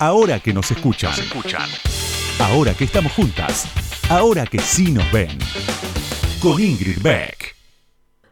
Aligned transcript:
Ahora 0.00 0.38
que 0.38 0.52
nos 0.54 0.70
escuchan. 0.70 1.10
Ahora 2.38 2.72
que 2.72 2.84
estamos 2.84 3.10
juntas. 3.14 3.66
Ahora 4.08 4.46
que 4.46 4.60
sí 4.60 4.92
nos 4.92 5.10
ven. 5.10 5.36
Con 6.40 6.62
Ingrid 6.62 7.02
Beck. 7.02 7.56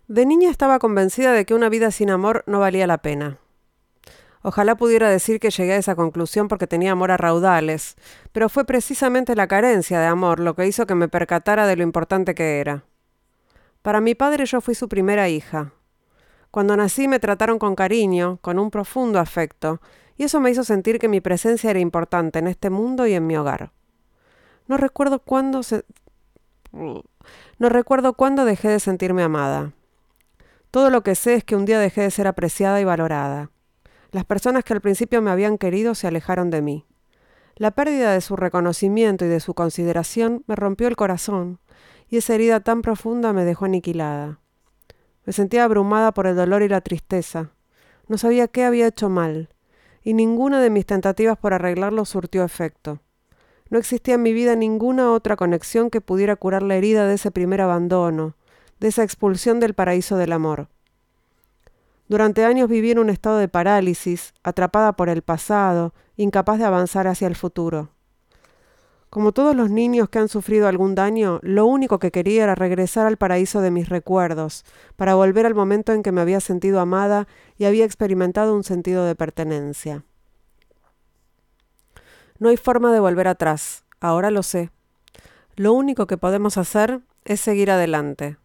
De 0.06 0.26
niña 0.26 0.48
estaba 0.48 0.78
convencida 0.78 1.32
de 1.32 1.44
que 1.44 1.54
una 1.54 1.68
vida 1.68 1.90
sin 1.90 2.10
amor 2.10 2.44
no 2.46 2.60
valía 2.60 2.86
la 2.86 2.98
pena. 2.98 3.38
Ojalá 4.42 4.76
pudiera 4.76 5.10
decir 5.10 5.40
que 5.40 5.50
llegué 5.50 5.72
a 5.72 5.78
esa 5.78 5.96
conclusión 5.96 6.46
porque 6.46 6.68
tenía 6.68 6.92
amor 6.92 7.10
a 7.10 7.16
raudales, 7.16 7.96
pero 8.30 8.48
fue 8.48 8.64
precisamente 8.64 9.34
la 9.34 9.48
carencia 9.48 9.98
de 9.98 10.06
amor 10.06 10.38
lo 10.38 10.54
que 10.54 10.68
hizo 10.68 10.86
que 10.86 10.94
me 10.94 11.08
percatara 11.08 11.66
de 11.66 11.74
lo 11.74 11.82
importante 11.82 12.36
que 12.36 12.60
era. 12.60 12.84
Para 13.82 14.00
mi 14.00 14.14
padre 14.14 14.46
yo 14.46 14.60
fui 14.60 14.76
su 14.76 14.88
primera 14.88 15.28
hija. 15.28 15.72
Cuando 16.52 16.76
nací 16.76 17.08
me 17.08 17.18
trataron 17.18 17.58
con 17.58 17.74
cariño, 17.74 18.38
con 18.40 18.60
un 18.60 18.70
profundo 18.70 19.18
afecto, 19.18 19.80
y 20.16 20.24
eso 20.24 20.40
me 20.40 20.50
hizo 20.50 20.64
sentir 20.64 20.98
que 20.98 21.08
mi 21.08 21.20
presencia 21.20 21.70
era 21.70 21.78
importante 21.78 22.38
en 22.38 22.46
este 22.46 22.70
mundo 22.70 23.06
y 23.06 23.14
en 23.14 23.26
mi 23.26 23.36
hogar. 23.36 23.72
No 24.66 24.76
recuerdo 24.76 25.20
cuándo 25.20 25.62
se... 25.62 25.84
No 26.72 27.68
recuerdo 27.68 28.14
cuándo 28.14 28.44
dejé 28.44 28.68
de 28.68 28.80
sentirme 28.80 29.22
amada. 29.22 29.72
Todo 30.70 30.90
lo 30.90 31.02
que 31.02 31.14
sé 31.14 31.34
es 31.34 31.44
que 31.44 31.56
un 31.56 31.64
día 31.64 31.78
dejé 31.78 32.02
de 32.02 32.10
ser 32.10 32.26
apreciada 32.26 32.80
y 32.80 32.84
valorada. 32.84 33.50
Las 34.10 34.24
personas 34.24 34.64
que 34.64 34.72
al 34.72 34.80
principio 34.80 35.22
me 35.22 35.30
habían 35.30 35.58
querido 35.58 35.94
se 35.94 36.06
alejaron 36.06 36.50
de 36.50 36.62
mí. 36.62 36.86
La 37.56 37.70
pérdida 37.70 38.12
de 38.12 38.20
su 38.20 38.36
reconocimiento 38.36 39.24
y 39.24 39.28
de 39.28 39.40
su 39.40 39.54
consideración 39.54 40.44
me 40.46 40.56
rompió 40.56 40.88
el 40.88 40.96
corazón, 40.96 41.58
y 42.08 42.18
esa 42.18 42.34
herida 42.34 42.60
tan 42.60 42.82
profunda 42.82 43.32
me 43.32 43.44
dejó 43.44 43.64
aniquilada. 43.64 44.40
Me 45.24 45.32
sentía 45.32 45.64
abrumada 45.64 46.12
por 46.12 46.26
el 46.26 46.36
dolor 46.36 46.62
y 46.62 46.68
la 46.68 46.82
tristeza. 46.82 47.50
No 48.08 48.18
sabía 48.18 48.46
qué 48.46 48.64
había 48.64 48.86
hecho 48.86 49.08
mal, 49.08 49.48
y 50.06 50.14
ninguna 50.14 50.60
de 50.60 50.70
mis 50.70 50.86
tentativas 50.86 51.36
por 51.36 51.52
arreglarlo 51.52 52.04
surtió 52.04 52.44
efecto. 52.44 53.00
No 53.70 53.78
existía 53.80 54.14
en 54.14 54.22
mi 54.22 54.32
vida 54.32 54.54
ninguna 54.54 55.10
otra 55.10 55.34
conexión 55.34 55.90
que 55.90 56.00
pudiera 56.00 56.36
curar 56.36 56.62
la 56.62 56.76
herida 56.76 57.08
de 57.08 57.14
ese 57.14 57.32
primer 57.32 57.60
abandono, 57.60 58.36
de 58.78 58.86
esa 58.86 59.02
expulsión 59.02 59.58
del 59.58 59.74
paraíso 59.74 60.16
del 60.16 60.30
amor. 60.30 60.68
Durante 62.06 62.44
años 62.44 62.68
viví 62.68 62.92
en 62.92 63.00
un 63.00 63.10
estado 63.10 63.38
de 63.38 63.48
parálisis, 63.48 64.32
atrapada 64.44 64.92
por 64.92 65.08
el 65.08 65.22
pasado, 65.22 65.92
incapaz 66.14 66.60
de 66.60 66.66
avanzar 66.66 67.08
hacia 67.08 67.26
el 67.26 67.34
futuro. 67.34 67.88
Como 69.16 69.32
todos 69.32 69.56
los 69.56 69.70
niños 69.70 70.10
que 70.10 70.18
han 70.18 70.28
sufrido 70.28 70.68
algún 70.68 70.94
daño, 70.94 71.40
lo 71.40 71.64
único 71.64 71.98
que 71.98 72.10
quería 72.10 72.42
era 72.42 72.54
regresar 72.54 73.06
al 73.06 73.16
paraíso 73.16 73.62
de 73.62 73.70
mis 73.70 73.88
recuerdos, 73.88 74.66
para 74.94 75.14
volver 75.14 75.46
al 75.46 75.54
momento 75.54 75.94
en 75.94 76.02
que 76.02 76.12
me 76.12 76.20
había 76.20 76.38
sentido 76.38 76.80
amada 76.80 77.26
y 77.56 77.64
había 77.64 77.86
experimentado 77.86 78.54
un 78.54 78.62
sentido 78.62 79.06
de 79.06 79.14
pertenencia. 79.14 80.04
No 82.38 82.50
hay 82.50 82.58
forma 82.58 82.92
de 82.92 83.00
volver 83.00 83.26
atrás, 83.26 83.84
ahora 84.00 84.30
lo 84.30 84.42
sé. 84.42 84.68
Lo 85.54 85.72
único 85.72 86.06
que 86.06 86.18
podemos 86.18 86.58
hacer 86.58 87.00
es 87.24 87.40
seguir 87.40 87.70
adelante. 87.70 88.36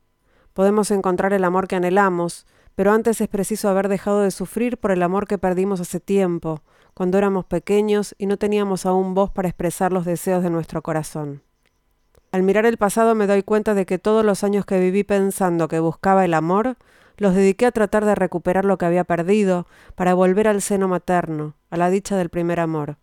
Podemos 0.53 0.89
encontrar 0.91 1.33
el 1.33 1.43
amor 1.43 1.67
que 1.67 1.75
anhelamos, 1.75 2.45
pero 2.75 2.91
antes 2.91 3.21
es 3.21 3.27
preciso 3.27 3.69
haber 3.69 3.87
dejado 3.87 4.21
de 4.21 4.31
sufrir 4.31 4.77
por 4.77 4.91
el 4.91 5.03
amor 5.03 5.27
que 5.27 5.37
perdimos 5.37 5.81
hace 5.81 5.99
tiempo, 5.99 6.61
cuando 6.93 7.17
éramos 7.17 7.45
pequeños 7.45 8.15
y 8.17 8.25
no 8.25 8.37
teníamos 8.37 8.85
aún 8.85 9.13
voz 9.13 9.31
para 9.31 9.47
expresar 9.47 9.93
los 9.93 10.05
deseos 10.05 10.43
de 10.43 10.49
nuestro 10.49 10.81
corazón. 10.81 11.41
Al 12.31 12.43
mirar 12.43 12.65
el 12.65 12.77
pasado 12.77 13.13
me 13.13 13.27
doy 13.27 13.43
cuenta 13.43 13.73
de 13.73 13.85
que 13.85 13.99
todos 13.99 14.23
los 14.23 14.43
años 14.43 14.65
que 14.65 14.79
viví 14.79 15.03
pensando 15.03 15.67
que 15.67 15.79
buscaba 15.79 16.23
el 16.23 16.33
amor, 16.33 16.77
los 17.17 17.35
dediqué 17.35 17.65
a 17.65 17.71
tratar 17.71 18.05
de 18.05 18.15
recuperar 18.15 18.65
lo 18.65 18.77
que 18.77 18.85
había 18.85 19.03
perdido, 19.03 19.67
para 19.95 20.13
volver 20.13 20.47
al 20.47 20.61
seno 20.61 20.87
materno, 20.87 21.55
a 21.69 21.77
la 21.77 21.89
dicha 21.89 22.15
del 22.15 22.29
primer 22.29 22.59
amor. 22.59 22.97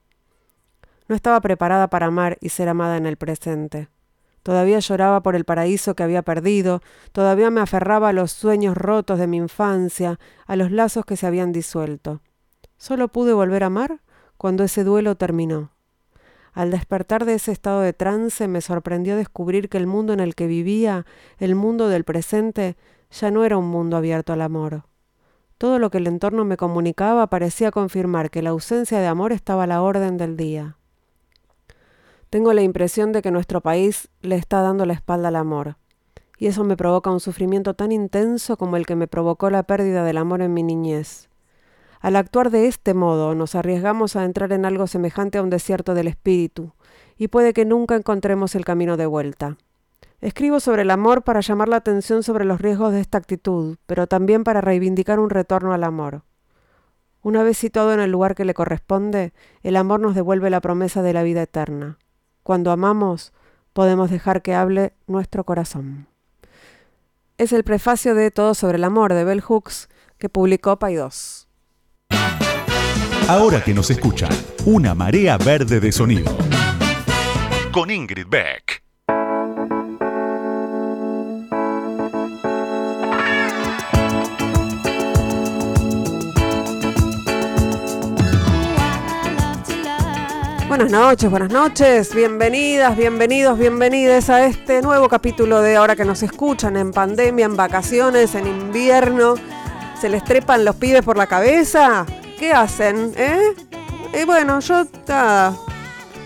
No 1.09 1.15
estaba 1.15 1.41
preparada 1.41 1.89
para 1.89 2.07
amar 2.07 2.39
y 2.41 2.49
ser 2.49 2.69
amada 2.69 2.97
en 2.97 3.07
el 3.07 3.17
presente. 3.17 3.89
Todavía 4.43 4.79
lloraba 4.79 5.23
por 5.23 5.37
el 5.37 5.45
paraíso 5.45 5.95
que 5.95 6.03
había 6.03 6.23
perdido, 6.23 6.81
todavía 7.13 7.51
me 7.51 7.61
aferraba 7.61 8.11
a 8.11 8.13
los 8.13 8.33
sueños 8.33 8.77
rotos 8.77 9.19
de 9.19 9.27
mi 9.27 9.37
infancia, 9.37 10.19
a 10.47 10.57
los 10.57 10.71
lazos 10.71 11.05
que 11.05 11.17
se 11.17 11.27
habían 11.27 11.53
disuelto. 11.53 12.21
Solo 12.77 13.09
pude 13.09 13.33
volver 13.33 13.65
a 13.65 13.67
amar 13.67 14.01
cuando 14.37 14.65
ese 14.65 14.85
duelo 14.85 15.17
terminó. 15.17 15.73
Al 16.53 16.71
despertar 16.71 17.25
de 17.25 17.35
ese 17.35 17.53
estado 17.53 17.83
de 17.83 17.93
trance 17.93 18.49
me 18.49 18.61
sorprendió 18.61 19.17
descubrir 19.17 19.69
que 19.69 19.79
el 19.79 19.87
mundo 19.87 20.13
en 20.13 20.21
el 20.21 20.35
que 20.35 20.47
vivía, 20.47 21.07
el 21.39 21.55
mundo 21.55 21.89
del 21.89 22.05
presente, 22.05 22.77
ya 23.11 23.31
no 23.31 23.45
era 23.45 23.57
un 23.57 23.69
mundo 23.69 23.97
abierto 23.97 24.33
al 24.33 24.43
amor. 24.43 24.85
Todo 25.59 25.79
lo 25.79 25.91
que 25.91 25.99
el 25.99 26.07
entorno 26.07 26.45
me 26.45 26.57
comunicaba 26.57 27.27
parecía 27.29 27.71
confirmar 27.71 28.31
que 28.31 28.43
la 28.43 28.51
ausencia 28.51 29.01
de 29.01 29.07
amor 29.09 29.33
estaba 29.33 29.65
a 29.65 29.67
la 29.67 29.83
orden 29.83 30.17
del 30.17 30.37
día. 30.37 30.78
Tengo 32.31 32.53
la 32.53 32.61
impresión 32.61 33.13
de 33.13 33.23
que 33.23 33.31
nuestro 33.31 33.63
país 33.63 34.11
le 34.21 34.37
está 34.37 34.61
dando 34.61 34.85
la 34.85 34.93
espalda 34.93 35.29
al 35.29 35.37
amor, 35.37 35.77
y 36.37 36.47
eso 36.47 36.63
me 36.63 36.77
provoca 36.77 37.11
un 37.11 37.21
sufrimiento 37.21 37.73
tan 37.73 37.91
intenso 37.91 38.59
como 38.59 38.77
el 38.77 38.85
que 38.85 38.97
me 38.97 39.09
provocó 39.09 39.49
la 39.49 39.63
pérdida 39.63 40.05
del 40.05 40.19
amor 40.19 40.43
en 40.43 40.53
mi 40.53 40.63
niñez. 40.63 41.31
Al 42.01 42.17
actuar 42.17 42.51
de 42.51 42.67
este 42.67 42.93
modo, 42.93 43.35
nos 43.35 43.55
arriesgamos 43.55 44.15
a 44.15 44.25
entrar 44.25 44.53
en 44.53 44.67
algo 44.67 44.87
semejante 44.87 45.39
a 45.39 45.43
un 45.43 45.49
desierto 45.49 45.95
del 45.95 46.07
espíritu, 46.07 46.75
y 47.17 47.29
puede 47.29 47.55
que 47.55 47.65
nunca 47.65 47.97
encontremos 47.97 48.55
el 48.55 48.65
camino 48.67 48.99
de 48.99 49.07
vuelta. 49.07 49.57
Escribo 50.21 50.61
sobre 50.61 50.83
el 50.83 50.91
amor 50.91 51.23
para 51.23 51.41
llamar 51.41 51.69
la 51.69 51.77
atención 51.77 52.23
sobre 52.23 52.45
los 52.45 52.61
riesgos 52.61 52.93
de 52.93 53.01
esta 53.01 53.17
actitud, 53.17 53.79
pero 53.87 54.07
también 54.07 54.45
para 54.45 54.61
reivindicar 54.61 55.19
un 55.19 55.31
retorno 55.31 55.73
al 55.73 55.83
amor. 55.83 56.25
Una 57.23 57.43
vez 57.43 57.57
situado 57.57 57.95
en 57.95 58.01
el 58.01 58.11
lugar 58.11 58.35
que 58.35 58.45
le 58.45 58.53
corresponde, 58.53 59.33
el 59.63 59.77
amor 59.77 60.01
nos 60.01 60.15
devuelve 60.15 60.51
la 60.51 60.61
promesa 60.61 61.01
de 61.01 61.15
la 61.15 61.23
vida 61.23 61.43
eterna. 61.43 61.99
Cuando 62.49 62.71
amamos, 62.71 63.35
podemos 63.75 64.11
dejar 64.11 64.41
que 64.41 64.55
hable 64.55 64.95
nuestro 65.07 65.45
corazón. 65.45 66.07
Es 67.37 67.53
el 67.53 67.63
prefacio 67.63 68.15
de 68.15 68.31
Todo 68.31 68.55
sobre 68.55 68.79
el 68.79 68.85
amor 68.85 69.13
de 69.13 69.23
Bell 69.23 69.43
Hooks 69.43 69.91
que 70.17 70.31
publicó 70.31 70.79
Paidós. 70.79 71.47
Ahora 73.29 73.63
que 73.63 73.75
nos 73.75 73.91
escuchan, 73.91 74.31
una 74.65 74.95
marea 74.95 75.37
verde 75.37 75.79
de 75.79 75.93
sonido. 75.93 76.39
Con 77.71 77.91
Ingrid 77.91 78.29
Beck. 78.31 78.88
Buenas 90.69 90.91
noches, 90.91 91.31
buenas 91.31 91.51
noches, 91.51 92.15
bienvenidas, 92.15 92.95
bienvenidos, 92.95 93.59
bienvenidas 93.59 94.29
a 94.29 94.45
este 94.45 94.83
nuevo 94.83 95.09
capítulo 95.09 95.63
de 95.63 95.77
Ahora 95.77 95.97
que 95.97 96.05
nos 96.05 96.23
escuchan 96.23 96.77
en 96.77 96.93
pandemia, 96.93 97.47
en 97.47 97.57
vacaciones, 97.57 98.35
en 98.35 98.47
invierno. 98.47 99.37
¿Se 99.99 100.11
les 100.11 100.23
trepan 100.25 100.67
los 100.67 100.77
pibes 100.77 101.03
por 101.03 101.17
la 101.17 101.27
cabeza? 101.27 102.05
¿Qué 102.39 102.53
hacen? 102.53 103.15
¿Eh? 103.17 103.55
Y 104.13 104.25
bueno, 104.27 104.61
yo 104.61 104.87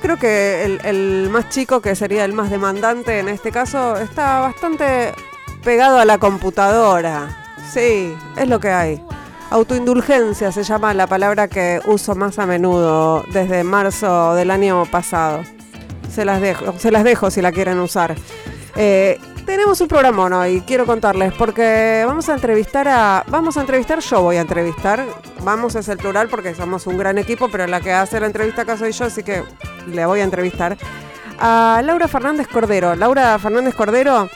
creo 0.02 0.18
que 0.18 0.64
el 0.82 1.28
más 1.30 1.48
chico, 1.48 1.80
que 1.80 1.94
sería 1.94 2.24
el 2.24 2.32
más 2.32 2.50
demandante 2.50 3.20
en 3.20 3.28
este 3.28 3.52
caso, 3.52 3.96
está 3.96 4.40
bastante 4.40 5.14
pegado 5.62 6.00
a 6.00 6.04
la 6.04 6.18
computadora. 6.18 7.44
Sí, 7.72 8.12
es 8.36 8.48
lo 8.48 8.58
que 8.58 8.70
hay. 8.70 9.00
Autoindulgencia 9.52 10.50
se 10.50 10.62
llama 10.62 10.94
la 10.94 11.06
palabra 11.06 11.46
que 11.46 11.78
uso 11.84 12.14
más 12.14 12.38
a 12.38 12.46
menudo 12.46 13.22
desde 13.34 13.64
marzo 13.64 14.34
del 14.34 14.50
año 14.50 14.86
pasado. 14.86 15.42
Se 16.10 16.24
las 16.24 16.40
dejo, 16.40 16.72
se 16.78 16.90
las 16.90 17.04
dejo 17.04 17.30
si 17.30 17.42
la 17.42 17.52
quieren 17.52 17.78
usar. 17.78 18.16
Eh, 18.76 19.20
tenemos 19.44 19.78
un 19.82 19.88
programa 19.88 20.38
hoy, 20.38 20.62
quiero 20.66 20.86
contarles, 20.86 21.34
porque 21.34 22.02
vamos 22.06 22.30
a 22.30 22.34
entrevistar 22.34 22.88
a. 22.88 23.24
Vamos 23.28 23.58
a 23.58 23.60
entrevistar, 23.60 23.98
yo 23.98 24.22
voy 24.22 24.36
a 24.36 24.40
entrevistar. 24.40 25.04
Vamos 25.42 25.74
es 25.74 25.86
el 25.88 25.98
plural 25.98 26.28
porque 26.28 26.54
somos 26.54 26.86
un 26.86 26.96
gran 26.96 27.18
equipo, 27.18 27.50
pero 27.50 27.66
la 27.66 27.82
que 27.82 27.92
hace 27.92 28.20
la 28.20 28.28
entrevista 28.28 28.62
acá 28.62 28.78
soy 28.78 28.92
yo, 28.92 29.04
así 29.04 29.22
que 29.22 29.42
le 29.86 30.06
voy 30.06 30.20
a 30.20 30.24
entrevistar. 30.24 30.78
A 31.38 31.82
Laura 31.84 32.08
Fernández 32.08 32.48
Cordero. 32.48 32.96
Laura 32.96 33.38
Fernández 33.38 33.74
Cordero 33.74 34.30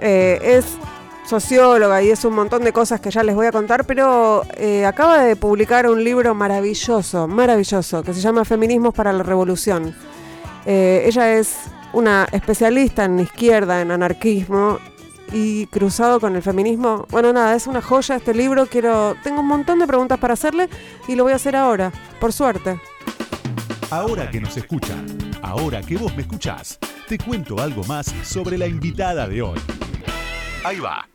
eh, 0.00 0.38
es 0.42 0.78
socióloga 1.24 2.02
y 2.02 2.10
es 2.10 2.24
un 2.24 2.34
montón 2.34 2.62
de 2.64 2.72
cosas 2.72 3.00
que 3.00 3.10
ya 3.10 3.22
les 3.22 3.34
voy 3.34 3.46
a 3.46 3.52
contar, 3.52 3.84
pero 3.84 4.42
eh, 4.56 4.84
acaba 4.84 5.22
de 5.22 5.36
publicar 5.36 5.88
un 5.88 6.02
libro 6.02 6.34
maravilloso, 6.34 7.26
maravilloso, 7.26 8.02
que 8.02 8.12
se 8.12 8.20
llama 8.20 8.44
Feminismos 8.44 8.94
para 8.94 9.12
la 9.12 9.22
Revolución. 9.22 9.94
Eh, 10.66 11.04
ella 11.06 11.34
es 11.34 11.56
una 11.92 12.26
especialista 12.32 13.04
en 13.04 13.20
izquierda, 13.20 13.80
en 13.80 13.90
anarquismo 13.90 14.78
y 15.32 15.66
cruzado 15.66 16.20
con 16.20 16.36
el 16.36 16.42
feminismo. 16.42 17.06
Bueno, 17.10 17.32
nada, 17.32 17.54
es 17.54 17.66
una 17.66 17.80
joya 17.80 18.16
este 18.16 18.34
libro. 18.34 18.66
Quiero, 18.66 19.16
tengo 19.22 19.40
un 19.40 19.48
montón 19.48 19.78
de 19.78 19.86
preguntas 19.86 20.18
para 20.18 20.34
hacerle 20.34 20.68
y 21.08 21.14
lo 21.14 21.24
voy 21.24 21.32
a 21.32 21.36
hacer 21.36 21.56
ahora, 21.56 21.92
por 22.20 22.32
suerte. 22.32 22.80
Ahora 23.90 24.30
que 24.30 24.40
nos 24.40 24.56
escuchan, 24.56 25.06
ahora 25.42 25.80
que 25.82 25.96
vos 25.96 26.14
me 26.16 26.22
escuchás, 26.22 26.78
te 27.08 27.18
cuento 27.18 27.60
algo 27.60 27.84
más 27.84 28.06
sobre 28.24 28.58
la 28.58 28.66
invitada 28.66 29.28
de 29.28 29.42
hoy. 29.42 29.58
Ahí 30.64 30.80
va. 30.80 31.06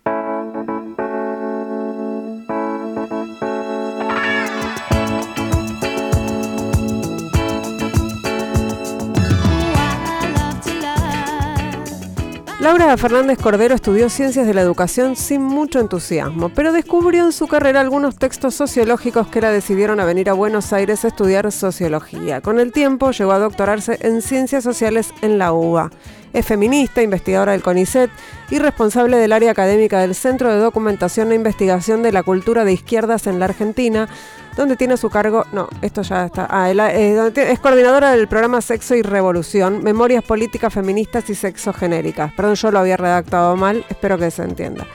Laura 12.59 12.97
Fernández 12.97 13.39
Cordero 13.41 13.73
estudió 13.73 14.09
ciencias 14.09 14.45
de 14.45 14.53
la 14.53 14.59
educación 14.59 15.15
sin 15.15 15.41
mucho 15.41 15.79
entusiasmo, 15.79 16.49
pero 16.49 16.73
descubrió 16.73 17.23
en 17.23 17.31
su 17.31 17.47
carrera 17.47 17.79
algunos 17.79 18.17
textos 18.17 18.53
sociológicos 18.53 19.29
que 19.29 19.39
la 19.39 19.49
decidieron 19.49 20.01
a 20.01 20.05
venir 20.05 20.29
a 20.29 20.33
Buenos 20.33 20.73
Aires 20.73 21.05
a 21.05 21.07
estudiar 21.07 21.49
sociología. 21.53 22.41
Con 22.41 22.59
el 22.59 22.73
tiempo 22.73 23.11
llegó 23.11 23.31
a 23.31 23.39
doctorarse 23.39 23.97
en 24.01 24.21
ciencias 24.21 24.65
sociales 24.65 25.13
en 25.21 25.37
la 25.37 25.53
UBA. 25.53 25.89
Es 26.33 26.45
feminista, 26.45 27.01
investigadora 27.01 27.53
del 27.53 27.63
CONICET 27.63 28.11
y 28.51 28.59
responsable 28.59 29.15
del 29.15 29.31
área 29.31 29.51
académica 29.51 30.01
del 30.01 30.13
Centro 30.13 30.53
de 30.53 30.59
Documentación 30.59 31.31
e 31.31 31.35
Investigación 31.35 32.03
de 32.03 32.11
la 32.11 32.23
Cultura 32.23 32.65
de 32.65 32.73
Izquierdas 32.73 33.25
en 33.27 33.39
la 33.39 33.45
Argentina, 33.45 34.09
donde 34.55 34.75
tiene 34.75 34.97
su 34.97 35.09
cargo, 35.09 35.45
no, 35.51 35.67
esto 35.81 36.01
ya 36.01 36.25
está, 36.25 36.47
ah, 36.49 36.71
eh, 36.71 37.31
es 37.35 37.59
coordinadora 37.59 38.11
del 38.11 38.27
programa 38.27 38.61
Sexo 38.61 38.95
y 38.95 39.01
Revolución, 39.01 39.83
Memorias 39.83 40.23
Políticas 40.23 40.73
Feministas 40.73 41.29
y 41.29 41.35
Sexogenéricas. 41.35 42.33
Perdón, 42.33 42.55
yo 42.55 42.71
lo 42.71 42.79
había 42.79 42.97
redactado 42.97 43.55
mal, 43.55 43.85
espero 43.89 44.17
que 44.17 44.31
se 44.31 44.43
entienda. 44.43 44.85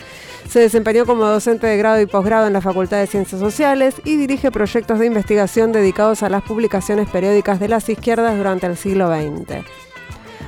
Se 0.48 0.60
desempeñó 0.60 1.06
como 1.06 1.24
docente 1.24 1.66
de 1.66 1.76
grado 1.76 2.00
y 2.00 2.06
posgrado 2.06 2.46
en 2.46 2.52
la 2.52 2.60
Facultad 2.60 2.98
de 2.98 3.06
Ciencias 3.06 3.40
Sociales 3.40 3.94
y 4.04 4.16
dirige 4.16 4.50
proyectos 4.50 4.98
de 4.98 5.06
investigación 5.06 5.72
dedicados 5.72 6.22
a 6.22 6.28
las 6.28 6.42
publicaciones 6.42 7.08
periódicas 7.08 7.58
de 7.60 7.68
las 7.68 7.88
izquierdas 7.88 8.36
durante 8.36 8.66
el 8.66 8.76
siglo 8.76 9.08
XX. 9.08 9.64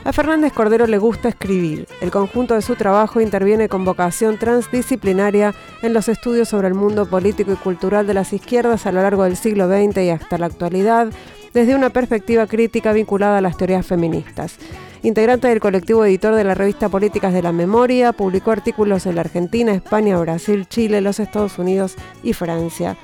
A 0.07 0.13
Fernández 0.13 0.53
Cordero 0.53 0.87
le 0.87 0.99
gusta 0.99 1.29
escribir. 1.29 1.89
El 2.01 2.13
conjunto 2.13 2.55
de 2.55 2.63
su 2.63 2.77
trabajo 2.77 3.21
interviene 3.21 3.69
con 3.69 3.85
vocación 3.85 4.39
transdisciplinaria 4.39 5.53
en 5.83 5.93
los 5.93 6.09
estudios 6.09 6.49
sobre 6.49 6.69
el 6.69 6.75
mundo 6.75 7.07
político 7.07 7.53
y 7.53 7.57
cultural 7.57 8.07
de 8.07 8.15
las 8.15 8.33
izquierdas 8.33 8.87
a 8.87 8.93
lo 8.93 9.03
largo 9.03 9.25
del 9.25 9.37
siglo 9.37 9.67
XX 9.67 9.97
y 10.03 10.11
hasta 10.11 10.39
la 10.39 10.47
actualidad, 10.47 11.09
desde 11.55 11.75
una 11.75 11.91
perspectiva 11.91 12.47
crítica 12.47 12.93
vinculada 12.93 13.39
a 13.39 13.41
las 13.41 13.57
teorías 13.57 13.85
feministas. 13.85 14.59
Integrante 15.03 15.49
del 15.49 15.59
colectivo 15.59 16.05
editor 16.05 16.37
de 16.37 16.45
la 16.45 16.55
revista 16.55 16.89
Políticas 16.89 17.33
de 17.33 17.43
la 17.43 17.51
Memoria, 17.51 18.13
publicó 18.13 18.53
artículos 18.53 19.07
en 19.07 19.17
la 19.17 19.23
Argentina, 19.23 19.73
España, 19.73 20.17
Brasil, 20.21 20.69
Chile, 20.69 21.01
los 21.01 21.19
Estados 21.19 21.59
Unidos 21.59 21.97
y 22.23 22.33
Francia. 22.33 22.97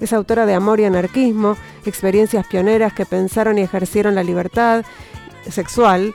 Es 0.00 0.12
autora 0.12 0.44
de 0.44 0.54
Amor 0.54 0.80
y 0.80 0.86
Anarquismo, 0.86 1.56
experiencias 1.86 2.46
pioneras 2.48 2.92
que 2.92 3.06
pensaron 3.06 3.58
y 3.58 3.62
ejercieron 3.62 4.16
la 4.16 4.24
libertad 4.24 4.84
sexual 5.50 6.14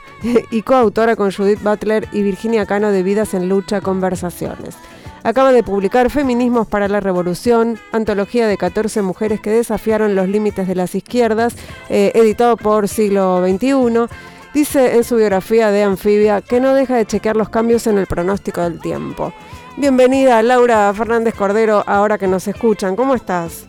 y 0.50 0.62
coautora 0.62 1.16
con 1.16 1.32
Judith 1.32 1.62
Butler 1.62 2.08
y 2.12 2.22
Virginia 2.22 2.66
Cano 2.66 2.90
de 2.90 3.02
Vidas 3.02 3.34
en 3.34 3.48
Lucha 3.48 3.80
Conversaciones. 3.80 4.76
Acaba 5.24 5.52
de 5.52 5.62
publicar 5.62 6.10
Feminismos 6.10 6.66
para 6.66 6.86
la 6.86 7.00
Revolución, 7.00 7.78
antología 7.92 8.46
de 8.46 8.58
14 8.58 9.00
mujeres 9.00 9.40
que 9.40 9.50
desafiaron 9.50 10.14
los 10.14 10.28
límites 10.28 10.68
de 10.68 10.74
las 10.74 10.94
izquierdas, 10.94 11.56
eh, 11.88 12.12
editado 12.14 12.58
por 12.58 12.88
Siglo 12.88 13.42
XXI. 13.42 14.06
Dice 14.52 14.96
en 14.96 15.02
su 15.02 15.16
biografía 15.16 15.70
de 15.70 15.82
Anfibia 15.82 16.42
que 16.42 16.60
no 16.60 16.74
deja 16.74 16.96
de 16.96 17.06
chequear 17.06 17.36
los 17.36 17.48
cambios 17.48 17.86
en 17.86 17.96
el 17.96 18.06
pronóstico 18.06 18.60
del 18.60 18.80
tiempo. 18.80 19.32
Bienvenida 19.78 20.42
Laura 20.42 20.92
Fernández 20.94 21.34
Cordero, 21.34 21.82
ahora 21.86 22.18
que 22.18 22.28
nos 22.28 22.46
escuchan. 22.46 22.94
¿Cómo 22.94 23.14
estás? 23.14 23.66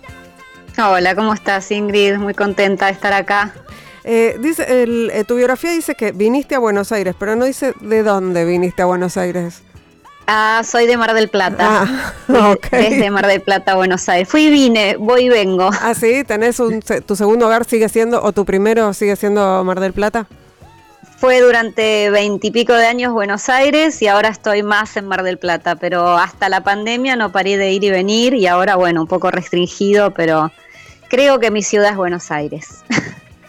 Hola, 0.78 1.16
¿cómo 1.16 1.34
estás 1.34 1.72
Ingrid? 1.72 2.18
Muy 2.18 2.34
contenta 2.34 2.88
de 2.88 2.92
estar 2.92 3.14
acá. 3.14 3.54
Eh, 4.08 4.38
dice, 4.40 4.66
eh, 4.68 5.24
tu 5.28 5.36
biografía 5.36 5.72
dice 5.72 5.96
que 5.96 6.12
viniste 6.12 6.54
a 6.54 6.60
Buenos 6.60 6.92
Aires, 6.92 7.16
pero 7.18 7.36
no 7.36 7.44
dice 7.44 7.74
de 7.82 8.04
dónde 8.04 8.46
viniste 8.46 8.84
a 8.84 8.86
Buenos 8.86 9.18
Aires. 9.18 9.64
Ah, 10.28 10.62
soy 10.64 10.86
de 10.86 10.96
Mar 10.96 11.16
del 11.16 11.28
Plata. 11.28 11.88
Ah, 11.88 12.14
Desde 12.72 13.10
Mar 13.10 13.26
del 13.26 13.42
Plata 13.42 13.74
Buenos 13.74 14.08
Aires. 14.08 14.30
Fui 14.30 14.44
y 14.44 14.52
vine, 14.52 14.96
voy 14.98 15.26
y 15.26 15.30
vengo. 15.30 15.72
Ah, 15.82 15.96
sí, 15.96 16.24
tenés 16.24 16.60
un, 16.60 16.82
tu 16.82 17.16
segundo 17.16 17.48
hogar 17.48 17.66
sigue 17.66 17.90
siendo, 17.90 18.22
o 18.22 18.32
tu 18.32 18.46
primero 18.46 18.94
sigue 18.94 19.16
siendo 19.16 19.64
Mar 19.64 19.80
del 19.80 19.94
Plata. 19.94 20.28
Fue 21.18 21.42
durante 21.42 22.12
veintipico 22.12 22.74
de 22.74 22.86
años 22.86 23.12
Buenos 23.12 23.50
Aires 23.50 24.00
y 24.04 24.08
ahora 24.08 24.30
estoy 24.30 24.62
más 24.62 24.98
en 24.98 25.08
Mar 25.08 25.24
del 25.24 25.40
Plata, 25.40 25.78
pero 25.78 26.16
hasta 26.16 26.48
la 26.48 26.62
pandemia 26.62 27.16
no 27.16 27.32
paré 27.32 27.58
de 27.58 27.72
ir 27.72 27.84
y 27.84 27.90
venir 27.90 28.36
y 28.36 28.46
ahora, 28.46 28.76
bueno, 28.76 29.02
un 29.02 29.08
poco 29.08 29.32
restringido, 29.32 30.12
pero 30.12 30.52
creo 31.10 31.40
que 31.40 31.50
mi 31.50 31.64
ciudad 31.64 31.92
es 31.92 31.98
Buenos 31.98 32.30
Aires. 32.30 32.84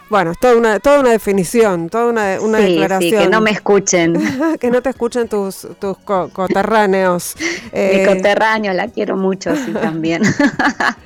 Bueno, 0.09 0.31
es 0.31 0.39
toda 0.39 0.57
una, 0.57 0.79
toda 0.79 1.01
una 1.01 1.11
definición, 1.11 1.89
toda 1.89 2.07
una, 2.07 2.41
una 2.41 2.59
declaración. 2.59 3.11
Sí, 3.11 3.25
que 3.25 3.29
no 3.29 3.41
me 3.41 3.51
escuchen. 3.51 4.15
que 4.61 4.71
no 4.71 4.81
te 4.81 4.91
escuchen 4.91 5.29
tus, 5.29 5.67
tus 5.81 5.97
coterráneos. 5.99 7.35
Mi 7.73 7.79
eh, 7.81 8.05
coterráneo, 8.07 8.73
la 8.73 8.89
quiero 8.89 9.17
mucho, 9.17 9.55
sí, 9.57 9.73
también. 9.81 10.23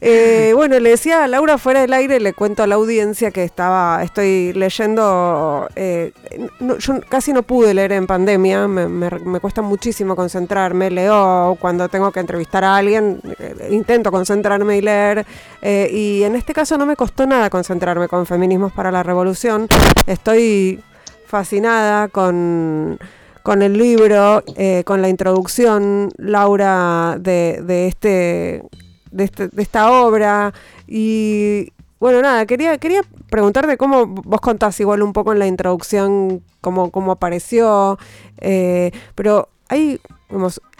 Eh, 0.00 0.52
bueno, 0.54 0.78
le 0.78 0.90
decía 0.90 1.24
a 1.24 1.28
Laura 1.28 1.58
fuera 1.58 1.80
del 1.80 1.92
aire, 1.92 2.20
le 2.20 2.32
cuento 2.32 2.62
a 2.62 2.66
la 2.66 2.74
audiencia 2.74 3.30
que 3.30 3.44
estaba, 3.44 4.02
estoy 4.02 4.52
leyendo, 4.52 5.68
eh, 5.76 6.12
yo 6.78 7.00
casi 7.08 7.32
no 7.32 7.42
pude 7.42 7.74
leer 7.74 7.92
en 7.92 8.06
pandemia, 8.06 8.66
me, 8.66 9.40
cuesta 9.40 9.62
muchísimo 9.62 10.16
concentrarme, 10.16 10.90
leo 10.90 11.56
cuando 11.60 11.88
tengo 11.88 12.10
que 12.12 12.20
entrevistar 12.20 12.64
a 12.64 12.76
alguien, 12.76 13.20
eh, 13.38 13.68
intento 13.70 14.10
concentrarme 14.10 14.78
y 14.78 14.80
leer, 14.80 15.26
y 15.62 16.22
en 16.22 16.36
este 16.36 16.52
caso 16.52 16.76
no 16.76 16.86
me 16.86 16.96
costó 16.96 17.26
nada 17.26 17.50
concentrarme 17.50 18.08
con 18.08 18.26
Feminismos 18.26 18.72
para 18.72 18.90
la 18.90 19.02
Revolución, 19.02 19.68
estoy 20.06 20.82
fascinada 21.26 22.08
con 22.08 22.98
con 23.42 23.60
el 23.60 23.76
libro, 23.76 24.42
con 24.86 25.02
la 25.02 25.10
introducción, 25.10 26.08
Laura, 26.16 27.18
de, 27.20 27.88
este 27.88 28.62
este, 29.18 29.48
de, 29.48 29.62
esta 29.62 29.90
obra. 29.90 30.52
Y 30.86 31.72
bueno, 32.00 32.22
nada, 32.22 32.46
quería, 32.46 32.78
quería 32.78 33.02
preguntarte 33.30 33.76
cómo 33.76 34.06
vos 34.06 34.40
contás 34.40 34.78
igual 34.80 35.02
un 35.02 35.12
poco 35.12 35.32
en 35.32 35.38
la 35.38 35.46
introducción 35.46 36.42
cómo, 36.60 36.90
cómo 36.90 37.12
apareció, 37.12 37.98
eh, 38.38 38.90
pero 39.14 39.48
hay, 39.68 40.00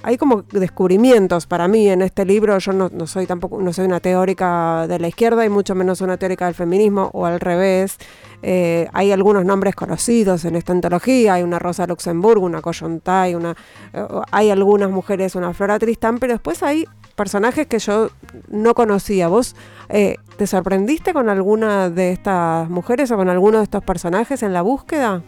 hay 0.03 0.17
como 0.17 0.43
descubrimientos 0.43 1.47
para 1.47 1.69
mí 1.69 1.89
en 1.89 2.03
este 2.03 2.25
libro. 2.25 2.59
Yo 2.59 2.73
no, 2.73 2.91
no, 2.93 3.07
soy 3.07 3.27
tampoco, 3.27 3.61
no 3.61 3.73
soy 3.73 3.87
una 3.87 4.01
teórica 4.01 4.87
de 4.89 4.99
la 4.99 5.09
izquierda 5.09 5.45
y 5.45 5.49
mucho 5.49 5.75
menos 5.75 6.01
una 6.01 6.17
teórica 6.17 6.47
del 6.47 6.55
feminismo, 6.55 7.11
o 7.13 7.27
al 7.27 7.39
revés. 7.39 7.99
Eh, 8.43 8.89
hay 8.93 9.13
algunos 9.13 9.45
nombres 9.45 9.75
conocidos 9.75 10.45
en 10.45 10.57
esta 10.57 10.73
antología, 10.73 11.35
hay 11.35 11.43
una 11.43 11.59
Rosa 11.59 11.87
Luxemburgo, 11.87 12.45
una 12.45 12.61
Coyontay, 12.61 13.35
una, 13.35 13.57
eh, 13.93 14.07
hay 14.31 14.51
algunas 14.51 14.91
mujeres, 14.91 15.35
una 15.35 15.55
Flora 15.55 15.79
Tristán, 15.79 16.19
pero 16.19 16.35
después 16.35 16.63
hay 16.63 16.87
personajes 17.15 17.67
que 17.67 17.79
yo 17.79 18.11
no 18.49 18.75
conocía. 18.75 19.29
¿Vos 19.29 19.57
eh, 19.89 20.17
te 20.37 20.47
sorprendiste 20.47 21.13
con 21.13 21.29
alguna 21.29 21.91
de 21.91 22.13
estas 22.13 22.69
mujeres 22.69 23.11
o 23.11 23.17
con 23.17 23.29
alguno 23.29 23.59
de 23.59 23.65
estos 23.65 23.83
personajes 23.85 24.43
en 24.43 24.53
la 24.53 24.63
búsqueda? 24.63 25.23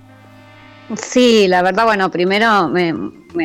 Sí, 0.96 1.49
la 1.49 1.62
verdad, 1.62 1.84
bueno, 1.84 2.11
primero 2.11 2.68
me, 2.68 2.94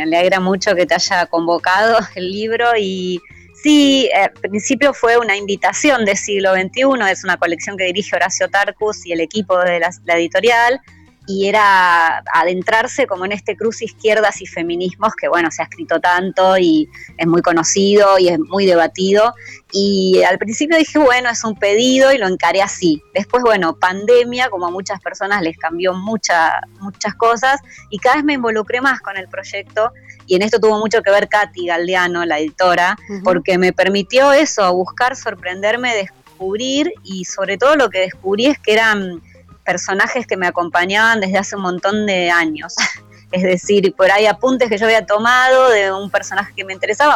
alegra 0.01 0.39
mucho 0.39 0.75
que 0.75 0.85
te 0.85 0.93
haya 0.93 1.25
convocado 1.25 1.97
el 2.15 2.31
libro 2.31 2.67
y 2.77 3.19
sí, 3.63 4.09
al 4.13 4.31
principio 4.31 4.93
fue 4.93 5.17
una 5.17 5.35
invitación 5.35 6.05
de 6.05 6.15
siglo 6.15 6.53
XXI, 6.53 7.11
es 7.11 7.23
una 7.23 7.37
colección 7.37 7.77
que 7.77 7.85
dirige 7.85 8.15
Horacio 8.15 8.47
Tarcus 8.49 9.05
y 9.05 9.13
el 9.13 9.21
equipo 9.21 9.57
de 9.57 9.79
la 9.79 10.15
editorial 10.15 10.81
y 11.27 11.47
era 11.47 12.23
adentrarse 12.33 13.05
como 13.05 13.25
en 13.25 13.31
este 13.31 13.55
cruce 13.55 13.85
izquierdas 13.85 14.41
y 14.41 14.47
feminismos 14.47 15.13
que 15.15 15.27
bueno, 15.27 15.51
se 15.51 15.61
ha 15.61 15.65
escrito 15.65 15.99
tanto 15.99 16.57
y 16.57 16.89
es 17.17 17.27
muy 17.27 17.41
conocido 17.41 18.17
y 18.17 18.29
es 18.29 18.39
muy 18.39 18.65
debatido. 18.65 19.33
Y 19.71 20.21
al 20.23 20.37
principio 20.37 20.77
dije, 20.77 20.97
bueno, 20.99 21.29
es 21.29 21.43
un 21.43 21.55
pedido 21.55 22.11
y 22.11 22.17
lo 22.17 22.27
encaré 22.27 22.61
así. 22.61 23.01
Después, 23.13 23.43
bueno, 23.43 23.77
pandemia, 23.77 24.49
como 24.49 24.67
a 24.67 24.71
muchas 24.71 24.99
personas 24.99 25.41
les 25.41 25.57
cambió 25.57 25.93
muchas 25.93 26.51
muchas 26.79 27.15
cosas 27.15 27.59
y 27.89 27.99
cada 27.99 28.15
vez 28.15 28.25
me 28.25 28.33
involucré 28.33 28.81
más 28.81 28.99
con 28.99 29.15
el 29.15 29.27
proyecto. 29.27 29.91
Y 30.25 30.35
en 30.35 30.41
esto 30.41 30.59
tuvo 30.59 30.79
mucho 30.79 31.01
que 31.01 31.11
ver 31.11 31.27
Katy 31.29 31.67
Galdeano, 31.67 32.25
la 32.25 32.39
editora, 32.39 32.97
porque 33.23 33.57
me 33.57 33.73
permitió 33.73 34.31
eso, 34.31 34.73
buscar, 34.73 35.15
sorprenderme, 35.15 35.93
descubrir 35.95 36.93
y 37.03 37.25
sobre 37.25 37.57
todo 37.57 37.75
lo 37.75 37.89
que 37.89 37.99
descubrí 37.99 38.45
es 38.47 38.57
que 38.57 38.73
eran 38.73 39.21
personajes 39.71 40.27
que 40.27 40.35
me 40.35 40.47
acompañaban 40.47 41.21
desde 41.21 41.37
hace 41.37 41.55
un 41.55 41.61
montón 41.61 42.05
de 42.05 42.29
años. 42.29 42.75
Es 43.31 43.43
decir, 43.43 43.93
por 43.95 44.11
ahí 44.11 44.25
apuntes 44.25 44.69
que 44.69 44.77
yo 44.77 44.85
había 44.85 45.05
tomado 45.05 45.69
de 45.69 45.91
un 45.91 46.09
personaje 46.09 46.53
que 46.55 46.65
me 46.65 46.73
interesaba, 46.73 47.15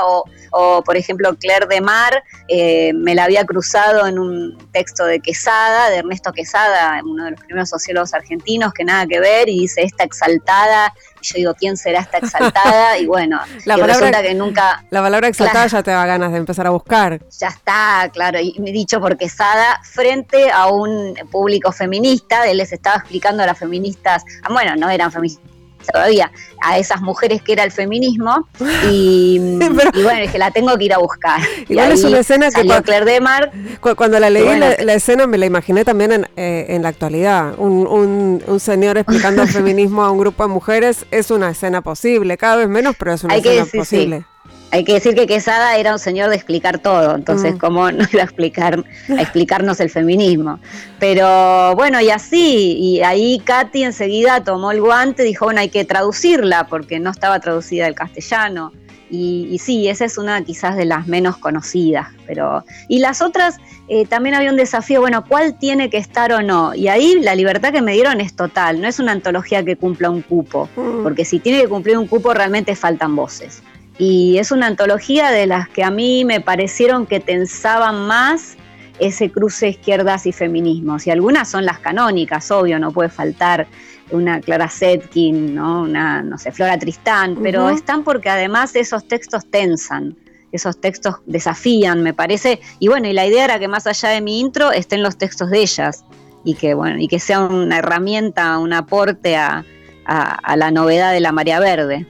o, 0.52 0.84
por 0.84 0.96
ejemplo 0.96 1.36
Claire 1.36 1.68
de 1.68 1.82
Mar, 1.82 2.24
eh, 2.48 2.94
me 2.94 3.16
la 3.16 3.26
había 3.26 3.46
cruzado 3.46 4.08
en 4.08 4.18
un 4.18 4.58
texto 4.72 5.06
de 5.06 5.20
Quesada, 5.20 5.90
de 5.90 5.98
Ernesto 5.98 6.32
Quesada, 6.32 7.02
uno 7.04 7.26
de 7.26 7.32
los 7.32 7.40
primeros 7.42 7.70
sociólogos 7.70 8.14
argentinos, 8.14 8.74
que 8.74 8.86
nada 8.86 9.06
que 9.06 9.20
ver, 9.20 9.50
y 9.50 9.60
dice 9.60 9.84
esta 9.84 10.06
exaltada, 10.06 10.94
y 11.22 11.26
yo 11.28 11.34
digo, 11.36 11.54
¿quién 11.56 11.76
será 11.76 12.00
esta 12.00 12.18
exaltada? 12.18 12.98
Y 13.06 13.08
bueno, 13.08 13.40
la 13.66 13.78
palabra, 13.78 14.22
que 14.22 14.34
nunca... 14.34 14.86
La 14.90 15.02
palabra 15.02 15.28
exaltada 15.28 15.68
ya 15.68 15.84
te 15.84 15.92
da 15.92 16.06
ganas 16.06 16.32
de 16.32 16.38
empezar 16.38 16.66
a 16.68 16.70
buscar. 16.70 17.20
Ya 17.38 17.50
está, 17.50 18.10
claro, 18.14 18.40
y 18.40 18.56
me 18.60 18.70
he 18.70 18.74
dicho 18.74 19.02
por 19.02 19.18
Quesada, 19.18 19.82
frente 19.84 20.50
a 20.50 20.68
un 20.68 21.14
público 21.30 21.72
feminista, 21.72 22.48
él 22.48 22.58
les 22.58 22.72
estaba 22.72 22.98
explicando 22.98 23.44
a 23.44 23.48
las 23.48 23.60
feministas, 23.60 24.24
ah, 24.44 24.54
bueno, 24.54 24.76
no 24.78 24.90
eran 24.90 25.12
feministas, 25.12 25.55
todavía 25.88 26.32
a 26.62 26.78
esas 26.78 27.02
mujeres 27.02 27.42
que 27.42 27.54
era 27.54 27.64
el 27.64 27.72
feminismo 27.72 28.48
y, 28.90 29.40
bueno, 29.60 30.22
dije, 30.22 30.38
la 30.38 30.52
tengo 30.52 30.78
que 30.78 30.86
ir 30.86 30.94
a 30.94 30.98
buscar. 30.98 31.42
Igual 31.68 31.92
es 31.92 32.04
una 32.04 32.20
escena 32.20 32.50
que 32.52 32.66
Claire 32.84 33.06
de 33.06 33.22
Mar, 33.22 33.52
cuando 33.96 34.20
la 34.20 34.30
leí 34.30 34.46
la, 34.58 34.94
escena 34.94 35.28
me 35.28 35.38
la 35.38 35.46
imaginé 35.46 35.86
también 35.86 36.12
en, 36.12 36.28
eh, 36.36 36.66
en 36.70 36.84
la 36.84 36.90
actualidad. 36.90 37.56
Un, 37.58 37.88
un, 37.88 38.44
un, 38.46 38.60
señor 38.60 38.98
explicando 38.98 39.44
el 39.44 39.48
feminismo 39.50 40.04
a 40.04 40.12
un 40.12 40.20
grupo 40.20 40.44
de 40.44 40.50
mujeres 40.50 41.06
es 41.12 41.32
una 41.32 41.50
escena 41.50 41.82
posible, 41.82 42.38
cada 42.38 42.58
vez 42.58 42.70
menos, 42.70 42.96
pero 42.98 43.14
es 43.14 43.24
una 43.24 43.36
escena 43.36 43.66
posible. 43.66 44.26
Hay 44.72 44.84
que 44.84 44.94
decir 44.94 45.16
que 45.16 45.28
Quesada 45.28 45.78
era 45.78 45.94
un 45.94 46.00
señor 46.00 46.30
de 46.30 46.36
explicar 46.36 46.80
todo, 46.80 47.16
entonces 47.16 47.56
mm. 47.56 47.58
cómo 47.58 47.92
no 47.92 48.06
iba 48.12 48.22
a 48.22 48.26
explicar 48.26 48.84
a 49.10 49.22
explicarnos 49.22 49.80
el 49.80 49.90
feminismo. 49.90 50.60
Pero 51.00 51.76
bueno, 51.76 52.02
y 52.02 52.10
así, 52.10 52.78
y 52.78 53.02
ahí 53.02 53.40
Katy 53.40 53.84
enseguida 53.84 54.44
tomó 54.44 54.72
el 54.72 54.82
guante, 54.82 55.24
dijo, 55.24 55.46
bueno, 55.46 55.62
hay 55.62 55.70
que 55.70 55.86
traducirla 55.86 56.68
porque 56.68 57.00
no 57.00 57.12
estaba 57.12 57.40
traducida 57.40 57.86
al 57.86 57.96
castellano. 57.96 58.72
Y, 59.08 59.60
sí, 59.60 59.88
esa 59.88 60.04
es 60.04 60.18
una 60.18 60.44
quizás 60.44 60.76
de 60.76 60.84
las 60.84 61.08
menos 61.08 61.38
conocidas, 61.38 62.08
pero 62.26 62.66
y 62.90 63.00
las 63.00 63.22
otras 63.22 63.58
eh, 63.88 64.06
también 64.08 64.36
había 64.36 64.50
un 64.50 64.58
desafío, 64.58 65.00
bueno, 65.00 65.24
¿cuál 65.26 65.58
tiene 65.60 65.92
que 65.92 65.98
estar 65.98 66.34
o 66.34 66.42
no? 66.42 66.74
Y 66.74 66.88
ahí 66.88 67.20
la 67.22 67.36
libertad 67.36 67.72
que 67.72 67.84
me 67.84 67.94
dieron 67.94 68.20
es 68.20 68.36
total, 68.36 68.82
no 68.82 68.88
es 68.88 69.00
una 69.00 69.12
antología 69.12 69.64
que 69.64 69.78
cumpla 69.78 70.10
un 70.10 70.22
cupo, 70.22 70.68
mm. 70.76 71.04
porque 71.04 71.24
si 71.24 71.40
tiene 71.40 71.62
que 71.62 71.70
cumplir 71.70 71.98
un 71.98 72.08
cupo 72.08 72.34
realmente 72.34 72.76
faltan 72.76 73.16
voces 73.16 73.62
y 73.98 74.38
es 74.38 74.52
una 74.52 74.68
antología 74.68 75.32
de 75.32 75.48
las 75.48 75.70
que 75.70 75.84
a 75.84 75.92
mí 75.92 76.26
me 76.26 76.42
parecieron 76.42 77.06
que 77.06 77.20
tensaban 77.20 78.08
más 78.08 78.58
ese 79.00 79.32
cruce 79.32 79.70
izquierdas 79.70 80.26
y 80.26 80.32
feminismos. 80.32 81.08
Y 81.08 81.12
algunas 81.12 81.50
son 81.50 81.66
las 81.66 81.80
canónicas, 81.80 82.52
obvio, 82.52 82.80
no 82.80 82.92
puede 82.92 83.10
faltar 83.10 83.68
una 84.12 84.40
Clara 84.40 84.70
Setkin, 84.70 85.56
¿no? 85.56 85.82
una, 85.82 86.22
no 86.22 86.38
sé, 86.38 86.52
Flora 86.52 86.78
Tristán, 86.78 87.38
pero 87.42 87.70
están 87.70 88.04
porque 88.04 88.30
además 88.30 88.76
esos 88.76 89.08
textos 89.08 89.50
tensan, 89.50 90.16
esos 90.52 90.80
textos 90.80 91.16
desafían, 91.26 92.04
me 92.04 92.14
parece. 92.14 92.60
Y 92.80 92.88
bueno, 92.88 93.08
y 93.08 93.14
la 93.14 93.26
idea 93.26 93.46
era 93.46 93.60
que 93.60 93.68
más 93.68 93.88
allá 93.88 94.10
de 94.10 94.22
mi 94.22 94.40
intro 94.40 94.72
estén 94.72 95.02
los 95.02 95.18
textos 95.18 95.50
de 95.50 95.60
ellas 95.62 96.06
y 96.44 96.54
que, 96.54 96.74
bueno, 96.76 97.00
y 97.00 97.08
que 97.08 97.20
sea 97.20 97.42
una 97.42 97.80
herramienta, 97.80 98.60
un 98.60 98.74
aporte 98.74 99.36
a, 99.36 99.66
a 100.06 100.56
la 100.56 100.70
novedad 100.70 101.14
de 101.14 101.20
la 101.20 101.32
María 101.32 101.60
Verde. 101.60 102.06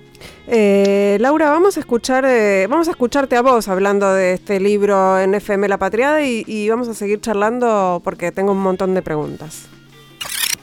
Eh, 0.48 1.18
Laura, 1.20 1.50
vamos 1.50 1.78
a 1.78 1.80
escuchar, 1.80 2.26
eh, 2.26 2.68
vamos 2.70 2.88
a 2.88 2.92
escucharte 2.92 3.36
a 3.36 3.42
vos 3.42 3.68
hablando 3.68 4.14
de 4.14 4.34
este 4.34 4.60
libro 4.60 5.20
en 5.20 5.36
FM 5.36 5.68
La 5.68 5.78
Patriada 5.78 6.22
y 6.24 6.70
vamos 6.70 6.88
a 6.88 6.94
seguir 6.94 7.22
charlando 7.22 8.02
porque 8.04 8.32
tengo 8.32 8.52
un 8.52 8.62
montón 8.62 8.94
de 8.94 9.02
preguntas. 9.02 9.70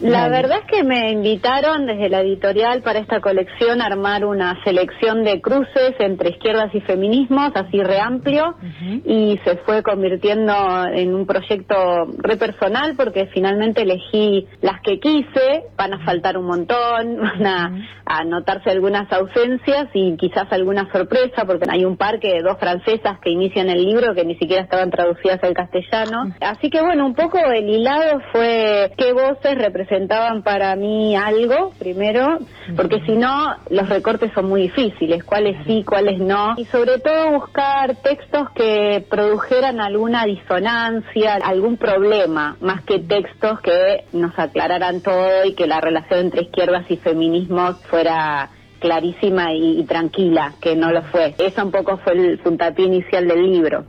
La 0.03 0.29
verdad 0.29 0.59
es 0.59 0.67
que 0.67 0.83
me 0.83 1.13
invitaron 1.13 1.87
desde 1.87 2.09
la 2.09 2.23
editorial 2.23 2.83
para 2.83 2.99
esta 2.99 3.21
colección 3.21 3.81
a 3.81 3.87
armar 3.87 4.25
una 4.25 4.63
selección 4.65 5.23
de 5.23 5.41
cruces 5.41 5.95
entre 6.01 6.31
izquierdas 6.31 6.75
y 6.75 6.81
feminismos, 6.81 7.53
así 7.55 7.81
reamplio, 7.81 8.57
y 9.05 9.39
se 9.45 9.59
fue 9.59 9.83
convirtiendo 9.85 10.53
en 10.93 11.15
un 11.15 11.25
proyecto 11.25 11.75
re 12.19 12.37
personal 12.37 12.95
porque 12.97 13.27
finalmente 13.33 13.83
elegí 13.83 14.49
las 14.61 14.81
que 14.83 14.99
quise, 14.99 15.67
van 15.77 15.95
a 15.95 16.05
faltar 16.05 16.37
un 16.37 16.47
montón, 16.47 17.19
van 17.39 17.47
a, 17.47 18.25
notarse 18.27 18.71
algunas 18.71 19.11
ausencias 19.11 19.89
y 19.95 20.17
quizás 20.17 20.53
alguna 20.53 20.91
sorpresa 20.93 21.45
porque 21.47 21.65
hay 21.71 21.85
un 21.85 21.97
par 21.97 22.21
que 22.21 22.43
dos 22.43 22.59
francesas 22.59 23.19
que 23.21 23.31
inician 23.31 23.71
el 23.71 23.83
libro 23.83 24.15
que 24.15 24.25
ni 24.25 24.35
siquiera 24.37 24.63
estaban 24.63 24.91
traducidas 24.91 25.43
al 25.43 25.55
castellano. 25.55 26.35
Así 26.41 26.69
que 26.69 26.83
bueno, 26.83 27.07
un 27.07 27.15
poco 27.15 27.39
el 27.39 27.69
hilado 27.69 28.21
fue 28.33 28.93
qué 28.99 29.13
voces 29.13 29.57
representan 29.57 29.92
presentaban 29.93 30.43
para 30.43 30.75
mí 30.75 31.15
algo, 31.15 31.75
primero, 31.79 32.39
porque 32.75 33.03
si 33.05 33.13
no, 33.13 33.55
los 33.69 33.91
recortes 33.91 34.33
son 34.33 34.47
muy 34.47 34.63
difíciles, 34.63 35.23
cuáles 35.23 35.55
sí, 35.67 35.85
cuáles 35.85 36.19
no, 36.19 36.55
y 36.57 36.65
sobre 36.65 36.99
todo 36.99 37.33
buscar 37.33 37.97
textos 37.97 38.49
que 38.55 39.05
produjeran 39.11 39.83
alguna 39.83 40.25
disonancia, 40.25 41.35
algún 41.45 41.77
problema, 41.77 42.57
más 42.63 42.83
que 42.85 43.01
textos 43.01 43.61
que 43.61 44.05
nos 44.15 44.39
aclararan 44.39 45.03
todo 45.03 45.45
y 45.45 45.53
que 45.53 45.67
la 45.67 45.83
relación 45.83 46.21
entre 46.21 46.45
izquierdas 46.45 46.91
y 46.91 46.97
feminismos 46.97 47.77
fuera 47.91 48.49
clarísima 48.81 49.53
y, 49.53 49.81
y 49.81 49.85
tranquila, 49.85 50.55
que 50.59 50.75
no 50.75 50.91
lo 50.91 51.03
fue. 51.03 51.35
Eso 51.37 51.63
un 51.67 51.71
poco 51.71 51.99
fue 51.99 52.15
el 52.15 52.39
puntapié 52.39 52.87
inicial 52.87 53.29
del 53.29 53.43
libro. 53.43 53.85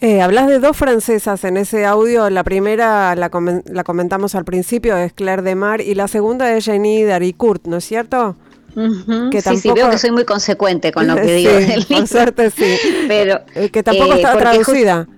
Eh, 0.00 0.22
hablas 0.22 0.46
de 0.46 0.60
dos 0.60 0.76
francesas 0.76 1.42
en 1.44 1.56
ese 1.56 1.84
audio. 1.84 2.30
La 2.30 2.44
primera 2.44 3.14
la, 3.16 3.30
comentamos 3.84 4.34
al 4.34 4.44
principio, 4.44 4.96
es 4.96 5.12
Claire 5.12 5.42
de 5.42 5.54
Mar, 5.54 5.80
y 5.80 5.94
la 5.94 6.06
segunda 6.08 6.56
es 6.56 6.66
Jenny 6.66 7.02
Daricourt, 7.04 7.66
¿no 7.66 7.78
es 7.78 7.84
cierto? 7.84 8.36
que 9.32 9.40
sí, 9.40 9.56
sí, 9.56 9.72
veo 9.72 9.90
que 9.90 9.98
soy 9.98 10.12
muy 10.12 10.24
consecuente 10.24 10.92
con 10.92 11.08
lo 11.08 11.16
que 11.16 11.22
digo. 11.34 11.50
Por 11.88 12.06
suerte 12.06 12.50
sí. 12.50 12.76
Pero, 13.08 13.40
eh, 13.56 13.70
que 13.70 13.82
tampoco 13.82 14.12
está 14.12 14.36
traducida. 14.36 15.08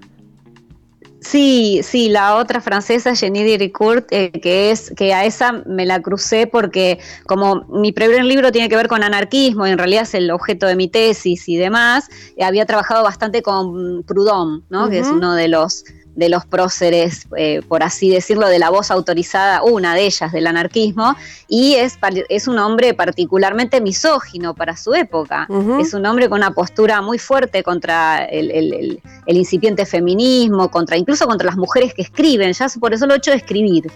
Sí, 1.21 1.81
sí, 1.83 2.09
la 2.09 2.37
otra 2.37 2.63
francesa, 2.63 3.15
Jenny 3.15 3.43
Diricourt, 3.43 4.07
eh, 4.11 4.31
que 4.31 4.71
es 4.71 4.91
que 4.97 5.13
a 5.13 5.27
esa 5.27 5.53
me 5.67 5.85
la 5.85 6.01
crucé 6.01 6.47
porque 6.47 6.99
como 7.27 7.67
mi 7.69 7.93
primer 7.93 8.25
libro 8.25 8.51
tiene 8.53 8.71
que 8.71 8.77
ver 8.77 8.89
con 8.89 9.03
anarquismo 9.03 9.67
y 9.67 9.71
en 9.71 9.79
realidad 9.79 10.05
es 10.05 10.15
el 10.15 10.31
objeto 10.31 10.67
de 10.67 10.77
mi 10.77 10.89
tesis 10.89 11.47
y 11.47 11.57
demás, 11.57 12.09
eh, 12.37 12.45
había 12.45 12.65
trabajado 12.65 13.03
bastante 13.03 13.43
con 13.43 14.03
Proudhon, 14.05 14.65
¿no? 14.71 14.89
que 14.89 15.01
es 15.01 15.09
uno 15.09 15.35
de 15.35 15.49
los 15.49 15.85
de 16.15 16.29
los 16.29 16.45
próceres, 16.45 17.27
eh, 17.37 17.63
por 17.69 17.83
así 17.83 18.11
decirlo, 18.11 18.49
de 18.49 18.59
la 18.59 18.71
voz 18.71 18.91
autorizada, 18.91 19.63
una 19.63 19.95
de 19.95 20.07
ellas 20.07 20.33
del 20.33 20.47
anarquismo, 20.47 21.17
y 21.49 21.75
es, 21.75 21.99
es 22.29 22.49
un 22.49 22.59
hombre 22.59 22.95
particularmente 22.95 23.81
misógino 23.81 24.55
para 24.55 24.77
su 24.77 24.95
época. 24.95 25.49
Es 25.81 25.95
un 25.95 26.07
hombre 26.07 26.29
con 26.29 26.39
una 26.39 26.53
postura 26.53 27.01
muy 27.03 27.19
fuerte 27.19 27.63
contra 27.63 28.25
el, 28.25 29.01
incipiente 29.27 29.87
feminismo, 29.87 30.71
contra 30.71 30.97
incluso 30.97 31.27
contra 31.27 31.47
las 31.47 31.57
mujeres 31.57 31.95
que 31.95 32.03
escriben, 32.03 32.53
ya 32.53 32.67
por 32.79 32.93
eso 32.93 33.07
lo 33.07 33.15
hecho 33.15 33.31
de 33.31 33.39
escribir. 33.39 33.91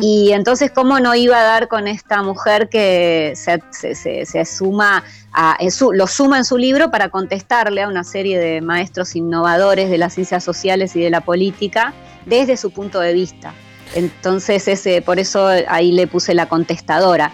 Y 0.00 0.32
entonces, 0.32 0.70
¿cómo 0.70 1.00
no 1.00 1.14
iba 1.14 1.38
a 1.38 1.42
dar 1.42 1.68
con 1.68 1.88
esta 1.88 2.22
mujer 2.22 2.68
que 2.68 3.32
se, 3.36 3.62
se, 3.94 4.24
se 4.26 4.44
suma 4.44 5.02
lo 5.92 6.06
suma 6.06 6.38
en 6.38 6.44
su 6.44 6.58
libro 6.58 6.90
para 6.90 7.08
contestarle 7.08 7.82
a 7.82 7.88
una 7.88 8.04
serie 8.04 8.38
de 8.38 8.60
maestros 8.60 9.14
innovadores 9.16 9.90
de 9.90 9.98
las 9.98 10.14
ciencias 10.14 10.42
sociales 10.44 10.96
y 10.96 11.00
de 11.00 11.10
la 11.10 11.20
política 11.20 11.92
desde 12.26 12.56
su 12.56 12.70
punto 12.70 13.00
de 13.00 13.12
vista. 13.12 13.52
Entonces, 13.94 14.68
ese, 14.68 15.02
por 15.02 15.18
eso 15.18 15.48
ahí 15.68 15.92
le 15.92 16.06
puse 16.06 16.34
la 16.34 16.48
contestadora. 16.48 17.32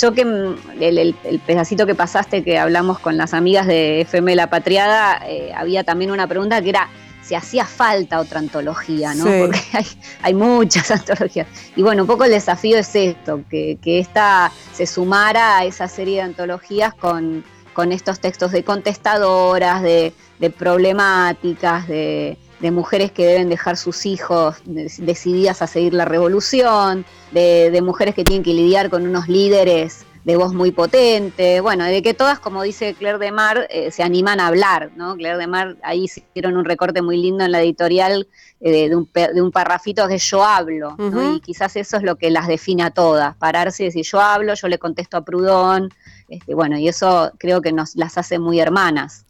Yo 0.00 0.12
que 0.12 0.24
mm, 0.24 0.56
el, 0.80 1.14
pedacito 1.46 1.86
que 1.86 1.94
pasaste 1.94 2.44
que 2.44 2.58
hablamos 2.58 2.98
con 2.98 3.16
las 3.16 3.34
amigas 3.34 3.66
de 3.66 4.02
FM 4.02 4.36
La 4.36 4.48
Patriada, 4.48 5.20
eh, 5.26 5.52
había 5.54 5.84
también 5.84 6.10
una 6.10 6.26
pregunta 6.26 6.62
que 6.62 6.70
era 6.70 6.88
si 7.30 7.36
hacía 7.36 7.64
falta 7.64 8.18
otra 8.18 8.40
antología, 8.40 9.14
¿no? 9.14 9.22
Porque 9.24 9.60
hay, 10.22 10.34
muchas 10.34 10.90
antologías. 10.90 11.46
Y 11.76 11.82
bueno, 11.82 12.02
un 12.02 12.08
poco 12.08 12.24
el 12.24 12.32
desafío 12.32 12.76
es 12.76 12.92
esto, 12.96 13.44
que, 13.48 13.78
que 13.80 14.00
esta 14.00 14.50
se 14.72 14.84
sumara 14.84 15.58
a 15.58 15.64
esa 15.64 15.86
serie 15.86 16.16
de 16.16 16.22
antologías 16.22 16.92
con, 16.92 17.44
con 17.72 17.92
estos 17.92 18.18
textos 18.18 18.50
de 18.50 18.64
contestadoras, 18.64 19.80
de, 19.80 20.12
problemáticas, 20.58 21.86
de, 21.86 22.36
de, 22.58 22.70
mujeres 22.72 23.12
que 23.12 23.24
deben 23.24 23.48
dejar 23.48 23.76
sus 23.76 24.06
hijos 24.06 24.56
decididas 24.64 25.62
a 25.62 25.68
seguir 25.68 25.94
la 25.94 26.06
revolución, 26.06 27.04
de, 27.30 27.70
de 27.70 27.80
mujeres 27.80 28.16
que 28.16 28.24
tienen 28.24 28.42
que 28.42 28.54
lidiar 28.54 28.90
con 28.90 29.06
unos 29.06 29.28
líderes 29.28 30.04
de 30.24 30.36
voz 30.36 30.52
muy 30.52 30.70
potente, 30.70 31.60
bueno, 31.60 31.84
de 31.84 32.02
que 32.02 32.12
todas, 32.12 32.38
como 32.38 32.62
dice 32.62 32.94
Claire 32.94 33.18
de 33.18 33.32
Mar, 33.32 33.66
eh, 33.70 33.90
se 33.90 34.02
animan 34.02 34.38
a 34.40 34.48
hablar, 34.48 34.90
¿no? 34.94 35.16
Claire 35.16 35.38
de 35.38 35.46
Mar, 35.46 35.76
ahí 35.82 36.04
hicieron 36.04 36.56
un 36.56 36.64
recorte 36.64 37.00
muy 37.00 37.16
lindo 37.16 37.44
en 37.44 37.52
la 37.52 37.62
editorial 37.62 38.28
eh, 38.60 38.88
de, 38.88 38.96
un, 38.96 39.08
de 39.12 39.40
un 39.40 39.50
parrafito 39.50 40.06
que 40.08 40.18
yo 40.18 40.44
hablo, 40.44 40.94
¿no? 40.98 41.36
Y 41.36 41.40
quizás 41.40 41.76
eso 41.76 41.96
es 41.96 42.02
lo 42.02 42.16
que 42.16 42.30
las 42.30 42.48
define 42.48 42.82
a 42.82 42.90
todas, 42.90 43.34
pararse 43.36 43.84
y 43.84 43.86
decir 43.86 44.04
yo 44.04 44.20
hablo, 44.20 44.52
yo 44.54 44.68
le 44.68 44.78
contesto 44.78 45.16
a 45.16 45.24
Prudón, 45.24 45.90
este, 46.28 46.54
bueno, 46.54 46.78
y 46.78 46.86
eso 46.86 47.32
creo 47.38 47.60
que 47.62 47.72
nos 47.72 47.96
las 47.96 48.18
hace 48.18 48.38
muy 48.38 48.60
hermanas. 48.60 49.24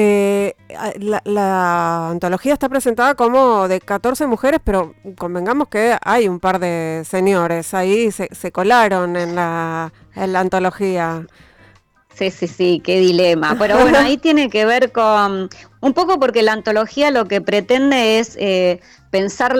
Eh, 0.00 0.54
la, 1.24 2.10
antología 2.10 2.52
está 2.52 2.68
presentada 2.68 3.16
como 3.16 3.66
de 3.66 3.80
14 3.80 4.28
mujeres, 4.28 4.60
pero 4.62 4.94
convengamos 5.18 5.66
que 5.66 5.96
hay 6.04 6.28
un 6.28 6.38
par 6.38 6.60
de 6.60 7.02
señores 7.04 7.74
ahí, 7.74 8.12
se, 8.12 8.32
se 8.32 8.52
colaron 8.52 9.16
en 9.16 9.34
la, 9.34 9.92
en 10.14 10.32
la 10.32 10.38
antología. 10.38 11.26
Sí, 12.14 12.30
sí, 12.30 12.46
sí, 12.46 12.80
qué 12.84 13.00
dilema. 13.00 13.56
Pero 13.58 13.76
bueno, 13.78 13.98
ahí 13.98 14.18
tiene 14.18 14.48
que 14.50 14.64
ver 14.66 14.92
con, 14.92 15.50
Un 15.80 15.92
poco 15.92 16.18
porque 16.18 16.42
la 16.42 16.52
antología 16.52 17.10
lo 17.10 17.26
que 17.26 17.40
pretende 17.40 18.18
es 18.18 18.36
eh, 18.40 18.80
pensar 19.10 19.56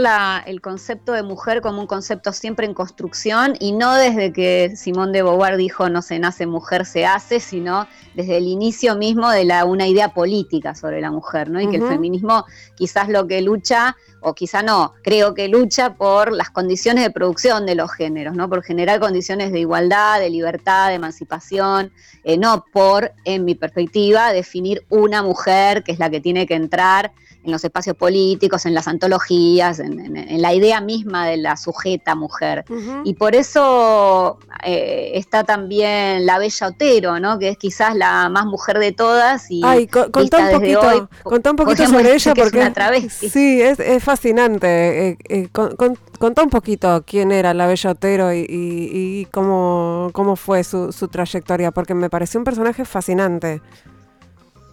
el 0.46 0.60
concepto 0.60 1.12
de 1.12 1.22
mujer 1.22 1.60
como 1.62 1.80
un 1.80 1.86
concepto 1.86 2.32
siempre 2.32 2.66
en 2.66 2.74
construcción 2.74 3.54
y 3.58 3.72
no 3.72 3.94
desde 3.94 4.32
que 4.32 4.74
Simón 4.76 5.12
de 5.12 5.22
Beauvoir 5.22 5.56
dijo 5.56 5.88
no 5.88 6.02
se 6.02 6.18
nace 6.18 6.46
mujer, 6.46 6.84
se 6.84 7.06
hace, 7.06 7.40
sino 7.40 7.86
desde 8.14 8.36
el 8.36 8.46
inicio 8.46 8.96
mismo 8.96 9.30
de 9.30 9.44
la, 9.44 9.64
una 9.64 9.86
idea 9.86 10.12
política 10.12 10.74
sobre 10.74 11.00
la 11.00 11.10
mujer, 11.10 11.50
¿no? 11.50 11.60
Y 11.60 11.68
que 11.68 11.76
el 11.76 11.88
feminismo 11.88 12.44
quizás 12.74 13.08
lo 13.08 13.26
que 13.26 13.40
lucha 13.40 13.96
o 14.20 14.34
quizá 14.34 14.62
no, 14.62 14.94
creo 15.02 15.34
que 15.34 15.48
lucha 15.48 15.94
por 15.94 16.32
las 16.32 16.50
condiciones 16.50 17.04
de 17.04 17.10
producción 17.10 17.64
de 17.66 17.76
los 17.76 17.92
géneros, 17.92 18.34
¿no? 18.34 18.48
Por 18.48 18.62
generar 18.62 18.98
condiciones 18.98 19.52
de 19.52 19.60
igualdad, 19.60 20.18
de 20.20 20.30
libertad, 20.30 20.88
de 20.88 20.94
emancipación, 20.94 21.92
eh, 22.24 22.36
no 22.36 22.64
por, 22.72 23.12
en 23.24 23.44
mi 23.44 23.54
perspectiva, 23.54 24.32
definir 24.32 24.84
una 24.88 25.22
mujer 25.22 25.84
que 25.84 25.92
es 25.92 25.98
la 25.98 26.07
que 26.10 26.20
tiene 26.20 26.46
que 26.46 26.54
entrar 26.54 27.12
en 27.44 27.52
los 27.52 27.64
espacios 27.64 27.96
políticos, 27.96 28.66
en 28.66 28.74
las 28.74 28.88
antologías, 28.88 29.78
en, 29.78 30.42
la 30.42 30.54
idea 30.54 30.80
misma 30.80 31.26
de 31.26 31.36
la 31.36 31.56
sujeta 31.56 32.14
mujer. 32.14 32.64
Y 33.04 33.14
por 33.14 33.34
eso 33.34 34.38
eh, 34.64 35.12
está 35.14 35.44
también 35.44 36.26
la 36.26 36.38
Bella 36.38 36.68
Otero, 36.68 37.20
¿no? 37.20 37.38
que 37.38 37.50
es 37.50 37.58
quizás 37.58 37.94
la 37.94 38.28
más 38.28 38.46
mujer 38.46 38.78
de 38.78 38.92
todas. 38.92 39.50
Y 39.50 39.62
Ay, 39.64 39.86
contá 39.86 40.38
un 40.38 40.50
poquito, 40.50 41.10
un 41.24 41.56
poquito 41.56 41.86
sobre 41.86 42.14
ella 42.14 42.34
porque 42.34 42.72
es 42.96 43.12
sí, 43.12 43.62
es, 43.62 44.02
fascinante. 44.02 45.10
Eh, 45.10 45.18
eh, 45.28 45.48
contá 46.18 46.42
un 46.42 46.50
poquito 46.50 47.04
quién 47.06 47.32
era 47.32 47.54
la 47.54 47.66
Bella 47.66 47.90
Otero 47.90 48.32
y, 48.32 49.26
cómo, 49.32 50.10
cómo 50.12 50.36
fue 50.36 50.64
su, 50.64 50.92
su 50.92 51.08
trayectoria, 51.08 51.70
porque 51.70 51.94
me 51.94 52.10
pareció 52.10 52.40
un 52.40 52.44
personaje 52.44 52.84
fascinante. 52.84 53.60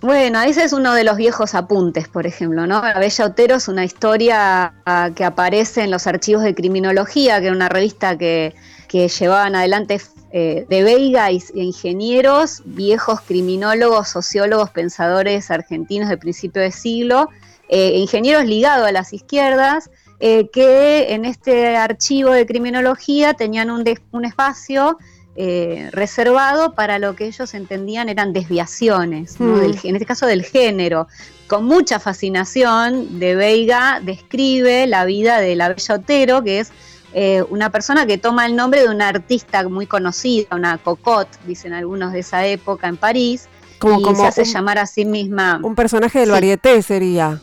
Bueno, 0.06 0.40
ese 0.44 0.64
es 0.64 0.72
uno 0.72 0.94
de 0.94 1.04
los 1.04 1.18
viejos 1.18 1.56
apuntes, 1.56 2.08
por 2.08 2.28
ejemplo, 2.28 2.68
¿no? 2.68 2.80
La 2.80 3.00
Bella 3.00 3.26
Otero 3.26 3.56
es 3.56 3.68
una 3.68 3.84
historia 3.84 4.76
ah, 4.86 5.10
que 5.16 5.26
aparece 5.26 5.82
en 5.82 5.90
los 5.90 6.06
archivos 6.06 6.44
de 6.44 6.54
criminología, 6.54 7.40
que 7.40 7.48
era 7.48 7.56
una 7.56 7.70
revista 7.70 8.16
que, 8.16 8.54
llevaban 8.92 9.56
adelante 9.56 10.00
eh, 10.32 10.68
de 10.70 10.84
Veiga 10.84 11.32
y, 11.32 11.44
ingenieros, 11.56 12.62
viejos 12.66 13.20
criminólogos, 13.22 14.08
sociólogos, 14.10 14.70
pensadores 14.70 15.50
argentinos 15.50 16.08
de 16.08 16.18
principio 16.18 16.62
de 16.62 16.72
siglo, 16.72 17.30
eh, 17.68 17.98
ingenieros 17.98 18.46
ligados 18.46 18.88
a 18.88 18.92
las 18.92 19.12
izquierdas, 19.12 19.90
eh, 20.20 20.50
que 20.54 21.16
en 21.16 21.26
este 21.26 21.78
archivo 21.78 22.30
de 22.30 22.46
criminología 22.46 23.34
tenían 23.34 23.72
un, 23.72 23.84
un 24.12 24.26
espacio 24.26 25.00
eh, 25.38 25.90
reservado 25.92 26.74
para 26.74 26.98
lo 26.98 27.16
que 27.16 27.26
ellos 27.26 27.54
entendían 27.54 28.08
eran 28.08 28.32
desviaciones, 28.32 29.40
mm. 29.40 29.60
en 29.84 29.96
este 29.96 30.06
caso 30.06 30.26
del 30.26 30.44
género. 30.44 31.08
Con 31.48 31.66
mucha 31.66 32.00
fascinación, 32.00 33.20
de 33.20 33.36
Veiga 33.36 34.00
describe 34.02 34.88
la 34.88 35.06
vida 35.06 35.40
de 35.40 35.56
la 35.56 35.70
Bella 35.70 35.96
Otero, 35.96 36.44
que 36.44 36.60
es 36.60 36.72
eh, 37.14 37.44
una 37.50 37.70
persona 37.70 38.06
que 38.06 38.18
toma 38.18 38.46
el 38.46 38.56
nombre 38.56 38.82
de 38.82 38.90
una 38.90 39.10
artista 39.10 39.68
muy 39.68 39.88
conocida, 39.88 40.56
una 40.56 40.78
cocotte, 40.78 41.38
dicen 41.46 41.74
algunos 41.74 42.14
de 42.14 42.20
esa 42.20 42.46
época 42.46 42.88
en 42.88 42.98
París, 42.98 43.48
como, 43.80 44.12
y 44.12 44.16
se 44.16 44.26
hace 44.26 44.46
llamar 44.46 44.80
a 44.80 44.86
sí 44.86 45.06
misma. 45.06 45.60
Un 45.62 45.76
personaje 45.76 46.20
del 46.20 46.32
varieté 46.32 46.82
sería. 46.82 47.42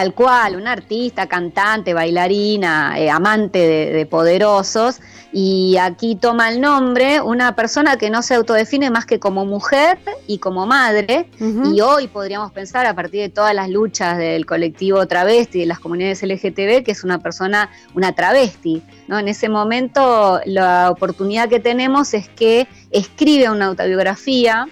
Tal 0.00 0.14
cual, 0.14 0.56
una 0.56 0.72
artista, 0.72 1.26
cantante, 1.26 1.92
bailarina, 1.92 2.98
eh, 2.98 3.10
amante 3.10 3.58
de, 3.58 4.06
poderosos, 4.06 4.98
y 5.30 5.76
aquí 5.76 6.16
toma 6.16 6.48
el 6.48 6.58
nombre 6.58 7.20
una 7.20 7.54
persona 7.54 7.98
que 7.98 8.08
no 8.08 8.22
se 8.22 8.34
autodefine 8.34 8.90
más 8.90 9.04
que 9.04 9.20
como 9.20 9.44
mujer 9.44 9.98
y 10.26 10.38
como 10.38 10.64
madre, 10.64 11.28
y 11.38 11.82
hoy 11.82 12.08
podríamos 12.08 12.50
pensar 12.50 12.86
a 12.86 12.94
partir 12.94 13.20
de 13.20 13.28
todas 13.28 13.54
las 13.54 13.68
luchas 13.68 14.16
del 14.16 14.46
colectivo 14.46 15.06
travesti, 15.06 15.60
de 15.60 15.66
las 15.66 15.80
comunidades 15.80 16.22
LGTB, 16.22 16.82
que 16.82 16.92
es 16.92 17.04
una 17.04 17.18
persona, 17.18 17.68
una 17.94 18.14
travesti. 18.14 18.82
¿no? 19.06 19.18
En 19.18 19.28
ese 19.28 19.50
momento 19.50 20.40
la 20.46 20.90
oportunidad 20.90 21.50
que 21.50 21.60
tenemos 21.60 22.14
es 22.14 22.26
que 22.30 22.66
escribe 22.90 23.50
una 23.50 23.66
autobiografía 23.66 24.66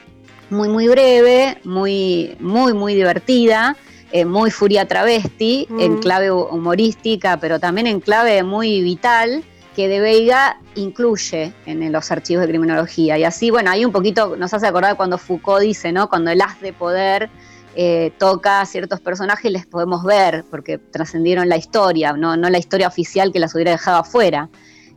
muy, 0.49 0.71
muy 0.71 0.89
breve, 0.89 1.59
muy, 1.65 2.35
muy, 2.41 2.73
muy 2.73 2.95
divertida, 2.95 3.77
eh, 4.13 4.25
muy 4.25 4.51
furia 4.51 4.87
travesti, 4.87 5.69
en 5.79 5.95
mm. 5.95 6.01
clave 6.01 6.31
humorística, 6.31 7.39
pero 7.39 7.61
también 7.61 7.87
en 7.87 8.01
clave 8.01 8.43
muy 8.43 8.81
vital, 8.83 9.45
que 9.77 9.87
De 9.87 10.01
Veiga 10.01 10.59
incluye 10.75 11.53
en 11.67 11.93
los 11.93 12.11
archivos 12.11 12.43
de 12.43 12.49
criminología. 12.49 13.17
Y 13.17 13.25
así, 13.25 13.51
bueno, 13.51 13.71
ahí 13.71 13.85
un 13.85 13.93
poquito 13.93 14.37
nos 14.37 14.53
hace 14.53 14.67
acordar 14.67 14.97
cuando 14.97 15.19
Foucault 15.19 15.63
dice, 15.63 15.93
¿no? 15.93 16.09
Cuando 16.09 16.31
el 16.31 16.41
haz 16.41 16.61
de 16.61 16.73
poder 16.73 17.31
eh, 17.77 18.13
toca 18.19 18.61
a 18.61 18.67
ciertos 18.67 19.01
personajes, 19.01 19.53
les 19.53 19.67
podemos 19.67 20.03
ver, 20.03 20.45
porque 20.51 20.79
trascendieron 20.79 21.49
la 21.49 21.57
historia, 21.57 22.13
¿no? 22.15 22.37
no 22.37 22.51
la 22.51 22.59
historia 22.59 22.89
oficial 22.89 23.31
que 23.31 23.39
las 23.39 23.55
hubiera 23.55 23.71
dejado 23.71 23.99
afuera. 23.99 24.49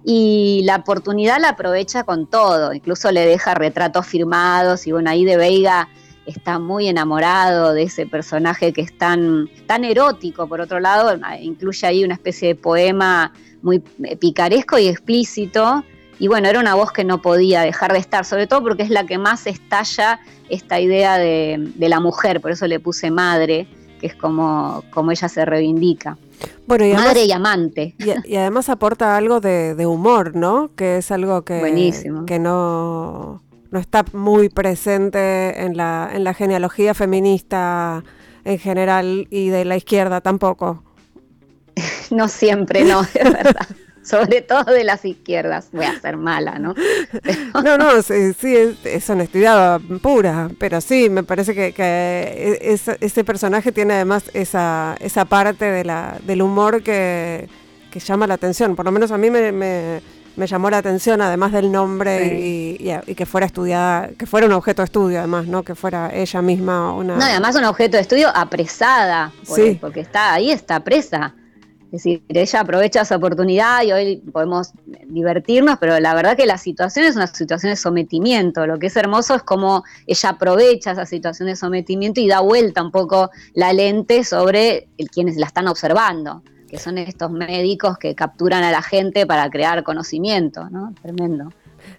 Y 0.04 0.64
la 0.66 0.78
oportunidad 0.78 1.40
la 1.40 1.50
aprovecha 1.50 2.04
con 2.04 2.28
todo, 2.28 2.74
incluso 2.74 3.12
le 3.12 3.24
deja 3.24 3.54
retratos 3.54 4.08
firmados, 4.08 4.88
y 4.88 4.94
bueno, 4.94 5.12
ahí 5.12 5.26
De 5.26 5.38
Veiga 5.38 5.90
está 6.26 6.60
muy 6.60 6.88
enamorado 6.88 7.74
de 7.74 7.84
ese 7.84 8.06
personaje 8.06 8.74
que 8.74 8.82
es 8.82 8.98
tan, 8.98 9.50
tan 9.66 9.84
erótico, 9.84 10.48
por 10.48 10.62
otro 10.62 10.80
lado, 10.80 11.18
incluye 11.40 11.88
ahí 11.88 12.04
una 12.04 12.14
especie 12.14 12.50
de 12.50 12.56
poema 12.56 13.34
muy 13.62 13.80
picaresco 13.80 14.78
y 14.78 14.88
explícito. 14.88 15.84
Y 16.20 16.28
bueno, 16.28 16.48
era 16.48 16.60
una 16.60 16.76
voz 16.76 16.92
que 16.92 17.04
no 17.04 17.22
podía 17.22 17.62
dejar 17.62 17.94
de 17.94 18.00
estar, 18.00 18.26
sobre 18.26 18.46
todo 18.46 18.62
porque 18.62 18.84
es 18.84 18.92
la 18.92 19.06
que 19.06 19.18
más 19.18 19.48
estalla 19.48 20.20
esta 20.50 20.80
idea 20.80 21.18
de, 21.18 21.72
la 21.80 22.00
mujer, 22.00 22.42
por 22.42 22.52
eso 22.52 22.68
le 22.68 22.80
puse 22.80 23.10
madre, 23.10 23.68
que 24.00 24.08
es 24.08 24.16
como, 24.16 24.84
como 24.92 25.12
ella 25.12 25.28
se 25.28 25.46
reivindica. 25.46 26.18
Bueno, 26.68 26.86
y 26.86 26.94
Madre 26.94 27.26
y 27.26 27.32
amante. 27.32 27.96
Y, 28.26 28.36
además 28.36 28.70
aporta 28.70 29.18
algo 29.18 29.40
de, 29.40 29.86
humor, 29.86 30.36
¿no? 30.36 30.70
Que 30.76 30.98
es 30.98 31.12
algo 31.12 31.44
que, 31.44 31.92
que 32.28 32.40
no, 32.40 33.42
no 33.72 33.80
está 33.80 34.06
muy 34.14 34.50
presente 34.50 35.64
en 35.64 35.76
la, 35.78 36.10
en 36.14 36.24
la 36.24 36.34
genealogía 36.34 36.94
feminista 36.94 38.04
en 38.44 38.60
general 38.60 39.28
y 39.30 39.50
de 39.50 39.66
la 39.66 39.78
izquierda 39.78 40.22
tampoco. 40.22 40.84
No 42.12 42.28
siempre, 42.28 42.84
no, 42.84 43.04
de 43.04 43.24
verdad. 43.24 43.68
Sobre 44.04 44.42
todo 44.42 44.66
de 44.66 44.84
las 44.84 45.06
izquierdas. 45.06 45.70
Voy 45.72 45.86
a 45.86 45.98
ser 45.98 46.18
mala, 46.18 46.60
¿no? 46.60 46.76
No, 47.64 47.78
no, 47.78 48.02
sí, 48.02 48.34
es, 48.84 49.10
honestidad 49.10 49.80
pura, 50.02 50.50
pero 50.60 50.82
sí, 50.82 51.10
me 51.10 51.24
parece 51.24 51.56
que, 51.56 51.72
que 51.72 52.78
ese 53.00 53.24
personaje 53.24 53.72
tiene 53.72 53.94
además 53.94 54.26
esa, 54.34 54.98
esa 55.00 55.24
parte 55.24 55.64
de 55.64 55.86
la, 55.86 56.18
del 56.26 56.42
humor 56.42 56.84
que, 56.84 57.48
que 57.92 58.00
llama 58.02 58.28
la 58.28 58.34
atención. 58.34 58.76
Por 58.76 58.84
lo 58.84 58.92
menos 58.92 59.12
a 59.12 59.18
mí 59.18 59.32
me 59.32 59.54
me 59.54 60.02
llamó 60.38 60.70
la 60.70 60.78
atención, 60.78 61.22
además 61.22 61.52
del 61.52 61.72
nombre 61.72 62.38
y, 62.78 63.16
que 63.16 63.26
fuera 63.26 63.46
estudiada, 63.46 64.10
que 64.18 64.26
fuera 64.26 64.48
un 64.48 64.54
objeto 64.54 64.82
de 64.82 64.86
estudio, 64.86 65.20
además, 65.20 65.48
¿no? 65.48 65.64
Que 65.64 65.76
fuera 65.76 66.12
ella 66.14 66.42
misma 66.42 66.94
una. 66.94 67.18
No, 67.18 67.24
además 67.24 67.56
un 67.56 67.66
objeto 67.66 67.98
de 67.98 68.02
estudio 68.02 68.30
apresada, 68.34 69.32
porque 69.80 70.02
está 70.02 70.34
ahí, 70.34 70.52
está 70.52 70.84
presa. 70.84 71.36
Es 71.92 72.04
decir, 72.04 72.24
ella 72.30 72.62
aprovecha 72.62 73.02
esa 73.02 73.18
oportunidad 73.18 73.84
y 73.84 73.92
hoy 73.92 74.16
podemos 74.32 74.72
divertirnos, 75.08 75.78
pero 75.78 76.00
la 76.00 76.14
verdad 76.14 76.38
que 76.38 76.46
la 76.46 76.58
situación 76.58 77.04
es 77.06 77.18
una 77.18 77.28
situación 77.28 77.70
de 77.70 77.76
sometimiento. 77.76 78.66
Lo 78.66 78.80
que 78.80 78.88
es 78.88 78.96
hermoso 78.96 79.36
es 79.36 79.44
cómo 79.44 79.84
ella 80.08 80.30
aprovecha 80.30 80.92
esa 80.92 81.06
situación 81.06 81.50
de 81.50 81.58
sometimiento 81.58 82.22
y 82.22 82.30
da 82.30 82.40
vuelta 82.40 82.82
un 82.82 82.92
poco 82.92 83.30
la 83.54 83.74
lente 83.74 84.24
sobre 84.24 84.88
el, 84.98 85.10
quienes 85.10 85.36
la 85.36 85.48
están 85.48 85.68
observando 85.68 86.42
que 86.72 86.80
son 86.80 86.98
estos 86.98 87.30
médicos 87.30 87.98
que 87.98 88.16
capturan 88.16 88.64
a 88.64 88.72
la 88.72 88.82
gente 88.82 89.28
para 89.28 89.50
crear 89.50 89.84
conocimiento, 89.84 90.70
¿no? 90.70 90.94
Tremendo. 91.02 91.52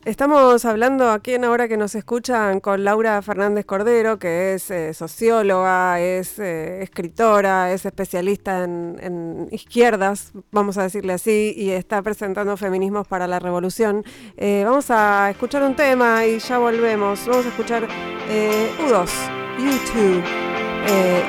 Estamos 0.04 0.64
hablando 0.64 1.10
aquí 1.10 1.34
en 1.34 1.44
Ahora 1.44 1.68
que 1.68 1.76
nos 1.76 1.94
escuchan 1.94 2.60
con 2.60 2.84
Laura 2.84 3.20
Fernández 3.20 3.66
Cordero, 3.66 4.18
que 4.18 4.54
es 4.54 4.70
eh, 4.70 4.94
socióloga, 4.94 6.00
es 6.00 6.38
eh, 6.38 6.82
escritora, 6.82 7.72
es 7.72 7.84
especialista 7.84 8.64
en, 8.64 9.48
izquierdas, 9.50 10.32
vamos 10.50 10.78
a 10.78 10.84
decirle 10.84 11.12
así, 11.12 11.52
y 11.56 11.70
está 11.70 12.00
presentando 12.00 12.56
Feminismos 12.56 13.06
para 13.06 13.26
la 13.26 13.40
Revolución. 13.40 14.04
Eh, 14.38 14.62
vamos 14.64 14.90
a 14.90 15.30
escuchar 15.30 15.62
un 15.64 15.76
tema 15.76 16.24
y 16.24 16.38
ya 16.38 16.58
volvemos. 16.58 17.26
Vamos 17.26 17.44
a 17.44 17.48
escuchar 17.48 17.86
U2, 17.86 19.10
YouTube, 19.58 20.24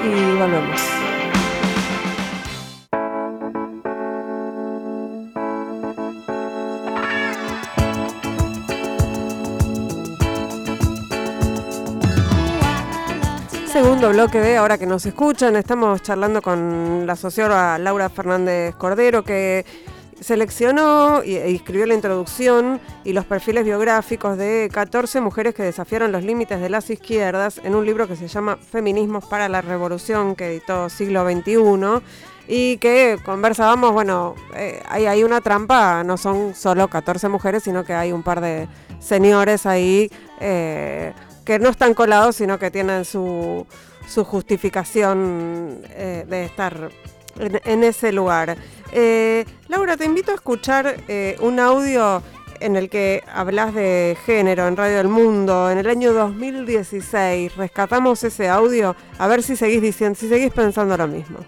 y 0.06 0.38
volvemos. 0.39 1.12
Segundo 14.04 14.24
bloque 14.24 14.42
de 14.42 14.58
Ahora 14.58 14.78
que 14.78 14.86
nos 14.86 15.06
escuchan. 15.06 15.56
Estamos 15.56 16.02
charlando 16.02 16.42
con 16.42 17.08
la 17.08 17.16
socióloga 17.16 17.78
Laura 17.78 18.10
Fernández 18.10 18.76
Cordero, 18.76 19.24
que 19.24 19.66
seleccionó 20.20 21.22
e 21.22 21.56
escribió 21.56 21.86
la 21.86 21.94
introducción 21.94 22.82
y 23.06 23.13
los 23.13 23.24
perfiles 23.24 23.63
biográficos 23.63 24.38
de 24.38 24.70
14 24.74 25.22
mujeres 25.22 25.56
que 25.56 25.63
desafiaron 25.63 26.12
los 26.12 26.22
límites 26.22 26.60
de 26.60 26.70
las 26.70 26.89
izquierdas 26.89 27.62
en 27.63 27.76
un 27.76 27.86
libro 27.86 28.06
que 28.06 28.18
se 28.18 28.28
llama 28.28 28.58
Feminismos 28.58 29.24
para 29.24 29.48
la 29.48 29.62
Revolución, 29.62 30.36
que 30.36 30.48
editó 30.48 30.89
Siglo 30.89 31.24
XXI, 31.24 32.04
y 32.50 32.78
que 32.80 33.18
conversábamos, 33.24 33.94
bueno, 33.94 34.36
eh, 34.54 34.84
hay, 34.89 35.24
una 35.24 35.39
trampa, 35.39 36.04
no 36.04 36.18
son 36.18 36.56
solo 36.56 36.89
14 36.89 37.30
mujeres, 37.30 37.63
sino 37.63 37.86
que 37.86 37.94
hay 37.94 38.12
un 38.12 38.22
par 38.22 38.42
de 38.42 38.68
señores 39.00 39.66
ahí 39.66 40.12
eh, 40.42 41.13
que 41.46 41.58
no 41.58 41.70
están 41.70 41.94
colados, 41.94 42.36
sino 42.36 42.60
que 42.60 42.70
tienen 42.70 43.06
su, 43.06 43.66
su 44.13 44.23
justificación 44.23 45.82
eh, 45.89 46.23
de 46.28 46.45
estar 46.45 46.89
en, 47.39 47.84
ese 47.84 48.12
lugar. 48.12 48.56
Eh, 48.91 49.43
Laura, 49.67 49.97
te 49.97 50.06
invito 50.06 50.32
a 50.32 50.36
escuchar 50.36 50.97
eh, 51.08 51.36
un 51.41 51.60
audio 51.60 52.21
en 52.60 52.76
el 52.76 52.89
que 52.89 53.23
hablas 53.34 53.73
de 53.73 54.15
género 54.26 54.67
en 54.67 54.78
Radio 54.78 54.97
del 54.97 55.08
Mundo 55.08 55.69
en 55.71 55.80
el 55.80 55.89
año 55.89 56.13
2016. 56.13 57.56
Rescatamos 57.56 58.23
ese 58.23 58.47
audio 58.47 58.95
a 59.17 59.28
ver 59.28 59.41
si 59.41 59.56
seguís 59.56 59.82
diciendo, 59.82 60.17
si 60.17 60.30
seguís 60.30 60.54
pensando 60.54 60.95
lo 60.95 61.08
mismo. 61.08 61.39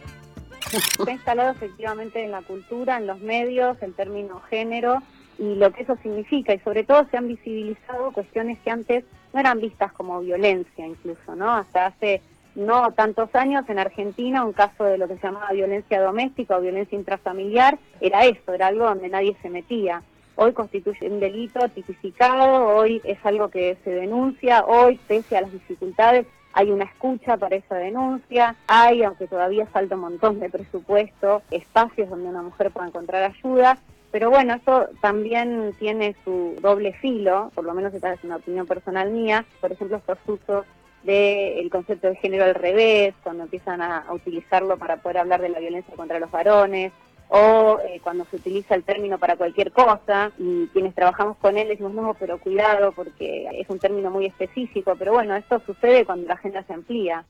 Está 0.99 1.11
instalado 1.11 1.51
efectivamente 1.51 2.23
en 2.23 2.31
la 2.31 2.41
cultura, 2.41 2.97
en 2.97 3.05
los 3.05 3.19
medios, 3.19 3.77
el 3.81 3.93
término 3.93 4.41
género 4.49 5.03
y 5.37 5.53
lo 5.55 5.71
que 5.71 5.83
eso 5.83 5.95
significa 6.01 6.53
y 6.53 6.59
sobre 6.59 6.83
todo 6.83 7.05
se 7.11 7.17
han 7.17 7.27
visibilizado 7.27 8.11
cuestiones 8.11 8.57
que 8.59 8.71
antes 8.71 9.03
no 9.33 9.39
eran 9.39 9.59
vistas 9.59 9.93
como 9.93 10.19
violencia 10.21 10.87
incluso, 10.87 11.35
¿no? 11.35 11.51
Hasta 11.53 11.87
hace 11.87 12.21
no 12.55 12.91
tantos 12.93 13.33
años 13.35 13.65
en 13.69 13.79
Argentina 13.79 14.45
un 14.45 14.53
caso 14.53 14.83
de 14.83 14.97
lo 14.97 15.07
que 15.07 15.17
se 15.17 15.27
llamaba 15.27 15.51
violencia 15.51 16.01
doméstica 16.01 16.57
o 16.57 16.61
violencia 16.61 16.97
intrafamiliar 16.97 17.77
era 18.01 18.25
eso, 18.25 18.53
era 18.53 18.67
algo 18.67 18.85
donde 18.85 19.09
nadie 19.09 19.35
se 19.41 19.49
metía. 19.49 20.01
Hoy 20.37 20.51
constituye 20.53 21.09
un 21.09 21.19
delito 21.19 21.67
tipificado, 21.69 22.75
hoy 22.75 23.01
es 23.05 23.17
algo 23.25 23.49
que 23.49 23.77
se 23.83 23.91
denuncia, 23.91 24.65
hoy 24.65 24.99
pese 25.07 25.37
a 25.37 25.41
las 25.41 25.51
dificultades 25.51 26.27
hay 26.55 26.71
una 26.71 26.85
escucha 26.85 27.35
para 27.35 27.57
esa 27.57 27.75
denuncia, 27.75 28.55
hay, 28.67 29.03
aunque 29.03 29.27
todavía 29.27 29.65
falta 29.65 29.95
un 29.95 30.01
montón 30.01 30.39
de 30.39 30.49
presupuesto, 30.49 31.41
espacios 31.51 32.09
donde 32.09 32.29
una 32.29 32.41
mujer 32.41 32.71
pueda 32.71 32.87
encontrar 32.87 33.23
ayuda, 33.23 33.77
pero 34.09 34.29
bueno, 34.29 34.53
eso 34.53 34.87
también 35.01 35.75
tiene 35.79 36.15
su 36.23 36.55
doble 36.61 36.93
filo, 36.93 37.51
por 37.53 37.65
lo 37.65 37.73
menos 37.73 37.93
esta 37.93 38.13
es 38.13 38.23
una 38.23 38.37
opinión 38.37 38.65
personal 38.65 39.11
mía, 39.11 39.43
por 39.59 39.73
ejemplo, 39.73 39.97
estos 39.97 40.17
usos 40.25 40.65
del 41.05 41.69
concepto 41.69 42.07
de 42.07 42.15
género 42.15 42.45
al 42.45 42.55
revés, 42.55 43.13
cuando 43.23 43.43
empiezan 43.43 43.81
a, 43.81 44.05
utilizarlo 44.11 44.77
para 44.77 44.97
poder 44.97 45.19
hablar 45.19 45.41
de 45.41 45.49
la 45.49 45.59
violencia 45.59 45.95
contra 45.95 46.19
los 46.19 46.31
varones, 46.31 46.91
o 47.27 47.79
eh, 47.87 47.99
cuando 48.03 48.25
se 48.25 48.35
utiliza 48.35 48.75
el 48.75 48.83
término 48.83 49.17
para 49.17 49.35
cualquier 49.35 49.71
cosa 49.71 50.31
y 50.37 50.67
quienes 50.67 50.93
trabajamos 50.93 51.37
con 51.37 51.57
él 51.57 51.67
decimos 51.67 51.93
no, 51.93 52.15
pero 52.19 52.39
cuidado 52.39 52.91
porque 52.91 53.47
es 53.53 53.69
un 53.69 53.79
término 53.79 54.11
muy 54.11 54.27
específico, 54.27 54.95
pero 54.97 55.13
bueno, 55.13 55.35
esto 55.35 55.61
sucede 55.65 56.05
cuando 56.05 56.27
la 56.27 56.35
agenda 56.35 56.63
se 56.63 56.73
amplía. 56.73 57.25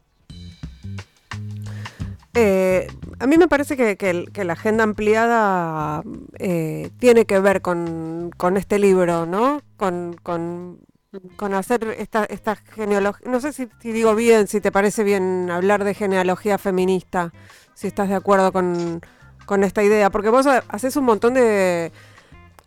Eh, 2.34 2.88
a 3.20 3.28
mí 3.28 3.38
me 3.38 3.48
parece 3.48 3.78
que, 3.78 4.44
la 4.44 4.54
agenda 4.54 4.84
ampliada 4.84 6.04
eh, 6.38 6.90
tiene 7.00 7.26
que 7.26 7.40
ver 7.40 7.62
con, 7.62 8.32
este 8.58 8.78
libro, 8.78 9.26
¿no? 9.26 9.62
Con, 9.78 10.18
con 10.22 10.80
con 11.36 11.54
hacer 11.54 11.95
esta, 11.97 12.25
esta 12.25 12.56
genealogía. 12.56 13.30
No 13.30 13.39
sé 13.39 13.54
si, 13.54 13.67
digo 13.82 14.15
bien, 14.15 14.47
si 14.47 14.62
te 14.62 14.71
parece 14.71 15.04
bien 15.04 15.49
hablar 15.49 15.84
de 15.84 15.93
genealogía 15.93 16.58
feminista, 16.58 17.32
si 17.73 17.88
estás 17.88 18.10
de 18.10 18.15
acuerdo 18.15 18.51
con, 18.51 19.01
esta 19.63 19.84
idea, 19.84 20.10
porque 20.10 20.30
vos 20.30 20.47
haces 20.47 20.95
un 20.95 21.06
montón 21.06 21.34
de, 21.34 21.91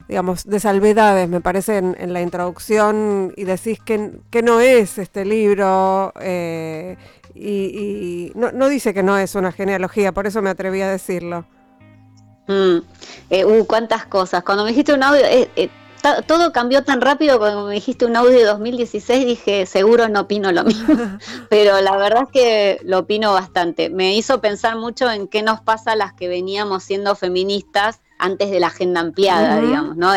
digamos, 0.09 0.45
de 0.45 0.61
salvedades, 0.61 1.29
me 1.29 1.41
parece, 1.41 1.79
en, 1.79 2.13
la 2.13 2.23
introducción 2.23 3.33
y 3.37 3.45
decís 3.45 3.81
que, 3.85 4.13
que, 4.31 4.43
no 4.43 4.61
es 4.61 4.99
este 4.99 5.25
libro 5.25 6.13
eh, 6.21 6.97
y, 7.35 8.33
no, 8.35 8.53
no, 8.53 8.69
dice 8.69 8.95
que 8.95 9.03
no 9.03 9.19
es 9.19 9.35
una 9.35 9.53
genealogía, 9.53 10.13
por 10.13 10.27
eso 10.27 10.43
me 10.43 10.51
atreví 10.51 10.83
a 10.83 10.89
decirlo. 10.89 11.47
Mm. 12.49 12.79
Eh, 13.31 13.45
uh, 13.45 13.67
cuántas 13.67 14.07
cosas. 14.07 14.43
Cuando 14.43 14.65
me 14.65 14.71
dijiste 14.71 14.95
un 14.95 15.03
audio, 15.03 15.23
eh, 15.25 15.71
todo 16.27 16.53
cambió 16.53 16.85
tan 16.85 17.01
rápido 17.01 17.39
cuando 17.39 17.67
me 17.67 17.75
dijiste 17.75 18.05
un 18.05 18.17
audio 18.17 18.39
de 18.39 18.45
2016, 18.45 19.27
dije, 19.27 19.67
seguro 19.67 20.09
no 20.09 20.21
opino 20.21 20.53
lo 20.53 20.65
mismo. 20.65 20.95
Pero 21.51 21.81
la 21.81 21.97
verdad 21.97 22.25
es 22.25 22.29
que 22.33 22.81
lo 22.85 23.01
opino 23.01 23.33
bastante. 23.33 23.91
Me 23.91 24.15
hizo 24.15 24.41
pensar 24.41 24.77
mucho 24.77 25.11
en 25.11 25.29
qué 25.29 25.43
nos 25.43 25.61
pasa 25.61 25.93
a 25.93 25.97
las 25.97 26.13
que 26.13 26.29
veníamos 26.29 26.83
siendo 26.83 27.15
feministas 27.15 28.01
antes 28.19 28.51
de 28.51 28.61
la 28.61 28.69
agenda 28.69 29.01
ampliada, 29.01 29.61
digamos, 29.61 29.97
¿no? 29.97 30.13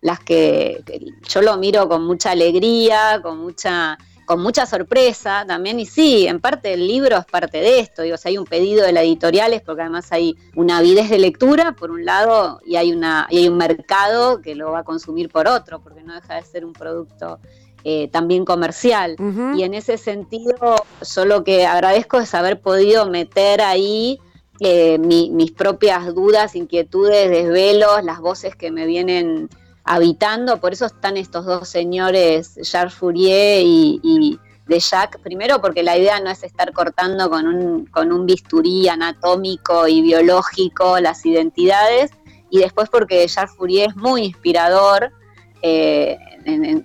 las 0.00 0.20
que 0.20 0.84
yo 1.28 1.42
lo 1.42 1.56
miro 1.56 1.88
con 1.88 2.04
mucha 2.04 2.30
alegría, 2.30 3.20
con 3.22 3.38
mucha 3.38 3.98
con 4.24 4.42
mucha 4.42 4.66
sorpresa 4.66 5.44
también, 5.46 5.78
y 5.80 5.86
sí, 5.86 6.26
en 6.26 6.40
parte 6.40 6.74
el 6.74 6.86
libro 6.86 7.16
es 7.18 7.24
parte 7.26 7.58
de 7.58 7.80
esto, 7.80 8.02
digo, 8.02 8.16
hay 8.24 8.38
un 8.38 8.44
pedido 8.44 8.84
de 8.84 8.92
la 8.92 9.02
editorial 9.02 9.52
es 9.52 9.62
porque 9.62 9.82
además 9.82 10.10
hay 10.12 10.36
una 10.54 10.78
avidez 10.78 11.10
de 11.10 11.18
lectura, 11.18 11.72
por 11.72 11.90
un 11.90 12.04
lado, 12.04 12.60
y 12.64 12.76
hay, 12.76 12.92
una, 12.92 13.26
y 13.30 13.38
hay 13.38 13.48
un 13.48 13.56
mercado 13.56 14.40
que 14.40 14.54
lo 14.54 14.72
va 14.72 14.80
a 14.80 14.84
consumir 14.84 15.28
por 15.28 15.48
otro, 15.48 15.80
porque 15.80 16.02
no 16.02 16.14
deja 16.14 16.36
de 16.36 16.42
ser 16.42 16.64
un 16.64 16.72
producto 16.72 17.38
eh, 17.84 18.08
también 18.08 18.44
comercial. 18.44 19.16
Y 19.54 19.62
en 19.62 19.74
ese 19.74 19.98
sentido, 19.98 20.76
yo 21.14 21.24
lo 21.26 21.44
que 21.44 21.66
agradezco 21.66 22.18
es 22.18 22.34
haber 22.34 22.60
podido 22.60 23.10
meter 23.10 23.60
ahí 23.60 24.18
eh, 24.60 24.98
mis 24.98 25.52
propias 25.52 26.14
dudas, 26.14 26.54
inquietudes, 26.54 27.28
desvelos, 27.28 28.02
las 28.02 28.20
voces 28.20 28.56
que 28.56 28.70
me 28.70 28.86
vienen 28.86 29.50
habitando, 29.84 30.58
por 30.60 30.72
eso 30.72 30.86
están 30.86 31.16
estos 31.16 31.44
dos 31.44 31.68
señores, 31.68 32.58
Charles 32.62 32.94
Fourier 32.94 33.62
y, 33.64 34.40
de 34.66 34.80
Jacques, 34.80 35.20
primero 35.20 35.60
porque 35.60 35.82
la 35.82 35.98
idea 35.98 36.18
no 36.20 36.30
es 36.30 36.42
estar 36.42 36.72
cortando 36.72 37.28
con 37.28 37.46
un, 37.46 37.84
con 37.86 38.10
un 38.12 38.24
bisturí 38.24 38.88
anatómico 38.88 39.86
y 39.86 40.00
biológico 40.00 40.98
las 41.00 41.26
identidades, 41.26 42.12
y 42.48 42.60
después 42.60 42.88
porque 42.88 43.26
Jacques 43.26 43.56
Fourier 43.56 43.90
es 43.90 43.96
muy 43.96 44.24
inspirador, 44.24 45.12
eh, 45.60 46.18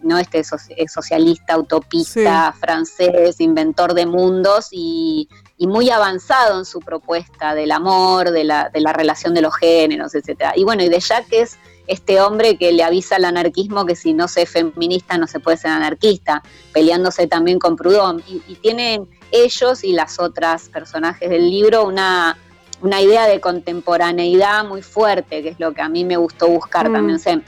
no 0.03 0.17
este 0.17 0.41
socialista, 0.43 1.57
utopista, 1.57 2.53
francés, 2.59 3.39
inventor 3.39 3.93
de 3.93 4.05
mundos 4.05 4.69
y, 4.71 5.27
y, 5.57 5.67
muy 5.67 5.89
avanzado 5.89 6.59
en 6.59 6.65
su 6.65 6.79
propuesta 6.79 7.53
del 7.53 7.71
amor, 7.71 8.31
de 8.31 8.45
la, 8.45 8.69
de 8.69 8.79
la 8.79 8.93
relación 8.93 9.33
de 9.33 9.41
los 9.41 9.55
géneros, 9.55 10.15
etc. 10.15 10.53
Y 10.55 10.63
bueno, 10.63 10.83
y 10.83 10.89
de 10.89 10.99
Jacques 10.99 11.31
es 11.41 11.59
este 11.89 12.21
hombre 12.21 12.55
que 12.55 12.71
le 12.71 12.83
avisa 12.83 13.15
al 13.15 13.25
anarquismo 13.25 13.83
que 13.85 13.95
si 13.95 14.13
no 14.13 14.27
se 14.27 14.43
es 14.43 14.49
feminista 14.51 15.17
no 15.17 15.25
se 15.25 15.39
puede 15.39 15.57
ser 15.57 15.71
anarquista, 15.71 16.43
peleándose 16.71 17.25
también 17.25 17.57
con 17.57 17.75
Proudhon. 17.75 18.23
Y, 18.27 18.55
tienen 18.55 19.07
ellos 19.31 19.83
y 19.83 19.93
las 19.93 20.19
otras 20.19 20.69
personajes 20.69 21.29
del 21.31 21.49
libro 21.49 21.85
una, 21.85 22.37
una 22.81 23.01
idea 23.01 23.25
de 23.25 23.41
contemporaneidad 23.41 24.65
muy 24.65 24.83
fuerte, 24.83 25.41
que 25.41 25.49
es 25.49 25.59
lo 25.59 25.73
que 25.73 25.81
a 25.81 25.89
mí 25.89 26.05
me 26.05 26.15
gustó 26.15 26.47
buscar 26.47 26.89
mm. 26.89 26.93
también. 26.93 27.43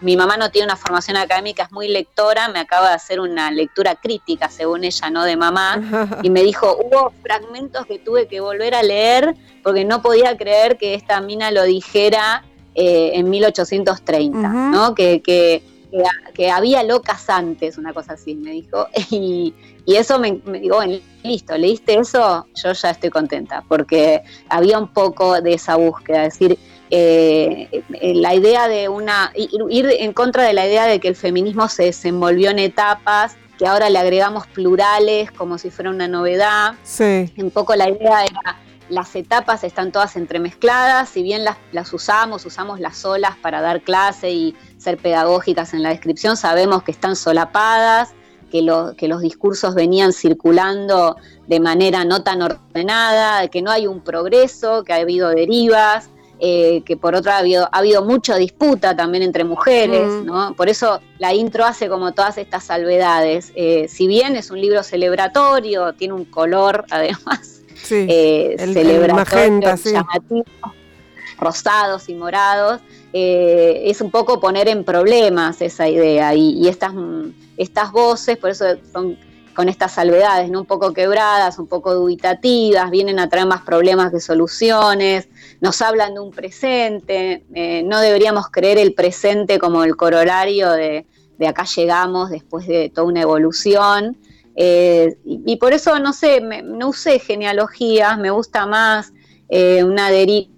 mi 0.00 0.16
mamá 0.16 0.36
no 0.36 0.50
tiene 0.50 0.66
una 0.66 0.76
formación 0.76 1.16
académica, 1.16 1.62
es 1.62 1.70
muy 1.70 1.86
lectora, 1.86 2.48
me 2.48 2.58
acaba 2.58 2.88
de 2.88 2.94
hacer 2.96 3.20
una 3.20 3.52
lectura 3.52 3.94
crítica, 3.94 4.48
según 4.50 4.82
ella, 4.82 5.10
no 5.10 5.22
de 5.22 5.36
mamá, 5.36 6.18
y 6.24 6.30
me 6.30 6.42
dijo, 6.42 6.76
hubo 6.76 7.12
fragmentos 7.22 7.86
que 7.86 8.00
tuve 8.00 8.26
que 8.26 8.40
volver 8.40 8.74
a 8.74 8.82
leer 8.82 9.36
porque 9.62 9.84
no 9.84 10.02
podía 10.02 10.36
creer 10.36 10.76
que 10.76 10.94
esta 10.94 11.20
mina 11.20 11.52
lo 11.52 11.62
dijera 11.62 12.42
eh, 12.78 13.12
en 13.14 13.30
1830, 13.30 14.48
¿no? 14.70 14.94
Que, 14.94 15.22
que, 15.22 15.62
que, 16.34 16.50
había 16.50 16.82
locas 16.82 17.30
antes, 17.30 17.78
una 17.78 17.94
cosa 17.94 18.12
así, 18.12 18.34
me 18.34 18.50
dijo. 18.50 18.86
Y, 19.10 19.54
y 19.86 19.94
eso 19.96 20.18
me, 20.18 20.40
me 20.44 20.60
digo, 20.60 20.76
bueno, 20.76 20.98
listo, 21.22 21.56
leíste 21.56 21.98
eso, 21.98 22.46
yo 22.54 22.72
ya 22.72 22.90
estoy 22.90 23.08
contenta, 23.08 23.64
porque 23.66 24.22
había 24.50 24.78
un 24.78 24.88
poco 24.88 25.40
de 25.40 25.54
esa 25.54 25.76
búsqueda, 25.76 26.26
es 26.26 26.34
decir, 26.34 26.58
eh, 26.90 27.82
la 28.00 28.34
idea 28.34 28.68
de 28.68 28.88
una, 28.90 29.32
ir 29.34 29.88
en 29.98 30.12
contra 30.12 30.42
de 30.42 30.52
la 30.52 30.66
idea 30.66 30.84
de 30.86 31.00
que 31.00 31.08
el 31.08 31.16
feminismo 31.16 31.68
se 31.68 31.84
desenvolvió 31.84 32.50
en 32.50 32.58
etapas, 32.58 33.36
que 33.58 33.66
ahora 33.66 33.88
le 33.88 33.98
agregamos 33.98 34.46
plurales 34.48 35.30
como 35.32 35.56
si 35.56 35.70
fuera 35.70 35.90
una 35.90 36.08
novedad. 36.08 36.74
Sí. 36.82 37.32
Un 37.38 37.50
poco 37.50 37.74
la 37.74 37.88
idea 37.88 38.24
era 38.24 38.58
las 38.88 39.14
etapas 39.16 39.64
están 39.64 39.92
todas 39.92 40.16
entremezcladas, 40.16 41.08
si 41.08 41.22
bien 41.22 41.44
las, 41.44 41.92
usamos, 41.92 42.44
usamos 42.46 42.80
las 42.80 43.04
olas 43.04 43.36
para 43.36 43.60
dar 43.60 43.82
clase 43.82 44.30
y 44.30 44.54
ser 44.78 44.98
pedagógicas 44.98 45.74
en 45.74 45.82
la 45.82 45.90
descripción, 45.90 46.36
sabemos 46.36 46.82
que 46.82 46.92
están 46.92 47.16
solapadas, 47.16 48.14
que, 48.50 48.64
que 48.96 49.08
los 49.08 49.20
discursos 49.20 49.74
venían 49.74 50.12
circulando 50.12 51.16
de 51.46 51.60
manera 51.60 52.04
no 52.04 52.22
tan 52.22 52.42
ordenada, 52.42 53.48
que 53.48 53.62
no 53.62 53.70
hay 53.70 53.86
un 53.86 54.00
progreso, 54.00 54.84
que 54.84 54.92
ha 54.92 54.96
habido 54.96 55.30
derivas, 55.30 56.10
eh, 56.38 56.82
que 56.84 56.98
por 56.98 57.14
otra 57.14 57.36
ha 57.36 57.38
habido, 57.38 57.68
ha 57.72 57.78
habido 57.78 58.04
mucha 58.04 58.36
disputa 58.36 58.94
también 58.94 59.22
entre 59.22 59.42
mujeres, 59.44 60.06
mm. 60.06 60.26
¿no? 60.26 60.54
Por 60.54 60.68
eso 60.68 61.00
la 61.18 61.32
intro 61.32 61.64
hace 61.64 61.88
como 61.88 62.12
todas 62.12 62.36
estas 62.36 62.64
salvedades. 62.64 63.52
Eh, 63.56 63.86
si 63.88 64.06
bien 64.06 64.36
es 64.36 64.50
un 64.50 64.60
libro 64.60 64.82
celebratorio, 64.82 65.94
tiene 65.94 66.12
un 66.12 66.26
color 66.26 66.84
además 66.90 67.55
sí, 67.82 68.06
eh, 68.08 68.56
el, 68.58 69.12
magenta, 69.12 69.76
sí. 69.76 69.94
rosados 71.38 72.08
y 72.08 72.14
morados, 72.14 72.80
eh, 73.12 73.82
es 73.86 74.00
un 74.00 74.10
poco 74.10 74.40
poner 74.40 74.68
en 74.68 74.84
problemas 74.84 75.62
esa 75.62 75.88
idea 75.88 76.34
y, 76.34 76.68
estas, 76.68 76.92
estas 77.56 77.92
voces, 77.92 78.36
por 78.36 78.50
eso 78.50 78.64
son 78.92 79.18
con 79.54 79.70
estas 79.70 79.92
salvedades, 79.92 80.50
¿no? 80.50 80.60
un 80.60 80.66
poco 80.66 80.92
quebradas, 80.92 81.58
un 81.58 81.66
poco 81.66 81.94
dubitativas, 81.94 82.90
vienen 82.90 83.18
a 83.18 83.30
traer 83.30 83.46
más 83.46 83.62
problemas 83.62 84.12
que 84.12 84.20
soluciones, 84.20 85.28
nos 85.62 85.80
hablan 85.80 86.12
de 86.12 86.20
un 86.20 86.30
presente, 86.30 87.42
eh, 87.54 87.82
no 87.82 88.00
deberíamos 88.00 88.50
creer 88.50 88.76
el 88.76 88.92
presente 88.92 89.58
como 89.58 89.82
el 89.82 89.96
corolario 89.96 90.70
de, 90.72 91.06
de 91.38 91.46
acá 91.48 91.64
llegamos 91.64 92.30
después 92.30 92.66
de 92.66 92.90
toda 92.90 93.06
una 93.06 93.22
evolución. 93.22 94.16
Eh, 94.56 95.18
y, 95.24 95.56
por 95.56 95.74
eso, 95.74 95.98
no 95.98 96.12
sé, 96.12 96.40
no 96.40 96.88
usé 96.88 97.18
genealogías, 97.18 98.18
me 98.18 98.30
gusta 98.30 98.66
más 98.66 99.12
eh, 99.48 99.84
una, 99.84 100.08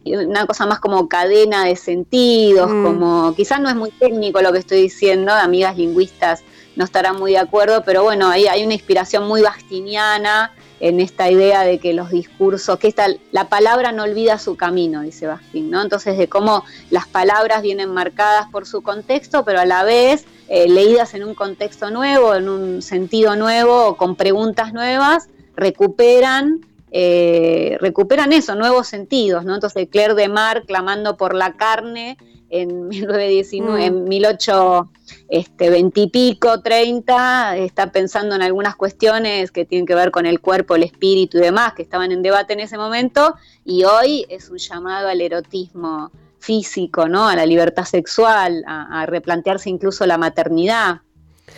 una 0.07 0.47
cosa 0.47 0.67
más 0.67 0.79
como 0.79 1.09
cadena 1.09 1.65
de 1.65 1.75
sentidos, 1.75 2.71
mm. 2.71 2.85
como 2.85 3.35
quizás 3.35 3.61
no 3.61 3.69
es 3.69 3.75
muy 3.75 3.91
técnico 3.91 4.41
lo 4.41 4.53
que 4.53 4.61
estoy 4.61 4.83
diciendo, 4.83 5.33
amigas 5.33 5.77
lingüistas 5.77 6.45
no 6.77 6.85
estarán 6.85 7.19
muy 7.19 7.33
de 7.33 7.39
acuerdo, 7.39 7.83
pero 7.85 8.05
bueno, 8.05 8.29
ahí 8.29 8.47
hay 8.47 8.65
una 8.65 8.75
inspiración 8.75 9.27
muy 9.27 9.43
bastiniana 9.43 10.53
en 10.81 11.01
esta 11.01 11.31
idea 11.31 11.63
de 11.63 11.79
que 11.79 11.93
los 11.93 12.11
discursos, 12.11 12.79
que 12.79 12.89
esta, 12.89 13.07
la 13.33 13.49
palabra 13.49 13.93
no 13.93 14.05
olvida 14.05 14.39
su 14.39 14.57
camino, 14.57 15.03
dice 15.03 15.27
Bastín, 15.27 15.71
¿no? 15.71 15.83
Entonces, 15.83 16.17
de 16.19 16.29
cómo 16.29 16.65
las 16.91 17.07
palabras 17.07 17.63
vienen 17.63 17.93
marcadas 17.93 18.49
por 18.51 18.67
su 18.67 18.83
contexto, 18.83 19.45
pero 19.45 19.61
a 19.61 19.67
la 19.67 19.85
vez 19.85 20.25
eh, 20.49 20.69
leídas 20.69 21.15
en 21.15 21.25
un 21.25 21.35
contexto 21.35 21.91
nuevo, 21.91 22.35
en 22.35 22.49
un 22.49 22.83
sentido 22.83 23.37
nuevo, 23.37 23.97
con 23.97 24.17
preguntas 24.17 24.73
nuevas, 24.73 25.29
recuperan 25.57 26.61
eh, 26.91 27.77
recuperan 27.81 28.33
eso, 28.33 28.55
nuevos 28.55 28.89
sentidos, 28.89 29.45
¿no? 29.45 29.55
Entonces 29.55 29.89
Claire 29.91 30.15
de 30.15 30.29
Mar 30.29 30.65
clamando 30.67 31.19
por 31.19 31.35
la 31.35 31.53
carne 31.53 32.17
en 32.51 32.89
1919, 32.89 33.85
en 33.85 34.05
1820 34.05 34.99
este, 35.29 35.79
y 36.01 36.07
pico, 36.09 36.61
30, 36.61 37.57
está 37.59 37.93
pensando 37.93 38.35
en 38.35 38.43
algunas 38.43 38.77
cuestiones 38.77 39.51
que 39.51 39.65
tienen 39.65 39.87
que 39.87 39.95
ver 39.95 40.11
con 40.11 40.27
el 40.27 40.41
cuerpo, 40.41 40.77
el 40.77 40.83
espíritu 40.83 41.39
y 41.39 41.43
demás, 41.43 41.75
que 41.75 41.83
estaban 41.83 42.13
en 42.13 42.23
debate 42.23 42.53
en 42.53 42.61
ese 42.61 42.79
momento, 42.79 43.35
y 43.65 43.85
hoy 43.85 44.27
es 44.29 44.51
un 44.51 44.59
llamado 44.59 45.09
al 45.09 45.21
erotismo 45.21 46.11
físico, 46.39 47.09
¿no? 47.09 47.29
A 47.29 47.37
la 47.37 47.47
libertad 47.47 47.85
sexual, 47.85 48.65
a, 48.67 49.05
replantearse 49.07 49.69
incluso 49.71 50.07
la 50.07 50.19
maternidad. 50.19 51.01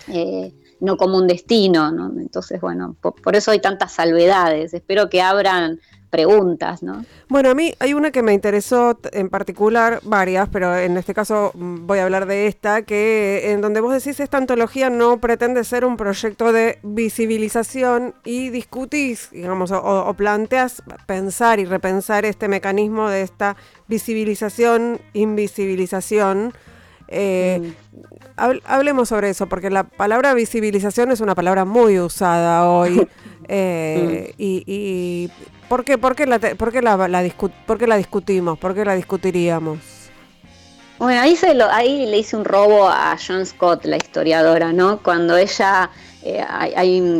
Eh, 0.08 0.52
no 0.80 0.96
como 0.96 1.18
un 1.18 1.26
destino, 1.26 1.92
¿no? 1.92 2.10
Entonces, 2.18 2.60
bueno, 2.60 2.96
por, 3.00 3.36
eso 3.36 3.50
hay 3.50 3.60
tantas 3.60 3.92
salvedades. 3.92 4.74
Espero 4.74 5.08
que 5.10 5.22
abran 5.22 5.78
preguntas, 6.10 6.82
¿no? 6.82 7.04
Bueno, 7.28 7.50
a 7.50 7.54
mí 7.54 7.72
hay 7.78 7.94
una 7.94 8.10
que 8.10 8.22
me 8.22 8.34
interesó 8.34 8.98
en 9.12 9.30
particular, 9.30 10.00
varias, 10.02 10.48
pero 10.48 10.76
en 10.76 10.96
este 10.96 11.14
caso 11.14 11.52
mm, 11.54 11.86
voy 11.86 12.00
a 12.00 12.04
hablar 12.04 12.26
de 12.26 12.48
esta, 12.48 12.82
que 12.82 13.52
en 13.52 13.60
donde 13.60 13.80
vos 13.80 13.94
decís 13.94 14.18
esta 14.20 14.36
antología 14.36 14.90
no 14.90 15.20
pretende 15.20 15.62
ser 15.64 15.84
un 15.84 15.96
proyecto 15.96 16.52
de 16.52 16.78
visibilización 16.82 18.14
y 18.24 18.50
discutís, 18.50 19.30
digamos, 19.30 19.70
o, 19.72 20.12
planteas 20.14 20.82
pensar 21.06 21.60
y 21.60 21.64
repensar 21.64 22.24
este 22.24 22.48
mecanismo 22.48 23.08
de 23.08 23.22
esta 23.22 23.56
visibilización, 23.86 25.00
invisibilización. 25.12 26.52
Eh, 27.10 27.74
mm. 28.36 28.60
hablemos 28.64 29.08
sobre 29.08 29.30
eso, 29.30 29.48
porque 29.48 29.68
la 29.68 29.84
palabra 29.84 30.32
visibilización 30.34 31.10
es 31.10 31.20
una 31.20 31.34
palabra 31.34 31.64
muy 31.64 31.98
usada 31.98 32.68
hoy. 32.68 33.06
Eh, 33.52 34.32
mm. 34.38 34.38
y 34.38 35.28
¿Por 35.70 35.84
qué, 35.84 35.98
por 35.98 36.16
qué, 36.16 36.26
la, 36.26 36.40
por 36.40 36.72
qué 36.72 36.82
la, 36.82 36.96
la, 36.96 37.22
la 37.22 37.96
discutimos? 37.96 38.58
¿Por 38.58 38.74
qué 38.74 38.84
la 38.84 38.96
discutiríamos? 38.96 39.78
Bueno, 40.98 41.20
ahí, 41.20 41.36
se 41.36 41.54
lo, 41.54 41.70
ahí 41.70 42.06
le 42.06 42.18
hice 42.18 42.36
un 42.36 42.44
robo 42.44 42.88
a 42.88 43.16
John 43.24 43.46
Scott, 43.46 43.84
la 43.84 43.96
historiadora, 43.96 44.72
¿no? 44.72 45.00
Cuando 45.00 45.36
ella, 45.36 45.88
eh, 46.24 46.44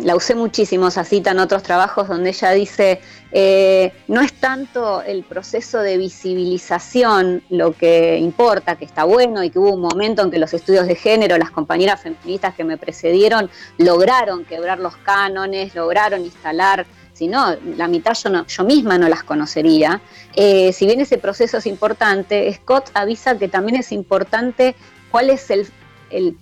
la 0.03 0.17
usé 0.17 0.35
muchísimo 0.35 0.89
esa 0.89 1.05
cita 1.05 1.31
en 1.31 1.39
otros 1.39 1.63
trabajos 1.63 2.09
donde 2.09 2.31
ella 2.31 2.51
dice, 2.51 3.01
eh, 3.33 3.93
no 4.09 4.21
es 4.21 4.33
tanto 4.35 5.03
el 5.03 5.23
proceso 5.23 5.79
de 5.79 5.97
visibilización 5.99 7.43
lo 7.49 7.73
que 7.73 8.19
importa, 8.19 8.77
que 8.77 8.85
está 8.85 9.05
bueno 9.05 9.45
y 9.45 9.51
que 9.51 9.59
hubo 9.59 9.75
un 9.75 9.81
momento 9.81 10.23
en 10.23 10.31
que 10.31 10.39
los 10.39 10.53
estudios 10.55 10.87
de 10.87 10.95
género, 10.95 11.39
las 11.39 11.51
compañeras 11.51 12.01
feministas 12.01 12.55
que 12.55 12.65
me 12.65 12.77
precedieron, 12.77 13.51
lograron 13.79 14.45
quebrar 14.45 14.79
los 14.79 14.97
cánones, 14.97 15.75
lograron 15.75 16.25
instalar 16.25 16.87
si 17.13 17.29
no, 17.29 17.55
la 17.77 17.87
mitad 17.87 18.15
yo, 18.15 18.47
yo 18.47 18.65
misma 18.65 18.97
no 18.97 19.07
las 19.07 19.23
conocería. 19.23 20.01
Eh, 20.35 20.73
si 20.73 20.87
bien 20.87 21.03
ese 21.03 21.19
proceso 21.19 21.59
es 21.59 21.67
importante, 21.67 22.51
Scott 22.55 22.91
avisa 22.95 23.37
que 23.37 23.47
también 23.47 23.79
es 23.79 23.93
importante 23.93 24.75
cuál 25.11 25.29
es 25.29 25.51
el, 25.51 25.69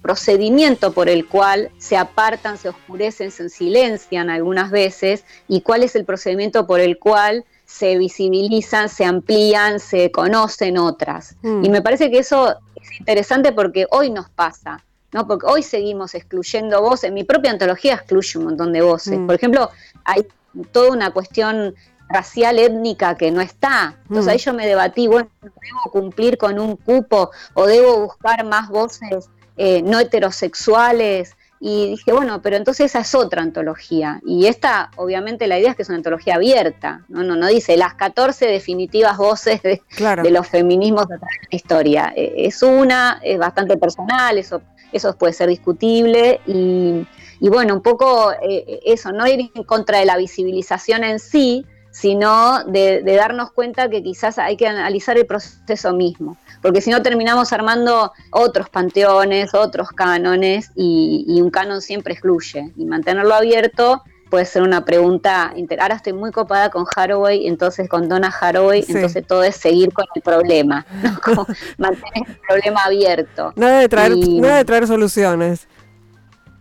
procedimiento 0.00 0.92
por 0.92 1.08
el 1.08 1.26
cual 1.26 1.70
se 1.78 1.96
apartan, 1.96 2.58
se 2.58 2.70
oscurecen, 2.70 3.30
se 3.30 3.48
silencian 3.48 4.30
algunas 4.30 4.70
veces 4.70 5.24
y 5.46 5.60
cuál 5.60 5.82
es 5.82 5.94
el 5.96 6.04
procedimiento 6.04 6.66
por 6.66 6.80
el 6.80 6.98
cual 6.98 7.44
se 7.64 7.98
visibilizan, 7.98 8.88
se 8.88 9.04
amplían, 9.04 9.78
se 9.78 10.10
conocen 10.10 10.78
otras. 10.78 11.36
Mm. 11.42 11.64
Y 11.64 11.68
me 11.68 11.82
parece 11.82 12.10
que 12.10 12.18
eso 12.18 12.56
es 12.76 12.98
interesante 12.98 13.52
porque 13.52 13.86
hoy 13.90 14.10
nos 14.10 14.30
pasa. 14.30 14.84
¿no? 15.12 15.26
Porque 15.26 15.46
hoy 15.46 15.62
seguimos 15.62 16.14
excluyendo 16.14 16.82
voces. 16.82 17.12
Mi 17.12 17.24
propia 17.24 17.50
antología 17.50 17.94
excluye 17.94 18.38
un 18.38 18.44
montón 18.44 18.72
de 18.72 18.82
voces. 18.82 19.18
Mm. 19.18 19.26
Por 19.26 19.34
ejemplo, 19.34 19.70
hay 20.04 20.26
toda 20.72 20.90
una 20.90 21.12
cuestión 21.12 21.74
racial, 22.08 22.58
étnica 22.58 23.16
que 23.16 23.30
no 23.30 23.40
está. 23.40 23.96
Entonces 24.08 24.32
ahí 24.32 24.38
yo 24.38 24.54
me 24.54 24.66
debatí, 24.66 25.06
bueno, 25.06 25.28
¿debo 25.42 25.92
cumplir 25.92 26.38
con 26.38 26.58
un 26.58 26.76
cupo 26.76 27.30
o 27.54 27.66
debo 27.66 28.00
buscar 28.00 28.44
más 28.44 28.68
voces 28.68 29.28
eh, 29.58 29.82
no 29.82 29.98
heterosexuales? 30.00 31.36
Y 31.60 31.90
dije, 31.90 32.12
bueno, 32.12 32.40
pero 32.40 32.56
entonces 32.56 32.86
esa 32.86 33.00
es 33.00 33.14
otra 33.14 33.42
antología. 33.42 34.20
Y 34.24 34.46
esta, 34.46 34.90
obviamente, 34.96 35.48
la 35.48 35.58
idea 35.58 35.70
es 35.70 35.76
que 35.76 35.82
es 35.82 35.88
una 35.88 35.98
antología 35.98 36.36
abierta. 36.36 37.04
No, 37.08 37.24
no, 37.24 37.34
no 37.34 37.48
dice 37.48 37.76
las 37.76 37.94
14 37.94 38.46
definitivas 38.46 39.16
voces 39.16 39.60
de, 39.62 39.82
los 40.30 40.46
feminismos 40.46 41.08
de 41.08 41.16
la 41.18 41.26
historia. 41.50 42.12
Eh, 42.14 42.32
es 42.36 42.62
una, 42.62 43.20
es 43.24 43.38
bastante 43.38 43.76
personal, 43.76 44.38
eso, 44.38 44.62
eso 44.92 45.16
puede 45.18 45.32
ser 45.32 45.48
discutible. 45.48 46.40
Y, 46.46 47.04
y 47.40 47.48
bueno, 47.48 47.74
un 47.74 47.82
poco 47.82 48.32
eh, 48.40 48.80
eso, 48.84 49.12
no 49.12 49.26
ir 49.26 49.50
en 49.52 49.64
contra 49.64 49.98
de 49.98 50.04
la 50.04 50.16
visibilización 50.16 51.04
en 51.04 51.18
sí, 51.18 51.66
sino 51.90 52.64
de, 52.64 53.02
darnos 53.02 53.50
cuenta 53.50 53.88
que 53.88 54.02
quizás 54.02 54.38
hay 54.38 54.56
que 54.56 54.66
analizar 54.66 55.16
el 55.16 55.26
proceso 55.26 55.92
mismo, 55.92 56.36
porque 56.62 56.80
si 56.80 56.90
no 56.90 57.02
terminamos 57.02 57.52
armando 57.52 58.12
otros 58.30 58.68
panteones, 58.68 59.54
otros 59.54 59.90
cánones, 59.90 60.70
y, 60.74 61.40
un 61.40 61.50
canon 61.50 61.80
siempre 61.80 62.14
excluye, 62.14 62.72
y 62.76 62.84
mantenerlo 62.84 63.34
abierto 63.34 64.02
puede 64.30 64.44
ser 64.44 64.62
una 64.62 64.84
pregunta. 64.84 65.54
Ahora 65.80 65.94
estoy 65.94 66.12
muy 66.12 66.30
copada 66.32 66.70
con 66.70 66.84
Haraway, 66.94 67.46
entonces 67.46 67.88
con 67.88 68.08
Donna 68.08 68.28
Haraway, 68.28 68.84
entonces 68.86 69.26
todo 69.26 69.42
es 69.42 69.56
seguir 69.56 69.92
con 69.92 70.04
el 70.14 70.22
problema, 70.22 70.84
¿no? 71.02 71.18
Como 71.24 71.46
mantener 71.78 72.28
el 72.28 72.36
problema 72.46 72.82
abierto. 72.84 73.52
Nada 73.56 73.80
de 73.80 73.88
traer, 73.88 74.16
nada 74.16 74.58
de 74.58 74.64
traer 74.64 74.86
soluciones. 74.86 75.66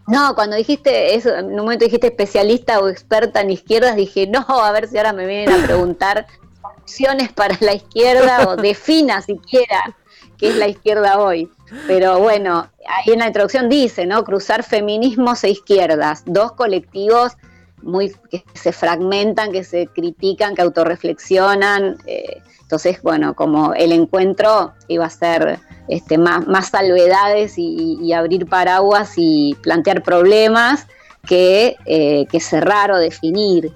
No, 0.07 0.35
cuando 0.35 0.55
dijiste 0.55 1.15
eso, 1.15 1.35
en 1.35 1.47
un 1.47 1.57
momento 1.57 1.83
dijiste 1.83 2.07
especialista 2.07 2.79
o 2.79 2.87
experta 2.87 3.41
en 3.41 3.49
izquierdas, 3.49 3.97
dije, 3.97 4.25
no, 4.25 4.45
a 4.47 4.71
ver 4.71 4.87
si 4.87 4.97
ahora 4.97 5.11
me 5.11 5.27
vienen 5.27 5.61
a 5.61 5.65
preguntar 5.65 6.25
opciones 6.63 7.31
para 7.31 7.57
la 7.59 7.73
izquierda 7.73 8.47
o 8.47 8.55
defina 8.61 9.21
siquiera 9.21 9.95
qué 10.37 10.49
es 10.49 10.55
la 10.55 10.67
izquierda 10.67 11.19
hoy. 11.19 11.49
Pero 11.87 12.19
bueno, 12.19 12.69
ahí 12.87 13.13
en 13.13 13.19
la 13.19 13.27
introducción 13.27 13.69
dice, 13.69 14.05
¿no? 14.05 14.23
Cruzar 14.23 14.63
feminismos 14.63 15.43
e 15.43 15.49
izquierdas, 15.49 16.23
dos 16.25 16.53
colectivos 16.53 17.33
muy 17.81 18.13
que 18.31 18.43
se 18.53 18.71
fragmentan, 18.71 19.51
que 19.51 19.63
se 19.63 19.87
critican, 19.87 20.55
que 20.55 20.61
autorreflexionan. 20.61 21.97
Eh, 22.05 22.41
entonces, 22.61 23.01
bueno, 23.01 23.35
como 23.35 23.73
el 23.73 23.91
encuentro 23.91 24.73
iba 24.87 25.05
a 25.05 25.09
ser 25.09 25.59
este, 25.87 26.17
más, 26.17 26.47
más 26.47 26.69
salvedades 26.69 27.53
y, 27.57 28.11
abrir 28.13 28.47
paraguas 28.47 29.13
y 29.15 29.55
plantear 29.61 30.03
problemas 30.03 30.87
que, 31.27 31.75
eh, 31.85 32.25
que 32.31 32.39
cerrar 32.39 32.91
o 32.91 32.97
definir. 32.97 33.71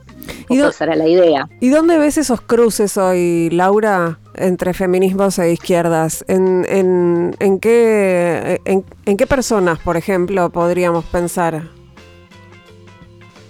¿Y 0.50 0.60
esa 0.60 0.84
era 0.84 0.96
la 0.96 1.08
idea. 1.08 1.50
¿Y 1.60 1.70
dónde 1.70 1.98
ves 1.98 2.18
esos 2.18 2.42
cruces 2.42 2.98
hoy, 2.98 3.50
Laura, 3.52 4.20
entre 4.36 4.74
feminismos 4.74 5.40
e 5.40 5.52
izquierdas? 5.52 6.24
¿En, 6.28 6.66
en, 6.68 7.36
en 7.40 7.60
qué, 7.60 8.62
en, 8.66 8.86
en 9.06 9.18
qué 9.18 9.28
personas, 9.28 9.80
por 9.80 9.98
ejemplo, 9.98 10.50
podríamos 10.50 11.06
pensar? 11.06 11.64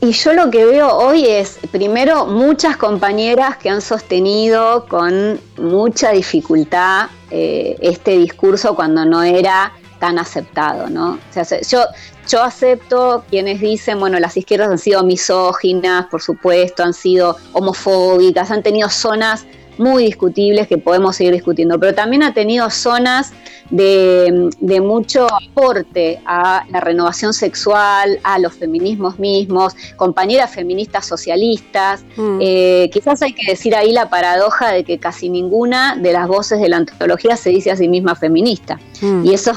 Y 0.04 0.14
yo 0.14 0.34
lo 0.34 0.50
que 0.50 0.66
veo 0.66 0.98
hoy 0.98 1.28
es, 1.28 1.60
primero, 1.72 2.26
muchas 2.26 2.76
compañeras 2.76 3.58
que 3.58 3.70
han 3.70 3.82
sostenido 3.82 4.88
con 4.88 5.40
mucha 5.58 6.12
dificultad 6.12 7.08
eh, 7.30 7.78
este 7.82 8.18
discurso 8.18 8.76
cuando 8.76 9.06
no 9.06 9.22
era 9.22 9.72
tan 10.02 10.18
aceptado, 10.18 10.90
¿no? 10.90 11.12
O 11.12 11.20
sea, 11.30 11.46
yo, 11.62 11.84
yo 12.28 12.44
acepto 12.44 13.24
quienes 13.30 13.62
dicen, 13.62 14.00
bueno, 14.00 14.20
las 14.20 14.36
izquierdas 14.36 14.72
han 14.72 14.80
sido 14.80 15.04
misóginas, 15.04 16.08
por 16.08 16.24
supuesto, 16.24 16.84
han 16.84 16.96
sido 16.96 17.38
homofóbicas, 17.54 18.50
han 18.50 18.64
tenido 18.64 18.90
zonas 18.90 19.46
muy 19.78 20.06
discutibles 20.06 20.68
que 20.68 20.80
podemos 20.80 21.16
seguir 21.16 21.34
discutiendo, 21.34 21.80
pero 21.80 21.94
también 21.94 22.24
ha 22.24 22.34
tenido 22.34 22.70
zonas 22.72 23.32
de, 23.70 24.50
mucho 24.82 25.28
aporte 25.32 26.20
a 26.26 26.66
la 26.70 26.80
renovación 26.82 27.34
sexual, 27.34 28.20
a 28.24 28.40
los 28.40 28.54
feminismos 28.54 29.20
mismos, 29.20 29.76
compañeras 29.96 30.52
feministas 30.52 31.06
socialistas. 31.06 32.04
Mm. 32.18 32.40
Eh, 32.42 32.90
quizás 32.92 33.22
hay 33.22 33.34
que 33.34 33.50
decir 33.52 33.76
ahí 33.76 33.92
la 33.92 34.10
paradoja 34.10 34.72
de 34.72 34.84
que 34.84 34.98
casi 34.98 35.30
ninguna 35.30 35.96
de 35.96 36.12
las 36.12 36.28
voces 36.28 36.60
de 36.60 36.70
la 36.70 36.78
antología 36.78 37.38
se 37.38 37.52
dice 37.52 37.72
a 37.72 37.76
sí 37.76 37.88
misma 37.88 38.16
feminista. 38.16 38.80
Mm. 39.00 39.26
Y 39.26 39.34
eso 39.34 39.54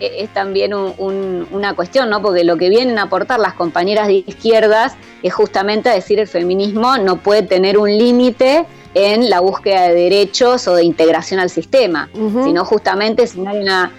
es 0.00 0.32
también 0.32 0.74
una 0.74 1.74
cuestión, 1.74 2.10
¿no? 2.10 2.22
Porque 2.22 2.44
lo 2.44 2.56
que 2.56 2.68
vienen 2.68 2.98
a 2.98 3.04
aportar 3.04 3.40
las 3.40 3.54
compañeras 3.54 4.06
de 4.08 4.24
izquierdas 4.26 4.94
es 5.22 5.32
justamente 5.32 5.88
a 5.88 5.94
decir 5.94 6.18
el 6.18 6.28
feminismo 6.28 6.98
no 6.98 7.16
puede 7.16 7.42
tener 7.42 7.78
un 7.78 7.88
límite 7.88 8.66
en 8.94 9.28
la 9.28 9.40
búsqueda 9.40 9.88
de 9.88 9.94
derechos 9.94 10.66
o 10.68 10.74
de 10.74 10.84
integración 10.84 11.38
al 11.38 11.50
sistema, 11.50 12.08
sino 12.14 12.64
justamente 12.64 13.26
si 13.26 13.40
no 13.40 13.50
hay 13.50 13.58
una, 13.60 13.92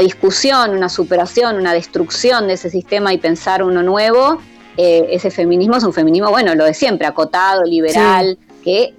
discusión, 0.00 0.72
una 0.72 0.88
superación, 0.88 1.56
una 1.56 1.72
destrucción 1.72 2.48
de 2.48 2.54
ese 2.54 2.68
sistema 2.68 3.14
y 3.14 3.18
pensar 3.18 3.62
uno 3.62 3.82
nuevo, 3.82 4.38
eh, 4.76 5.06
ese 5.10 5.30
feminismo 5.30 5.76
es 5.76 5.84
un 5.84 5.92
feminismo, 5.92 6.30
bueno, 6.30 6.54
lo 6.54 6.64
de 6.64 6.74
siempre, 6.74 7.06
acotado, 7.06 7.62
liberal, 7.64 8.38
que 8.62 8.94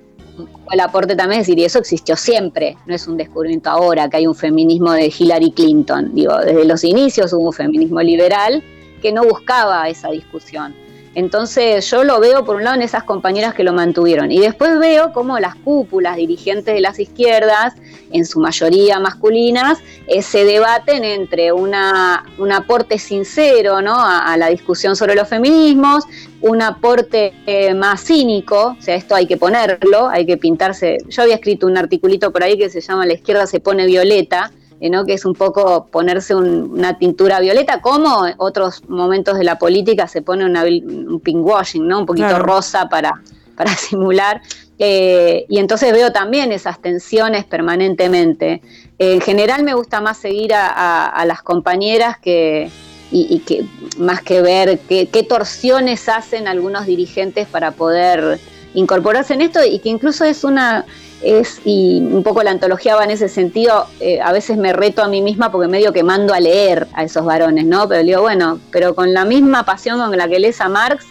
el 0.71 0.79
aporte 0.79 1.15
también 1.15 1.41
es 1.41 1.47
decir, 1.47 1.59
y 1.59 1.65
eso 1.65 1.79
existió 1.79 2.15
siempre, 2.15 2.77
no 2.85 2.95
es 2.95 3.07
un 3.07 3.17
descubrimiento 3.17 3.69
ahora 3.69 4.09
que 4.09 4.17
hay 4.17 4.27
un 4.27 4.35
feminismo 4.35 4.91
de 4.91 5.13
Hillary 5.15 5.51
Clinton, 5.51 6.11
digo, 6.13 6.37
desde 6.37 6.65
los 6.65 6.83
inicios 6.83 7.33
hubo 7.33 7.47
un 7.47 7.53
feminismo 7.53 8.01
liberal 8.01 8.63
que 9.01 9.11
no 9.11 9.23
buscaba 9.23 9.87
esa 9.89 10.09
discusión. 10.09 10.73
Entonces 11.15 11.87
yo 11.91 12.03
lo 12.03 12.19
veo 12.19 12.43
por 12.43 12.55
un 12.55 12.63
lado 12.63 12.75
en 12.75 12.81
esas 12.81 13.03
compañeras 13.03 13.53
que 13.53 13.63
lo 13.63 13.71
mantuvieron 13.71 14.31
y 14.31 14.39
después 14.39 14.79
veo 14.79 15.13
cómo 15.13 15.39
las 15.39 15.55
cúpulas 15.55 16.15
dirigentes 16.15 16.73
de 16.73 16.81
las 16.81 16.99
izquierdas, 16.99 17.75
en 18.13 18.25
su 18.25 18.39
mayoría 18.39 18.99
masculinas, 18.99 19.79
eh, 20.07 20.21
se 20.21 20.45
debaten 20.45 21.03
entre 21.03 21.51
una, 21.51 22.23
un 22.37 22.51
aporte 22.51 22.99
sincero 22.99 23.81
¿no? 23.81 23.95
a, 23.97 24.37
la 24.37 24.47
discusión 24.47 24.95
sobre 24.95 25.15
los 25.15 25.27
feminismos, 25.27 26.05
un 26.41 26.61
aporte 26.61 27.33
eh, 27.45 27.73
más 27.73 28.05
cínico, 28.05 28.75
o 28.79 28.81
sea, 28.81 28.95
esto 28.95 29.15
hay 29.15 29.25
que 29.25 29.37
ponerlo, 29.37 30.07
hay 30.07 30.25
que 30.25 30.37
pintarse. 30.37 30.99
Yo 31.09 31.23
había 31.23 31.35
escrito 31.35 31.67
un 31.67 31.77
articulito 31.77 32.31
por 32.31 32.43
ahí 32.43 32.57
que 32.57 32.69
se 32.69 32.81
llama 32.81 33.05
La 33.05 33.13
izquierda 33.13 33.47
se 33.47 33.59
pone 33.59 33.85
violeta, 33.85 34.51
eh, 34.79 34.91
que 35.07 35.13
es 35.13 35.25
un 35.25 35.33
poco 35.33 35.87
ponerse 35.89 36.35
una 36.35 36.97
tintura 36.97 37.39
violeta, 37.39 37.81
como 37.81 38.27
en 38.27 38.35
otros 38.37 38.83
momentos 38.89 39.37
de 39.37 39.45
la 39.45 39.57
política 39.57 40.07
se 40.07 40.21
pone 40.21 40.45
un 40.45 41.19
pinkwashing, 41.21 41.87
¿no? 41.87 41.99
un 41.99 42.05
poquito 42.05 42.37
rosa 42.39 42.89
para, 42.89 43.21
para 43.55 43.73
simular. 43.77 44.41
Eh, 44.79 45.45
y 45.49 45.59
entonces 45.59 45.91
veo 45.93 46.11
también 46.11 46.51
esas 46.51 46.81
tensiones 46.81 47.45
permanentemente. 47.45 48.61
en 48.97 49.21
general 49.21 49.63
me 49.63 49.73
gusta 49.73 50.01
más 50.01 50.17
seguir 50.17 50.53
a, 50.55 51.23
las 51.27 51.41
compañeras 51.41 52.17
que, 52.17 52.69
y, 53.11 53.39
que 53.39 53.65
más 53.97 54.21
que 54.21 54.41
ver 54.41 54.79
qué, 54.79 55.25
torsiones 55.27 56.09
hacen 56.09 56.47
algunos 56.47 56.85
dirigentes 56.85 57.47
para 57.47 57.71
poder 57.71 58.39
incorporarse 58.73 59.35
en 59.35 59.41
esto 59.41 59.63
y 59.63 59.79
que 59.79 59.89
incluso 59.89 60.25
es 60.25 60.43
una 60.43 60.85
es, 61.23 61.61
y 61.63 61.99
un 61.99 62.23
poco 62.23 62.43
la 62.43 62.51
antología 62.51 62.95
va 62.95 63.05
en 63.05 63.11
ese 63.11 63.29
sentido, 63.29 63.85
eh, 63.99 64.19
a 64.21 64.31
veces 64.31 64.57
me 64.57 64.73
reto 64.73 65.01
a 65.01 65.07
mí 65.07 65.21
misma 65.21 65.51
porque 65.51 65.67
medio 65.67 65.93
que 65.93 66.03
mando 66.03 66.33
a 66.33 66.39
leer 66.39 66.87
a 66.93 67.03
esos 67.03 67.23
varones, 67.23 67.65
¿no? 67.65 67.87
Pero 67.87 68.03
digo, 68.03 68.21
bueno, 68.21 68.59
pero 68.71 68.93
con 68.93 69.13
la 69.13 69.23
misma 69.23 69.63
pasión 69.63 69.99
con 69.99 70.17
la 70.17 70.27
que 70.27 70.39
lees 70.39 70.59
a 70.59 70.67
Marx, 70.69 71.05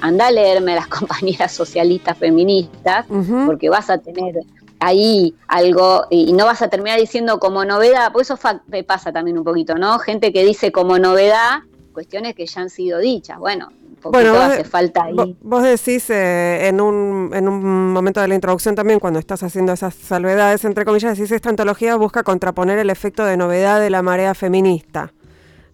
anda 0.00 0.28
a 0.28 0.30
leerme 0.30 0.72
a 0.72 0.76
las 0.76 0.86
compañeras 0.98 1.52
socialistas 1.52 2.18
feministas, 2.18 3.06
porque 3.46 3.68
vas 3.68 3.90
a 3.90 3.98
tener 3.98 4.36
ahí 4.80 5.34
algo 5.48 6.06
y 6.10 6.32
no 6.32 6.44
vas 6.44 6.62
a 6.62 6.68
terminar 6.68 7.00
diciendo 7.00 7.38
como 7.40 7.64
novedad, 7.64 8.12
pues 8.12 8.30
eso 8.30 8.38
me 8.68 8.84
pasa 8.84 9.12
también 9.12 9.38
un 9.38 9.44
poquito, 9.44 9.74
¿no? 9.74 9.98
Gente 9.98 10.32
que 10.32 10.44
dice 10.44 10.72
como 10.72 10.98
novedad 10.98 11.62
cuestiones 11.92 12.36
que 12.36 12.46
ya 12.46 12.60
han 12.60 12.70
sido 12.70 13.00
dichas. 13.00 13.38
Bueno, 13.38 13.70
bueno, 14.02 14.32
vos, 14.32 14.42
hace 14.42 14.64
falta 14.64 15.04
ahí. 15.04 15.36
Vos 15.40 15.62
decís 15.62 16.08
eh, 16.10 16.68
en, 16.68 16.80
un, 16.80 17.30
en 17.34 17.48
un 17.48 17.92
momento 17.92 18.20
de 18.20 18.28
la 18.28 18.34
introducción 18.34 18.74
también, 18.74 19.00
cuando 19.00 19.18
estás 19.18 19.42
haciendo 19.42 19.72
esas 19.72 19.94
salvedades, 19.94 20.64
entre 20.64 20.84
comillas, 20.84 21.16
decís, 21.16 21.32
esta 21.32 21.50
antología 21.50 21.96
busca 21.96 22.22
contraponer 22.22 22.78
el 22.78 22.90
efecto 22.90 23.24
de 23.24 23.36
novedad 23.36 23.80
de 23.80 23.90
la 23.90 24.02
marea 24.02 24.34
feminista. 24.34 25.12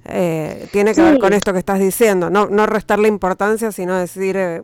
Eh, 0.07 0.69
tiene 0.71 0.95
que 0.95 1.03
ver 1.03 1.19
con 1.19 1.33
esto 1.33 1.53
que 1.53 1.59
estás 1.59 1.79
diciendo, 1.79 2.29
no, 2.29 2.47
no 2.47 2.67
restarle 2.67 3.09
importancia, 3.09 3.73
sino 3.73 3.97
decir, 3.97 4.37
eh, 4.37 4.63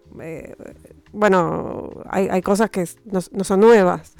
bueno, 1.12 1.90
hay, 2.08 2.28
hay, 2.28 2.42
cosas 2.42 2.70
que 2.70 2.86
no, 3.04 3.44
son 3.44 3.60
nuevas. 3.60 4.12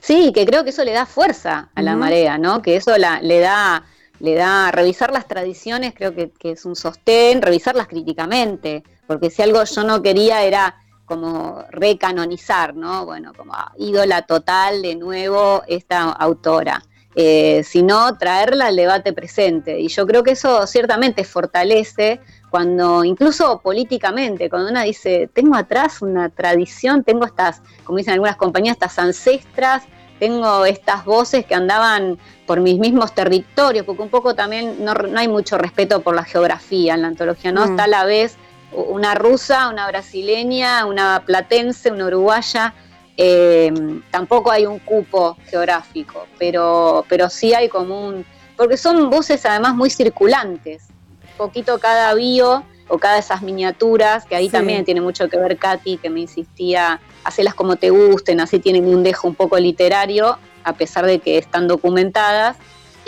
Sí, 0.00 0.32
que 0.32 0.46
creo 0.46 0.62
que 0.62 0.70
eso 0.70 0.84
le 0.84 0.92
da 0.92 1.06
fuerza 1.06 1.70
a 1.74 1.82
la 1.82 1.96
marea, 1.96 2.38
¿no? 2.38 2.62
Que 2.62 2.76
eso 2.76 2.96
la, 2.96 3.20
le 3.20 3.40
da 3.40 3.84
le 4.20 4.34
da 4.34 4.70
revisar 4.70 5.12
las 5.12 5.28
tradiciones, 5.28 5.94
creo 5.94 6.14
que, 6.14 6.32
es 6.42 6.64
un 6.64 6.76
sostén, 6.76 7.42
revisarlas 7.42 7.86
críticamente, 7.86 8.82
porque 9.06 9.30
si 9.30 9.42
algo 9.42 9.62
yo 9.64 9.84
no 9.84 10.02
quería 10.02 10.42
era 10.42 10.76
como 11.04 11.64
recanonizar, 11.70 12.74
¿no? 12.74 13.04
Bueno, 13.04 13.32
como 13.36 13.54
ídola 13.76 14.22
total 14.22 14.82
de 14.82 14.96
nuevo 14.96 15.62
esta 15.68 16.10
autora, 16.10 16.82
eh, 17.18 17.64
sino 17.64 18.16
traerla 18.18 18.66
al 18.66 18.76
debate 18.76 19.12
presente. 19.12 19.80
Y 19.80 19.88
yo 19.88 20.06
creo 20.06 20.22
que 20.22 20.32
eso 20.32 20.66
ciertamente 20.66 21.24
fortalece 21.24 22.20
cuando 22.50 23.04
incluso 23.04 23.60
políticamente, 23.60 24.48
cuando 24.48 24.70
una 24.70 24.82
dice, 24.82 25.28
tengo 25.32 25.56
atrás 25.56 26.02
una 26.02 26.28
tradición, 26.28 27.02
tengo 27.02 27.24
estas, 27.24 27.62
como 27.84 27.98
dicen 27.98 28.12
algunas 28.12 28.36
compañías, 28.36 28.74
estas 28.74 28.98
ancestras 28.98 29.84
tengo 30.18 30.64
estas 30.64 31.04
voces 31.04 31.44
que 31.44 31.54
andaban 31.54 32.18
por 32.46 32.60
mis 32.60 32.78
mismos 32.78 33.14
territorios, 33.14 33.84
porque 33.84 34.02
un 34.02 34.08
poco 34.08 34.34
también 34.34 34.84
no, 34.84 34.94
hay 35.16 35.28
mucho 35.28 35.58
respeto 35.58 36.00
por 36.00 36.14
la 36.14 36.24
geografía 36.24 36.94
en 36.94 37.02
la 37.02 37.08
antología, 37.08 37.52
¿no? 37.52 37.66
Mm. 37.66 37.70
Está 37.70 37.84
a 37.84 37.88
la 37.88 38.04
vez 38.04 38.36
una 38.72 39.14
rusa, 39.14 39.68
una 39.68 39.86
brasileña, 39.88 40.86
una 40.86 41.22
platense, 41.24 41.90
una 41.90 42.06
uruguaya. 42.06 42.74
Eh, 43.16 43.72
tampoco 44.10 44.50
hay 44.50 44.66
un 44.66 44.78
cupo 44.78 45.36
geográfico, 45.46 46.26
pero, 46.38 47.04
pero 47.08 47.30
sí 47.30 47.54
hay 47.54 47.68
como 47.68 48.08
un... 48.08 48.24
Porque 48.56 48.76
son 48.76 49.10
voces 49.10 49.44
además 49.46 49.74
muy 49.74 49.90
circulantes. 49.90 50.84
Un 51.32 51.36
poquito 51.36 51.78
cada 51.78 52.14
bio 52.14 52.64
o 52.88 52.98
cada 52.98 53.18
esas 53.18 53.42
miniaturas, 53.42 54.24
que 54.26 54.36
ahí 54.36 54.48
también 54.48 54.84
tiene 54.84 55.00
mucho 55.00 55.28
que 55.28 55.36
ver 55.36 55.56
Katy, 55.56 55.98
que 55.98 56.08
me 56.08 56.20
insistía, 56.20 57.00
hacelas 57.24 57.54
como 57.54 57.76
te 57.76 57.90
gusten, 57.90 58.40
así 58.40 58.60
tienen 58.60 58.86
un 58.86 59.02
dejo 59.02 59.26
un 59.26 59.34
poco 59.34 59.58
literario, 59.58 60.38
a 60.62 60.72
pesar 60.74 61.04
de 61.04 61.18
que 61.18 61.38
están 61.38 61.66
documentadas. 61.66 62.56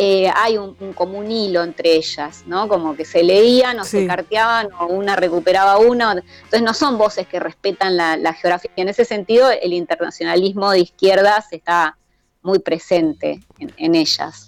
Eh, 0.00 0.30
hay 0.32 0.56
un, 0.56 0.76
como 0.94 1.18
un 1.18 1.28
hilo 1.28 1.64
entre 1.64 1.96
ellas, 1.96 2.44
¿no? 2.46 2.68
Como 2.68 2.94
que 2.94 3.04
se 3.04 3.24
leían 3.24 3.80
o 3.80 3.84
se 3.84 4.06
carteaban 4.06 4.68
o 4.78 4.86
una 4.86 5.16
recuperaba 5.16 5.78
uno. 5.78 6.12
Entonces 6.12 6.62
no 6.62 6.72
son 6.72 6.98
voces 6.98 7.26
que 7.26 7.40
respetan 7.40 7.96
la, 7.96 8.32
geografía. 8.34 8.70
En 8.76 8.88
ese 8.88 9.04
sentido, 9.04 9.50
el 9.50 9.72
internacionalismo 9.72 10.70
de 10.70 10.80
izquierdas 10.80 11.52
está 11.52 11.98
muy 12.42 12.60
presente 12.60 13.40
en 13.58 13.94
ellas. 13.96 14.47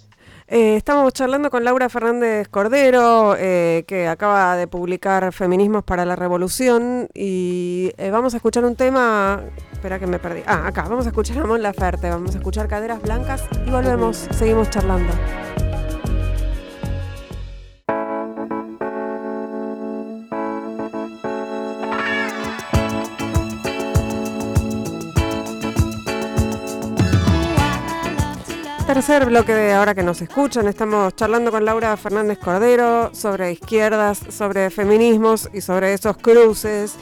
Eh, 0.53 0.75
estamos 0.75 1.13
charlando 1.13 1.49
con 1.49 1.63
Laura 1.63 1.87
Fernández 1.87 2.49
Cordero, 2.49 3.37
eh, 3.39 3.85
que 3.87 4.09
acaba 4.09 4.57
de 4.57 4.67
publicar 4.67 5.31
Feminismos 5.31 5.81
para 5.85 6.03
la 6.03 6.17
Revolución, 6.17 7.07
y 7.13 7.93
eh, 7.97 8.11
vamos 8.11 8.33
a 8.33 8.37
escuchar 8.37 8.65
un 8.65 8.75
tema. 8.75 9.43
Espera 9.71 9.97
que 9.97 10.07
me 10.07 10.19
perdí. 10.19 10.41
Ah, 10.45 10.67
acá, 10.67 10.81
vamos 10.89 11.05
a 11.05 11.09
escuchar 11.11 11.37
a 11.37 11.45
Mon 11.45 11.61
Laferte, 11.61 12.09
vamos 12.09 12.35
a 12.35 12.39
escuchar 12.39 12.67
Caderas 12.67 13.01
Blancas 13.01 13.45
y 13.65 13.71
volvemos, 13.71 14.27
seguimos 14.31 14.69
charlando. 14.69 15.13
Tercer 29.01 29.25
bloque 29.25 29.51
de 29.51 29.73
ahora 29.73 29.95
que 29.95 30.03
nos 30.03 30.21
escuchan. 30.21 30.67
Estamos 30.67 31.15
charlando 31.15 31.49
con 31.49 31.65
Laura 31.65 31.97
Fernández 31.97 32.37
Cordero 32.37 33.09
sobre 33.15 33.51
izquierdas, 33.51 34.19
sobre 34.29 34.69
feminismos 34.69 35.49
y 35.51 35.61
sobre 35.61 35.95
esos 35.95 36.17
cruces. 36.17 36.97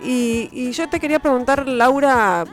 Y, 0.00 0.70
yo 0.70 0.88
te 0.88 1.00
quería 1.00 1.18
preguntar, 1.18 1.66
Laura, 1.66 2.44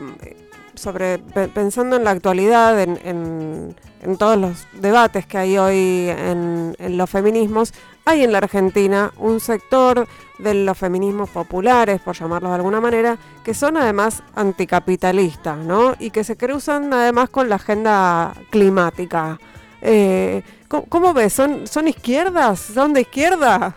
sobre 0.74 1.20
pensando 1.20 1.96
en 1.96 2.06
la 2.06 2.10
actualidad, 2.10 2.82
en, 2.82 3.76
todos 4.18 4.36
los 4.36 4.68
debates 4.82 5.28
que 5.28 5.38
hay 5.38 5.60
hoy 5.60 6.10
en, 6.10 6.76
en 6.80 6.98
los 6.98 7.08
feminismos, 7.08 7.74
hay 8.08 8.24
en 8.24 8.32
la 8.32 8.38
Argentina 8.38 9.12
un 9.18 9.42
sector 9.42 10.08
de 10.40 10.54
los 10.54 10.78
feminismos 10.78 11.30
populares, 11.30 12.00
por 12.00 12.16
llamarlos 12.16 12.52
de 12.52 12.56
alguna 12.56 12.80
manera, 12.80 13.18
que 13.44 13.54
son 13.54 13.76
además 13.76 14.24
anticapitalistas, 14.34 15.58
¿no? 15.58 15.94
Y 16.00 16.12
que 16.12 16.24
se 16.24 16.38
cruzan 16.38 16.94
además 16.94 17.30
con 17.30 17.50
la 17.50 17.56
agenda 17.56 18.34
climática. 18.50 19.38
Eh, 19.82 20.42
¿cómo, 20.70 21.14
ves? 21.14 21.34
¿Son, 21.34 21.68
¿Son 21.68 21.90
izquierdas? 21.90 22.62
¿Son 22.62 22.94
de 22.94 23.02
izquierda? 23.02 23.76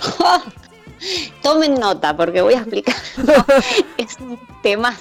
Tomen 1.42 1.74
nota 1.74 2.16
porque 2.16 2.42
voy 2.42 2.54
a 2.54 2.58
explicar. 2.58 2.96
es 3.98 4.18
un 4.18 4.36
tema 4.62 4.96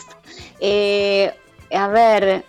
Eh, 0.60 1.34
a 1.72 1.88
ver, 1.88 2.46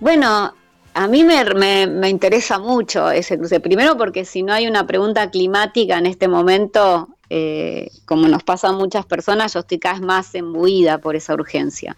bueno, 0.00 0.54
a 0.94 1.06
mí 1.08 1.24
me, 1.24 2.08
interesa 2.08 2.58
mucho 2.58 3.10
ese 3.10 3.38
cruce. 3.38 3.60
Primero 3.60 3.96
porque 3.96 4.24
si 4.24 4.42
no 4.42 4.52
hay 4.52 4.66
una 4.66 4.86
pregunta 4.86 5.30
climática 5.30 5.98
en 5.98 6.06
este 6.06 6.28
momento, 6.28 7.08
eh, 7.30 7.90
como 8.04 8.28
nos 8.28 8.42
pasa 8.42 8.68
a 8.68 8.72
muchas 8.72 9.06
personas, 9.06 9.54
yo 9.54 9.60
estoy 9.60 9.78
cada 9.78 9.94
vez 9.94 10.02
más 10.02 10.34
embuida 10.34 10.98
por 10.98 11.16
esa 11.16 11.34
urgencia. 11.34 11.96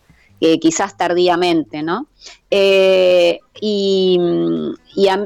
quizás 0.61 0.97
tardíamente, 0.97 1.83
¿no? 1.83 2.07
y, 3.61 4.19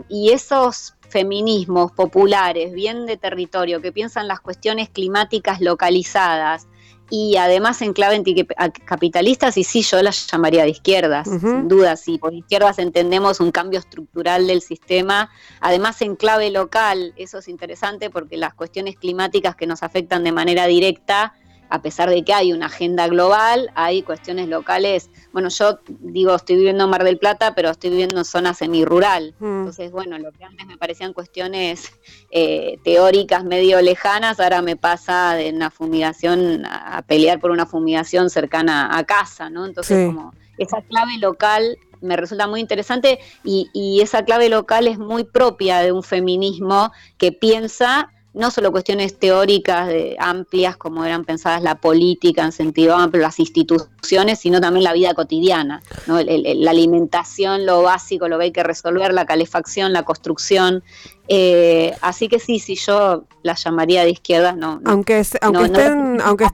y 0.08 0.30
esos 0.30 0.94
feminismos 1.08 1.92
populares, 1.92 2.72
bien 2.72 3.06
de 3.06 3.16
territorio, 3.16 3.80
que 3.80 3.92
piensan 3.92 4.26
las 4.26 4.40
cuestiones 4.40 4.88
climáticas 4.88 5.60
localizadas 5.60 6.66
y 7.10 7.36
además 7.36 7.82
en 7.82 7.92
clave 7.92 8.22
anticapitalistas, 8.56 9.56
y 9.56 9.64
sí, 9.64 9.82
yo 9.82 10.02
las 10.02 10.26
llamaría 10.26 10.64
de 10.64 10.70
izquierdas, 10.70 11.28
sin 11.28 11.68
duda, 11.68 11.96
sí, 11.96 12.18
por 12.18 12.32
izquierdas 12.34 12.78
entendemos 12.78 13.40
un 13.40 13.50
cambio 13.50 13.78
estructural 13.78 14.46
del 14.46 14.62
sistema, 14.62 15.30
además 15.60 16.00
en 16.02 16.16
clave 16.16 16.50
local, 16.50 17.12
eso 17.16 17.38
es 17.38 17.48
interesante 17.48 18.10
porque 18.10 18.36
las 18.36 18.54
cuestiones 18.54 18.96
climáticas 18.96 19.54
que 19.54 19.66
nos 19.66 19.82
afectan 19.82 20.24
de 20.24 20.32
manera 20.32 20.66
directa 20.66 21.34
a 21.74 21.82
pesar 21.82 22.08
de 22.08 22.22
que 22.22 22.32
hay 22.32 22.52
una 22.52 22.66
agenda 22.66 23.08
global, 23.08 23.68
hay 23.74 24.02
cuestiones 24.02 24.46
locales. 24.46 25.10
Bueno, 25.32 25.48
yo 25.48 25.80
digo, 25.98 26.32
estoy 26.36 26.54
viviendo 26.54 26.84
en 26.84 26.90
Mar 26.90 27.02
del 27.02 27.18
Plata, 27.18 27.52
pero 27.56 27.70
estoy 27.70 27.90
viviendo 27.90 28.18
en 28.18 28.24
zona 28.24 28.54
semirural. 28.54 29.34
Mm. 29.40 29.58
Entonces, 29.58 29.90
bueno, 29.90 30.16
lo 30.20 30.30
que 30.30 30.44
antes 30.44 30.68
me 30.68 30.76
parecían 30.76 31.12
cuestiones 31.12 31.90
eh, 32.30 32.78
teóricas 32.84 33.42
medio 33.42 33.82
lejanas, 33.82 34.38
ahora 34.38 34.62
me 34.62 34.76
pasa 34.76 35.34
de 35.34 35.50
una 35.50 35.72
fumigación 35.72 36.64
a 36.64 37.02
pelear 37.02 37.40
por 37.40 37.50
una 37.50 37.66
fumigación 37.66 38.30
cercana 38.30 38.96
a 38.96 39.02
casa, 39.02 39.50
¿no? 39.50 39.66
Entonces, 39.66 40.06
como 40.06 40.32
esa 40.58 40.80
clave 40.82 41.18
local 41.18 41.76
me 42.00 42.16
resulta 42.16 42.46
muy 42.46 42.60
interesante 42.60 43.18
y, 43.42 43.68
y, 43.72 44.00
esa 44.00 44.24
clave 44.24 44.48
local 44.48 44.86
es 44.86 44.98
muy 44.98 45.24
propia 45.24 45.78
de 45.78 45.90
un 45.90 46.04
feminismo 46.04 46.92
que 47.18 47.32
piensa 47.32 48.10
no 48.34 48.50
solo 48.50 48.72
cuestiones 48.72 49.18
teóricas 49.18 49.86
de, 49.86 50.16
amplias 50.18 50.76
como 50.76 51.04
eran 51.04 51.24
pensadas 51.24 51.62
la 51.62 51.76
política 51.76 52.44
en 52.44 52.52
sentido 52.52 52.96
amplio, 52.96 53.22
las 53.22 53.38
instituciones, 53.38 54.40
sino 54.40 54.60
también 54.60 54.84
la 54.84 54.92
vida 54.92 55.14
cotidiana, 55.14 55.82
la 56.06 56.70
alimentación, 56.70 57.64
lo 57.64 57.82
básico, 57.82 58.28
lo 58.28 58.38
que 58.38 58.44
hay 58.44 58.52
que 58.52 58.64
resolver, 58.64 59.14
la 59.14 59.24
calefacción, 59.24 59.92
la 59.92 60.02
construcción. 60.02 60.82
Eh, 61.28 61.94
así 62.02 62.28
que 62.28 62.38
sí, 62.38 62.58
sí, 62.58 62.74
yo 62.74 63.24
la 63.42 63.54
llamaría 63.54 64.02
de 64.04 64.10
izquierdas, 64.10 64.56
no. 64.56 64.80
Aunque, 64.84 65.24
aunque 65.40 65.64
estén, 65.64 66.20
aunque 66.20 66.46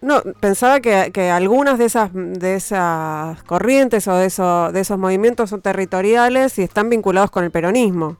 no, 0.00 0.22
pensaba 0.40 0.80
que, 0.80 1.10
que, 1.12 1.30
algunas 1.30 1.78
de 1.78 1.86
esas, 1.86 2.10
de 2.14 2.54
esas 2.54 3.42
corrientes 3.42 4.06
o 4.06 4.14
de, 4.14 4.26
eso, 4.26 4.70
de 4.72 4.80
esos 4.80 4.98
movimientos 4.98 5.50
son 5.50 5.60
territoriales 5.60 6.58
y 6.58 6.62
están 6.62 6.88
vinculados 6.88 7.30
con 7.30 7.44
el 7.44 7.50
peronismo. 7.50 8.16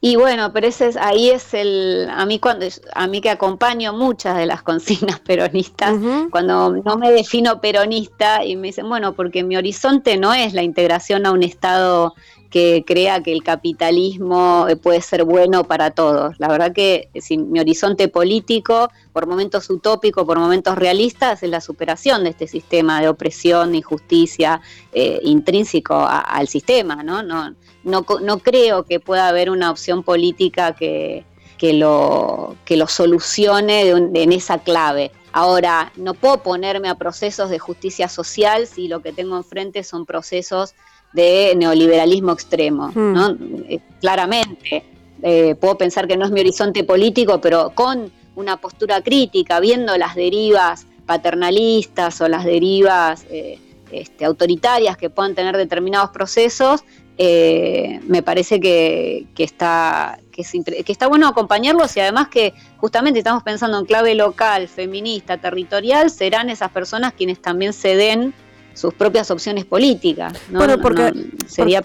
Y 0.00 0.14
bueno, 0.14 0.52
pero 0.52 0.68
ese 0.68 0.86
es, 0.86 0.96
ahí 0.96 1.30
es 1.30 1.54
el, 1.54 2.08
a 2.10 2.24
mí 2.24 2.38
cuando, 2.38 2.66
a 2.94 3.06
mí 3.08 3.20
que 3.20 3.30
acompaño 3.30 3.92
muchas 3.92 4.36
de 4.36 4.46
las 4.46 4.62
consignas 4.64 5.18
peronistas, 5.18 5.96
cuando 6.30 6.70
no 6.70 6.96
me 6.96 7.10
defino 7.10 7.60
peronista 7.60 8.44
y 8.44 8.54
me 8.54 8.68
dicen, 8.68 8.88
bueno, 8.88 9.14
porque 9.14 9.42
mi 9.42 9.56
horizonte 9.56 10.16
no 10.16 10.32
es 10.34 10.54
la 10.54 10.62
integración 10.62 11.26
a 11.26 11.32
un 11.32 11.42
Estado 11.42 12.14
que 12.50 12.84
crea 12.86 13.22
que 13.22 13.32
el 13.32 13.42
capitalismo 13.42 14.66
eh, 14.68 14.76
puede 14.76 15.02
ser 15.02 15.24
bueno 15.24 15.64
para 15.64 15.90
todos. 15.90 16.38
La 16.38 16.48
verdad 16.48 16.72
que 16.72 17.10
si 17.20 17.36
mi 17.36 17.60
horizonte 17.60 18.08
político, 18.08 18.90
por 19.12 19.26
momentos 19.26 19.68
utópico, 19.68 20.24
por 20.24 20.38
momentos 20.38 20.76
realistas, 20.76 21.42
es 21.42 21.50
la 21.50 21.60
superación 21.60 22.24
de 22.24 22.30
este 22.30 22.46
sistema 22.46 23.00
de 23.00 23.08
opresión, 23.08 23.72
de 23.72 23.78
injusticia 23.78 24.60
eh, 24.92 25.20
intrínseco 25.24 26.06
al 26.06 26.48
sistema, 26.48 27.02
¿no? 27.02 27.22
No, 27.22 27.54
no, 27.88 28.04
no 28.22 28.38
creo 28.38 28.84
que 28.84 29.00
pueda 29.00 29.28
haber 29.28 29.50
una 29.50 29.70
opción 29.70 30.02
política 30.02 30.74
que, 30.74 31.24
que, 31.56 31.72
lo, 31.72 32.56
que 32.64 32.76
lo 32.76 32.86
solucione 32.86 33.88
en 33.90 34.32
esa 34.32 34.58
clave. 34.58 35.10
Ahora, 35.32 35.92
no 35.96 36.14
puedo 36.14 36.42
ponerme 36.42 36.88
a 36.88 36.94
procesos 36.94 37.50
de 37.50 37.58
justicia 37.58 38.08
social 38.08 38.66
si 38.66 38.88
lo 38.88 39.00
que 39.00 39.12
tengo 39.12 39.36
enfrente 39.36 39.84
son 39.84 40.06
procesos 40.06 40.74
de 41.12 41.54
neoliberalismo 41.56 42.32
extremo, 42.32 42.88
hmm. 42.88 43.12
¿no? 43.12 43.36
Eh, 43.68 43.80
claramente, 44.00 44.84
eh, 45.22 45.54
puedo 45.56 45.76
pensar 45.76 46.06
que 46.06 46.16
no 46.16 46.24
es 46.24 46.30
mi 46.30 46.40
horizonte 46.40 46.84
político, 46.84 47.40
pero 47.40 47.70
con 47.74 48.12
una 48.36 48.56
postura 48.56 49.02
crítica, 49.02 49.58
viendo 49.60 49.96
las 49.96 50.14
derivas 50.14 50.86
paternalistas 51.06 52.20
o 52.20 52.28
las 52.28 52.44
derivas 52.44 53.24
eh, 53.30 53.58
este, 53.90 54.24
autoritarias 54.24 54.96
que 54.96 55.10
puedan 55.10 55.34
tener 55.34 55.56
determinados 55.56 56.10
procesos, 56.10 56.84
me 57.18 58.22
parece 58.22 58.60
que, 58.60 59.26
está, 59.36 60.20
que, 60.30 60.44
que, 60.84 60.92
está 60.92 61.08
bueno 61.08 61.26
acompañarlos 61.26 61.96
y 61.96 62.00
además 62.00 62.28
que 62.28 62.54
justamente 62.76 63.18
estamos 63.18 63.42
pensando 63.42 63.78
en 63.78 63.86
clave 63.86 64.14
local, 64.14 64.68
feminista, 64.68 65.36
territorial, 65.38 66.10
serán 66.10 66.48
esas 66.48 66.70
personas 66.70 67.12
quienes 67.14 67.42
también 67.42 67.72
se 67.72 67.96
den 67.96 68.34
sus 68.74 68.94
propias 68.94 69.30
opciones 69.32 69.64
políticas. 69.64 70.32
Bueno, 70.50 70.80
porque 70.80 71.12
sería... 71.48 71.82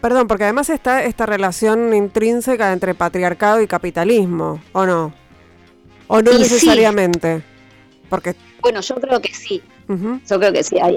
perdón, 0.00 0.28
porque 0.28 0.44
además 0.44 0.70
está 0.70 1.02
esta 1.02 1.26
relación 1.26 1.92
intrínseca 1.92 2.72
entre 2.72 2.94
patriarcado 2.94 3.60
y 3.60 3.66
capitalismo, 3.66 4.62
¿o 4.72 4.86
no? 4.86 5.12
¿O 6.06 6.22
no 6.22 6.38
necesariamente? 6.38 7.42
Porque... 8.08 8.36
Bueno, 8.60 8.80
yo 8.80 8.94
creo 8.94 9.20
que 9.20 9.34
sí. 9.34 9.60
Yo 9.88 10.38
creo 10.38 10.52
que 10.52 10.64
sí, 10.64 10.76
hay, 10.80 10.96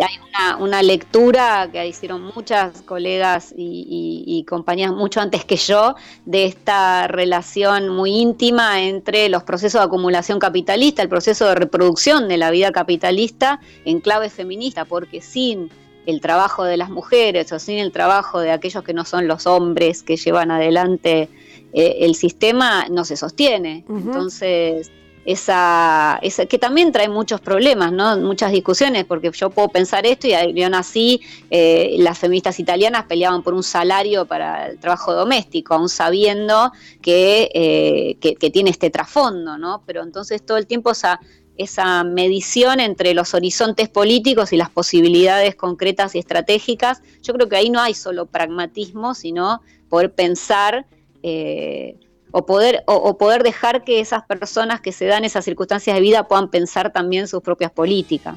una, 0.59 0.81
lectura 0.81 1.69
que 1.71 1.87
hicieron 1.87 2.23
muchas 2.35 2.81
colegas 2.81 3.53
y, 3.55 4.43
compañías 4.47 4.91
mucho 4.91 5.21
antes 5.21 5.45
que 5.45 5.57
yo 5.57 5.95
de 6.25 6.45
esta 6.45 7.07
relación 7.07 7.89
muy 7.89 8.11
íntima 8.11 8.81
entre 8.81 9.29
los 9.29 9.43
procesos 9.43 9.81
de 9.81 9.85
acumulación 9.85 10.39
capitalista, 10.39 11.03
el 11.03 11.09
proceso 11.09 11.47
de 11.47 11.55
reproducción 11.55 12.27
de 12.27 12.37
la 12.37 12.49
vida 12.49 12.71
capitalista 12.71 13.59
en 13.85 13.99
clave 13.99 14.29
feminista, 14.29 14.85
porque 14.85 15.21
sin 15.21 15.69
el 16.05 16.21
trabajo 16.21 16.63
de 16.63 16.77
las 16.77 16.89
mujeres 16.89 17.51
o 17.51 17.59
sin 17.59 17.77
el 17.77 17.91
trabajo 17.91 18.39
de 18.39 18.51
aquellos 18.51 18.83
que 18.83 18.93
no 18.93 19.05
son 19.05 19.27
los 19.27 19.45
hombres 19.45 20.01
que 20.01 20.17
llevan 20.17 20.49
adelante 20.49 21.29
eh, 21.73 21.97
el 21.99 22.15
sistema, 22.15 22.87
no 22.89 23.05
se 23.05 23.15
sostiene. 23.15 23.85
Entonces 23.87 24.91
esa, 25.25 26.19
que 26.49 26.57
también 26.57 26.91
trae 26.91 27.09
muchos 27.09 27.41
problemas, 27.41 27.91
¿no? 27.91 28.17
muchas 28.17 28.51
discusiones, 28.51 29.05
porque 29.05 29.31
yo 29.31 29.49
puedo 29.49 29.67
pensar 29.67 30.05
esto 30.05 30.27
y 30.27 30.33
aún 30.33 30.73
así 30.73 31.21
eh, 31.49 31.95
las 31.99 32.17
feministas 32.17 32.59
italianas 32.59 33.05
peleaban 33.05 33.43
por 33.43 33.53
un 33.53 33.63
salario 33.63 34.25
para 34.25 34.67
el 34.67 34.79
trabajo 34.79 35.13
doméstico, 35.13 35.73
aún 35.73 35.89
sabiendo 35.89 36.71
que, 37.01 37.49
eh, 37.53 38.17
que, 38.19 38.49
tiene 38.49 38.71
este 38.71 38.89
trasfondo, 38.89 39.57
¿no? 39.57 39.83
pero 39.85 40.01
entonces 40.01 40.43
todo 40.43 40.57
el 40.57 40.65
tiempo 40.65 40.91
esa, 40.91 41.19
esa 41.57 42.03
medición 42.03 42.79
entre 42.79 43.13
los 43.13 43.33
horizontes 43.33 43.89
políticos 43.89 44.53
y 44.53 44.57
las 44.57 44.69
posibilidades 44.69 45.55
concretas 45.55 46.15
y 46.15 46.19
estratégicas, 46.19 47.01
yo 47.21 47.33
creo 47.33 47.49
que 47.49 47.57
ahí 47.57 47.69
no 47.69 47.81
hay 47.81 47.93
solo 47.93 48.25
pragmatismo, 48.25 49.13
sino 49.13 49.61
poder 49.89 50.13
pensar... 50.13 50.85
Eh, 51.21 51.97
o 52.31 52.45
poder, 52.45 52.83
o, 52.85 53.17
poder 53.17 53.43
dejar 53.43 53.83
que 53.83 53.99
esas 53.99 54.23
personas 54.25 54.81
que 54.81 54.91
se 54.91 55.05
dan 55.05 55.25
esas 55.25 55.45
circunstancias 55.45 55.95
de 55.95 56.01
vida 56.01 56.27
puedan 56.27 56.49
pensar 56.49 56.91
también 56.91 57.27
sus 57.27 57.41
propias 57.41 57.71
políticas. 57.71 58.35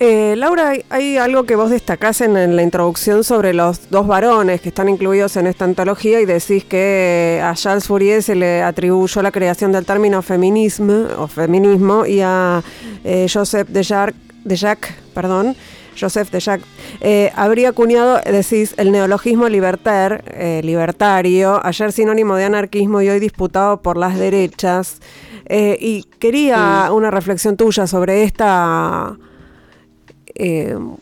Eh, 0.00 0.34
Laura, 0.36 0.74
hay, 0.90 1.16
algo 1.16 1.42
que 1.42 1.56
vos 1.56 1.70
destacás 1.70 2.20
en, 2.20 2.54
la 2.54 2.62
introducción 2.62 3.24
sobre 3.24 3.52
los 3.52 3.90
dos 3.90 4.06
varones 4.06 4.60
que 4.60 4.68
están 4.68 4.88
incluidos 4.88 5.36
en 5.36 5.48
esta 5.48 5.64
antología 5.64 6.20
y 6.20 6.24
decís 6.24 6.62
que 6.64 7.40
a 7.42 7.54
Charles 7.54 7.88
Fourier 7.88 8.22
se 8.22 8.36
le 8.36 8.62
atribuyó 8.62 9.22
la 9.22 9.32
creación 9.32 9.72
del 9.72 9.84
término 9.84 10.22
feminismo, 10.22 11.08
o 11.18 11.26
feminismo 11.26 12.06
y 12.06 12.20
a 12.20 12.62
eh, 13.02 13.26
Joseph 13.32 13.68
de 13.68 13.82
Jacques, 13.82 14.94
perdón, 15.14 15.56
Joseph 15.98 16.30
de 16.30 16.40
Jacques, 16.40 16.66
eh, 17.00 17.32
habría 17.34 17.70
acuñado, 17.70 18.20
decís, 18.24 18.74
el 18.76 18.92
neologismo 18.92 19.48
libertar, 19.48 20.24
eh, 20.28 20.60
libertario, 20.62 21.60
ayer 21.64 21.92
sinónimo 21.92 22.36
de 22.36 22.44
anarquismo 22.44 23.02
y 23.02 23.08
hoy 23.08 23.20
disputado 23.20 23.82
por 23.82 23.96
las 23.96 24.18
derechas. 24.18 25.00
Eh, 25.46 25.76
y 25.80 26.04
quería 26.18 26.90
una 26.92 27.10
reflexión 27.10 27.56
tuya 27.56 27.86
sobre 27.86 28.22
esta, 28.24 29.16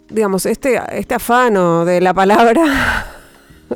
digamos, 0.08 0.46
este, 0.46 0.80
este 0.92 1.14
afano 1.14 1.84
de 1.84 2.00
la 2.00 2.14
palabra. 2.14 3.06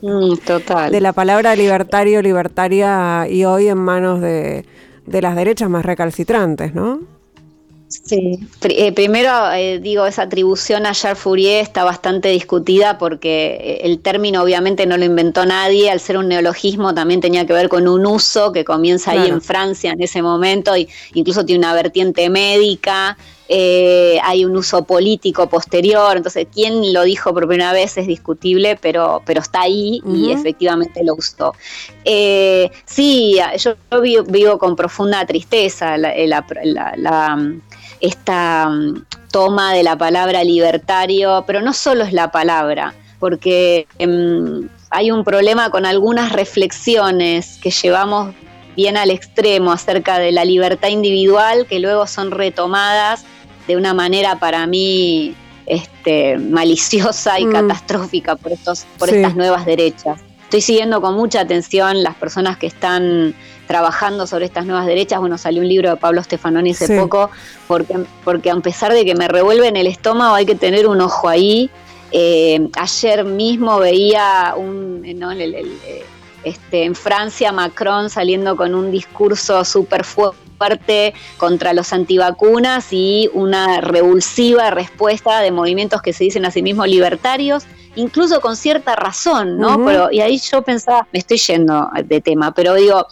Mm, 0.00 0.36
total. 0.46 0.92
De 0.92 1.00
la 1.00 1.12
palabra 1.12 1.56
libertario, 1.56 2.22
libertaria 2.22 3.26
y 3.28 3.44
hoy 3.44 3.68
en 3.68 3.78
manos 3.78 4.20
de, 4.20 4.64
de 5.06 5.22
las 5.22 5.34
derechas 5.34 5.68
más 5.68 5.84
recalcitrantes, 5.84 6.74
¿no? 6.74 7.19
Sí, 7.90 8.38
eh, 8.62 8.92
primero 8.92 9.50
eh, 9.50 9.80
digo, 9.80 10.06
esa 10.06 10.22
atribución 10.22 10.86
a 10.86 10.92
Charles 10.92 11.18
Fourier 11.18 11.60
está 11.60 11.82
bastante 11.82 12.28
discutida 12.28 12.98
porque 12.98 13.58
eh, 13.60 13.78
el 13.82 13.98
término 13.98 14.42
obviamente 14.42 14.86
no 14.86 14.96
lo 14.96 15.04
inventó 15.04 15.44
nadie, 15.44 15.90
al 15.90 15.98
ser 15.98 16.16
un 16.16 16.28
neologismo 16.28 16.94
también 16.94 17.20
tenía 17.20 17.44
que 17.46 17.52
ver 17.52 17.68
con 17.68 17.88
un 17.88 18.06
uso 18.06 18.52
que 18.52 18.64
comienza 18.64 19.10
ahí 19.10 19.28
en 19.28 19.42
Francia 19.42 19.90
en 19.90 20.00
ese 20.00 20.22
momento, 20.22 20.76
y 20.76 20.88
incluso 21.14 21.44
tiene 21.44 21.66
una 21.66 21.74
vertiente 21.74 22.30
médica, 22.30 23.18
eh, 23.52 24.20
hay 24.22 24.44
un 24.44 24.56
uso 24.56 24.84
político 24.84 25.48
posterior, 25.48 26.16
entonces 26.16 26.46
quién 26.54 26.92
lo 26.92 27.02
dijo 27.02 27.34
por 27.34 27.48
primera 27.48 27.72
vez 27.72 27.98
es 27.98 28.06
discutible, 28.06 28.78
pero, 28.80 29.22
pero 29.26 29.40
está 29.40 29.62
ahí 29.62 30.00
y 30.06 30.30
efectivamente 30.30 31.02
lo 31.02 31.16
usó. 31.16 31.52
Eh, 32.04 32.70
sí, 32.84 33.40
yo, 33.58 33.74
vivo, 34.28 34.56
con 34.56 34.76
profunda 34.76 35.26
tristeza 35.26 35.96
esta 38.00 38.68
mm, 38.68 39.04
toma 39.30 39.72
de 39.72 39.82
la 39.82 39.96
palabra 39.96 40.44
libertario, 40.44 41.44
pero 41.46 41.60
no 41.60 41.72
solo 41.72 42.04
es 42.04 42.12
la 42.12 42.30
palabra, 42.30 42.94
porque 43.18 43.86
em, 43.98 44.68
hay 44.90 45.10
un 45.10 45.24
problema 45.24 45.70
con 45.70 45.86
algunas 45.86 46.32
reflexiones 46.32 47.58
que 47.62 47.70
llevamos 47.70 48.34
bien 48.76 48.96
al 48.96 49.10
extremo 49.10 49.72
acerca 49.72 50.18
de 50.18 50.32
la 50.32 50.44
libertad 50.44 50.88
individual 50.88 51.66
que 51.66 51.78
luego 51.78 52.06
son 52.06 52.30
retomadas 52.30 53.24
de 53.66 53.76
una 53.76 53.94
manera 53.94 54.38
para 54.38 54.66
mí 54.66 55.34
este, 55.66 56.38
maliciosa 56.38 57.38
y 57.38 57.46
mm. 57.46 57.52
catastrófica 57.52 58.36
por, 58.36 58.52
estos, 58.52 58.86
por 58.98 59.10
estas 59.10 59.36
nuevas 59.36 59.64
derechas. 59.66 60.20
Estoy 60.44 60.62
siguiendo 60.62 61.00
con 61.00 61.14
mucha 61.14 61.42
atención 61.42 62.02
las 62.02 62.16
personas 62.16 62.56
que 62.56 62.66
están 62.66 63.34
trabajando 63.70 64.26
sobre 64.26 64.46
estas 64.46 64.66
nuevas 64.66 64.84
derechas. 64.84 65.20
Bueno, 65.20 65.38
salió 65.38 65.62
un 65.62 65.68
libro 65.68 65.90
de 65.90 65.96
Pablo 65.96 66.20
Stefanoni 66.24 66.72
hace 66.72 66.98
poco, 66.98 67.30
porque, 67.68 68.00
porque 68.24 68.50
a 68.50 68.56
pesar 68.56 68.92
de 68.92 69.04
que 69.04 69.14
me 69.14 69.28
revuelve 69.28 69.68
en 69.68 69.76
el 69.76 69.86
estómago, 69.86 70.34
hay 70.34 70.44
que 70.44 70.56
tener 70.56 70.88
un 70.88 71.00
ojo 71.00 71.28
ahí. 71.28 71.70
Eh, 72.10 72.68
ayer 72.76 73.24
mismo 73.24 73.78
veía 73.78 74.54
un, 74.56 75.04
eh, 75.04 76.02
este, 76.42 76.82
en 76.82 76.96
Francia 76.96 77.52
Macron 77.52 78.10
saliendo 78.10 78.56
con 78.56 78.74
un 78.74 78.90
discurso 78.90 79.64
súper 79.64 80.02
fuerte 80.02 81.14
contra 81.36 81.72
los 81.72 81.92
antivacunas 81.92 82.88
y 82.90 83.30
una 83.34 83.80
revulsiva 83.80 84.70
respuesta 84.70 85.38
de 85.42 85.52
movimientos 85.52 86.02
que 86.02 86.12
se 86.12 86.24
dicen 86.24 86.44
a 86.44 86.50
sí 86.50 86.60
mismos 86.60 86.88
libertarios 86.88 87.66
incluso 87.96 88.40
con 88.40 88.56
cierta 88.56 88.96
razón, 88.96 89.58
¿no? 89.58 89.84
pero, 89.84 90.10
y 90.10 90.20
ahí 90.20 90.38
yo 90.38 90.62
pensaba, 90.62 91.06
me 91.12 91.18
estoy 91.18 91.38
yendo 91.38 91.90
de 92.04 92.20
tema, 92.20 92.52
pero 92.52 92.74
digo, 92.74 93.06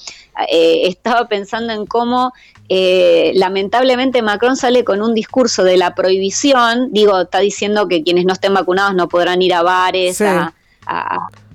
eh, 0.48 0.86
estaba 0.86 1.26
pensando 1.28 1.72
en 1.72 1.86
cómo 1.86 2.32
eh, 2.68 3.32
lamentablemente 3.34 4.22
Macron 4.22 4.56
sale 4.56 4.84
con 4.84 5.02
un 5.02 5.14
discurso 5.14 5.64
de 5.64 5.76
la 5.76 5.94
prohibición, 5.94 6.92
digo, 6.92 7.22
está 7.22 7.38
diciendo 7.38 7.88
que 7.88 8.02
quienes 8.02 8.26
no 8.26 8.34
estén 8.34 8.54
vacunados 8.54 8.94
no 8.94 9.08
podrán 9.08 9.40
ir 9.40 9.54
a 9.54 9.62
bares, 9.62 10.20
a, 10.20 10.52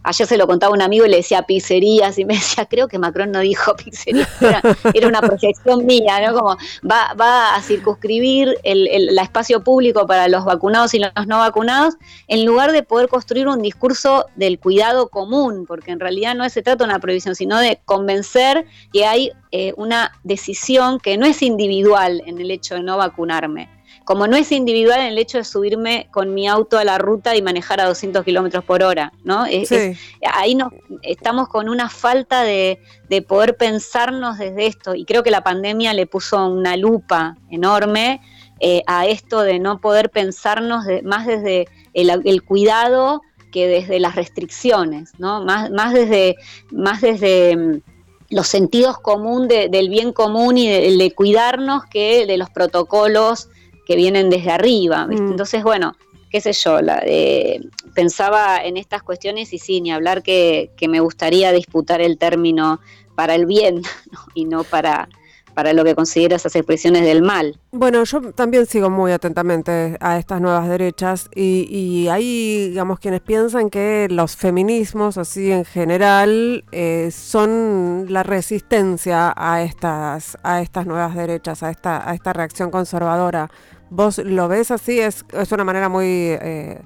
Ayer 0.04 0.28
se 0.28 0.38
lo 0.38 0.48
contaba 0.48 0.74
un 0.74 0.82
amigo 0.82 1.06
y 1.06 1.10
le 1.10 1.18
decía 1.18 1.44
pizzerías 1.44 2.18
y 2.18 2.26
me 2.26 2.34
decía, 2.36 2.66
creo 2.66 2.88
que 2.88 3.00
Macron 3.00 3.32
no 3.32 3.40
dijo 3.40 3.76
pizzerías, 3.76 4.30
era, 4.42 5.08
una 5.08 5.22
proyección 5.22 5.86
mía, 5.86 6.20
¿no? 6.26 6.38
Como 6.38 6.58
va, 6.90 7.14
va 7.20 7.56
a 7.56 7.62
circunscribir 7.62 8.58
el, 8.64 8.88
el 8.88 9.18
espacio 9.18 9.64
público 9.64 10.06
para 10.06 10.28
los 10.28 10.46
vacunados 10.46 10.94
y 10.94 11.00
los 11.00 11.12
no 11.28 11.40
vacunados, 11.40 11.96
en 12.28 12.46
lugar 12.46 12.72
de 12.72 12.84
poder 12.84 13.08
construir 13.08 13.48
un 13.48 13.62
discurso 13.62 14.26
del 14.36 14.60
cuidado 14.60 15.10
común, 15.10 15.66
porque 15.68 15.92
en 15.92 16.00
realidad 16.00 16.36
no 16.36 16.48
se 16.50 16.62
trata 16.62 16.84
de 16.84 16.90
una 16.90 17.00
prohibición, 17.00 17.36
sino 17.36 17.60
de 17.60 17.80
convencer 17.86 18.66
que 18.92 19.06
hay 19.06 19.32
eh, 19.52 19.74
una 19.78 20.12
decisión 20.24 21.00
que 21.00 21.18
no 21.18 21.26
es 21.26 21.42
individual 21.42 22.22
en 22.26 22.40
el 22.40 22.52
hecho 22.52 22.76
de 22.76 22.84
no 22.84 22.98
vacunarme 22.98 23.70
como 24.04 24.28
no 24.28 24.36
es 24.36 24.52
individual 24.52 25.00
en 25.00 25.08
el 25.08 25.18
hecho 25.18 25.38
de 25.38 25.44
subirme 25.44 26.08
con 26.12 26.34
mi 26.34 26.48
auto 26.48 26.78
a 26.78 26.84
la 26.84 26.98
ruta 26.98 27.36
y 27.36 27.42
manejar 27.42 27.80
a 27.80 27.86
200 27.86 28.24
kilómetros 28.24 28.64
por 28.64 28.84
hora, 28.84 29.14
¿no? 29.24 29.46
ahí 30.34 30.56
no, 30.56 30.72
estamos 31.02 31.48
con 31.48 31.70
una 31.70 31.90
falta 31.90 32.44
de, 32.44 32.80
poder 33.28 33.56
pensarnos 33.58 34.40
desde 34.40 34.66
esto 34.66 34.96
y 34.96 35.06
creo 35.06 35.22
que 35.22 35.30
la 35.30 35.44
pandemia 35.44 35.94
le 35.94 36.08
puso 36.08 36.48
una 36.48 36.76
lupa 36.78 37.38
enorme 37.52 38.22
eh, 38.60 38.82
a 38.88 39.06
esto 39.06 39.42
de 39.42 39.60
no 39.60 39.80
poder 39.80 40.10
pensarnos 40.10 40.86
más 41.04 41.28
desde 41.28 41.68
el, 41.94 42.44
cuidado 42.44 43.22
que 43.52 43.68
desde 43.68 44.00
las 44.00 44.16
restricciones, 44.16 45.12
¿no? 45.20 45.46
Más, 45.46 45.70
más 45.70 45.94
desde, 45.94 46.38
más 46.72 47.02
desde 47.02 47.56
mm, 47.56 47.82
los 48.30 48.48
sentidos 48.48 48.98
común 49.00 49.48
del 49.48 49.90
bien 49.90 50.12
común 50.12 50.58
y 50.58 50.68
de, 50.68 51.12
cuidarnos 51.14 51.86
que 51.86 52.26
de 52.26 52.38
los 52.38 52.50
protocolos 52.50 53.50
que 53.86 53.96
vienen 53.96 54.30
desde 54.30 54.52
arriba. 54.52 55.08
Mm. 55.08 55.32
Entonces, 55.32 55.64
bueno, 55.64 55.96
qué 56.30 56.42
sé 56.42 56.54
yo, 56.54 56.82
la, 56.82 57.04
pensaba 57.94 58.64
en 58.64 58.78
estas 58.78 59.04
cuestiones 59.04 59.54
y 59.54 59.60
sí, 59.60 59.82
ni 59.82 59.92
hablar 59.92 60.24
que, 60.24 60.72
que 60.78 60.88
me 60.88 61.00
gustaría 61.00 61.52
disputar 61.52 62.02
el 62.02 62.18
término 62.18 62.80
para 63.16 63.36
el 63.36 63.46
bien 63.46 63.82
y 64.34 64.46
no 64.46 64.64
para, 64.64 65.10
para 65.54 65.74
lo 65.74 65.84
que 65.84 65.96
considera 65.96 66.36
esas 66.36 66.56
expresiones 66.56 67.04
del 67.04 67.22
mal. 67.22 67.60
Bueno, 67.72 68.04
yo 68.04 68.22
también 68.34 68.66
sigo 68.66 68.90
muy 68.90 69.12
atentamente 69.12 69.98
a 70.00 70.18
estas 70.18 70.42
nuevas 70.42 70.68
derechas 70.68 71.30
y, 71.34 71.68
y 71.70 72.08
hay, 72.10 72.70
digamos, 72.70 73.00
quienes 73.00 73.22
piensan 73.22 73.70
que 73.70 74.08
los 74.10 74.36
feminismos, 74.36 75.18
así 75.18 75.52
en 75.52 75.66
general, 75.66 76.66
eh, 76.72 77.10
son 77.12 78.08
la 78.10 78.24
resistencia 78.24 79.34
a 79.36 79.64
estas, 79.64 80.38
a 80.44 80.62
estas 80.62 80.86
nuevas 80.86 81.16
derechas, 81.16 81.64
a 81.64 81.70
esta, 81.70 82.10
a 82.10 82.14
esta 82.14 82.34
reacción 82.34 82.72
conservadora. 82.72 83.50
¿Vos 83.90 84.18
lo 84.18 84.48
ves 84.48 84.72
así? 84.72 85.00
Es, 85.00 85.24
es 85.34 85.52
una 85.52 85.64
manera 85.64 85.88
muy 85.88 86.06
eh, 86.08 86.82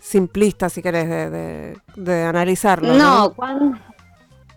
simplista, 0.00 0.68
si 0.68 0.82
querés, 0.82 1.08
de, 1.08 1.76
de, 1.96 2.22
analizarlo. 2.22 2.94
No, 2.94 3.34
no 3.36 3.86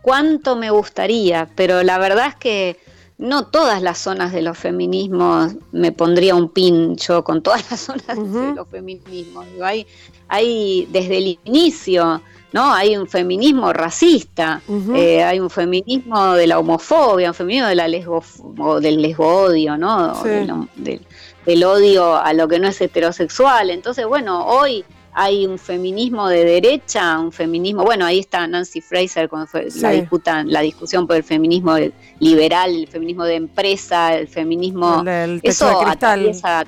cuánto 0.01 0.55
me 0.55 0.69
gustaría, 0.69 1.49
pero 1.55 1.83
la 1.83 1.97
verdad 1.97 2.27
es 2.27 2.35
que 2.35 2.79
no 3.19 3.45
todas 3.47 3.81
las 3.81 3.97
zonas 3.97 4.31
de 4.31 4.41
los 4.41 4.57
feminismos 4.57 5.53
me 5.73 5.91
pondría 5.91 6.35
un 6.35 6.49
pin 6.49 6.95
yo 6.95 7.23
con 7.23 7.43
todas 7.43 7.69
las 7.69 7.79
zonas 7.85 8.07
de 8.07 8.53
los 8.55 8.67
feminismos. 8.67 9.45
Hay, 9.61 9.85
hay 10.29 10.87
desde 10.89 11.17
el 11.17 11.39
inicio, 11.43 12.21
¿no? 12.53 12.73
Hay 12.73 12.95
un 12.95 13.07
feminismo 13.07 13.73
racista, 13.73 14.61
eh, 14.95 15.21
hay 15.21 15.41
un 15.41 15.49
feminismo 15.49 16.33
de 16.33 16.47
la 16.47 16.59
homofobia, 16.59 17.29
un 17.29 17.35
feminismo 17.35 17.67
de 17.67 17.75
la 17.75 17.89
lesbo, 17.89 18.23
del 18.79 19.01
lesbo 19.01 19.27
odio, 19.27 19.77
¿no? 19.77 20.13
del 21.45 21.63
odio 21.63 22.15
a 22.15 22.33
lo 22.33 22.47
que 22.47 22.57
no 22.57 22.69
es 22.69 22.79
heterosexual. 22.79 23.69
Entonces, 23.69 24.05
bueno, 24.05 24.45
hoy 24.45 24.85
hay 25.13 25.45
un 25.45 25.57
feminismo 25.57 26.27
de 26.27 26.45
derecha, 26.45 27.19
un 27.19 27.31
feminismo, 27.31 27.83
bueno, 27.83 28.05
ahí 28.05 28.19
está 28.19 28.47
Nancy 28.47 28.81
Fraser 28.81 29.27
cuando 29.29 29.47
fue 29.47 29.67
la 29.75 29.91
disputa, 29.91 30.43
la 30.43 30.61
discusión 30.61 31.07
por 31.07 31.15
el 31.15 31.23
feminismo 31.23 31.75
liberal, 32.19 32.75
el 32.75 32.87
feminismo 32.87 33.25
de 33.25 33.35
empresa, 33.35 34.15
el 34.15 34.27
feminismo 34.27 35.03
eso 35.43 35.81
atraviesa 35.85 36.65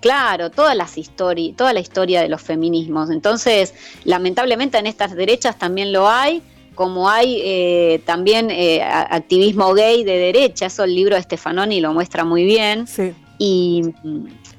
claro, 0.00 0.50
todas 0.50 0.74
las 0.76 0.96
historias, 0.98 1.56
toda 1.56 1.72
la 1.72 1.80
historia 1.80 2.22
de 2.22 2.28
los 2.28 2.40
feminismos. 2.40 3.10
Entonces, 3.10 3.74
lamentablemente 4.04 4.78
en 4.78 4.86
estas 4.86 5.14
derechas 5.14 5.58
también 5.58 5.92
lo 5.92 6.08
hay, 6.08 6.42
como 6.74 7.10
hay 7.10 7.40
eh, 7.44 8.00
también 8.06 8.50
eh, 8.50 8.82
activismo 8.82 9.74
gay 9.74 10.02
de 10.02 10.16
derecha, 10.16 10.66
eso 10.66 10.84
el 10.84 10.94
libro 10.94 11.16
de 11.16 11.22
Stefanoni 11.22 11.80
lo 11.80 11.92
muestra 11.92 12.24
muy 12.24 12.44
bien. 12.44 12.86
Sí. 12.86 13.12
Y, 13.42 13.94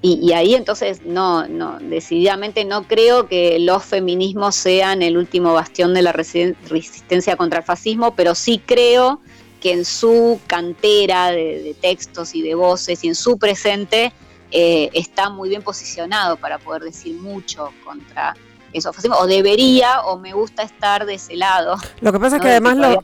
y, 0.01 0.33
ahí 0.33 0.55
entonces 0.55 1.05
no, 1.05 1.47
no, 1.47 1.77
decididamente 1.79 2.65
no 2.65 2.87
creo 2.87 3.27
que 3.27 3.59
los 3.59 3.85
feminismos 3.85 4.55
sean 4.55 5.03
el 5.03 5.17
último 5.17 5.53
bastión 5.53 5.93
de 5.93 6.01
la 6.01 6.11
resistencia 6.11 7.35
contra 7.35 7.59
el 7.59 7.63
fascismo, 7.63 8.15
pero 8.15 8.33
sí 8.33 8.59
creo 8.65 9.21
que 9.61 9.73
en 9.73 9.85
su 9.85 10.39
cantera 10.47 11.29
de, 11.29 11.75
textos 11.79 12.33
y 12.33 12.41
de 12.41 12.55
voces 12.55 13.03
y 13.03 13.09
en 13.09 13.13
su 13.13 13.37
presente 13.37 14.11
eh, 14.49 14.89
está 14.93 15.29
muy 15.29 15.49
bien 15.49 15.61
posicionado 15.61 16.37
para 16.37 16.57
poder 16.57 16.81
decir 16.81 17.15
mucho 17.17 17.69
contra 17.85 18.33
esos 18.73 18.95
fascismos, 18.95 19.21
o 19.21 19.27
debería, 19.27 20.01
o 20.01 20.17
me 20.17 20.33
gusta 20.33 20.63
estar 20.63 21.05
de 21.05 21.13
ese 21.13 21.35
lado. 21.35 21.75
Lo 21.99 22.11
que 22.11 22.19
pasa 22.19 22.37
es 22.37 22.41
que 22.41 22.49
además 22.49 22.77
lo, 22.77 23.03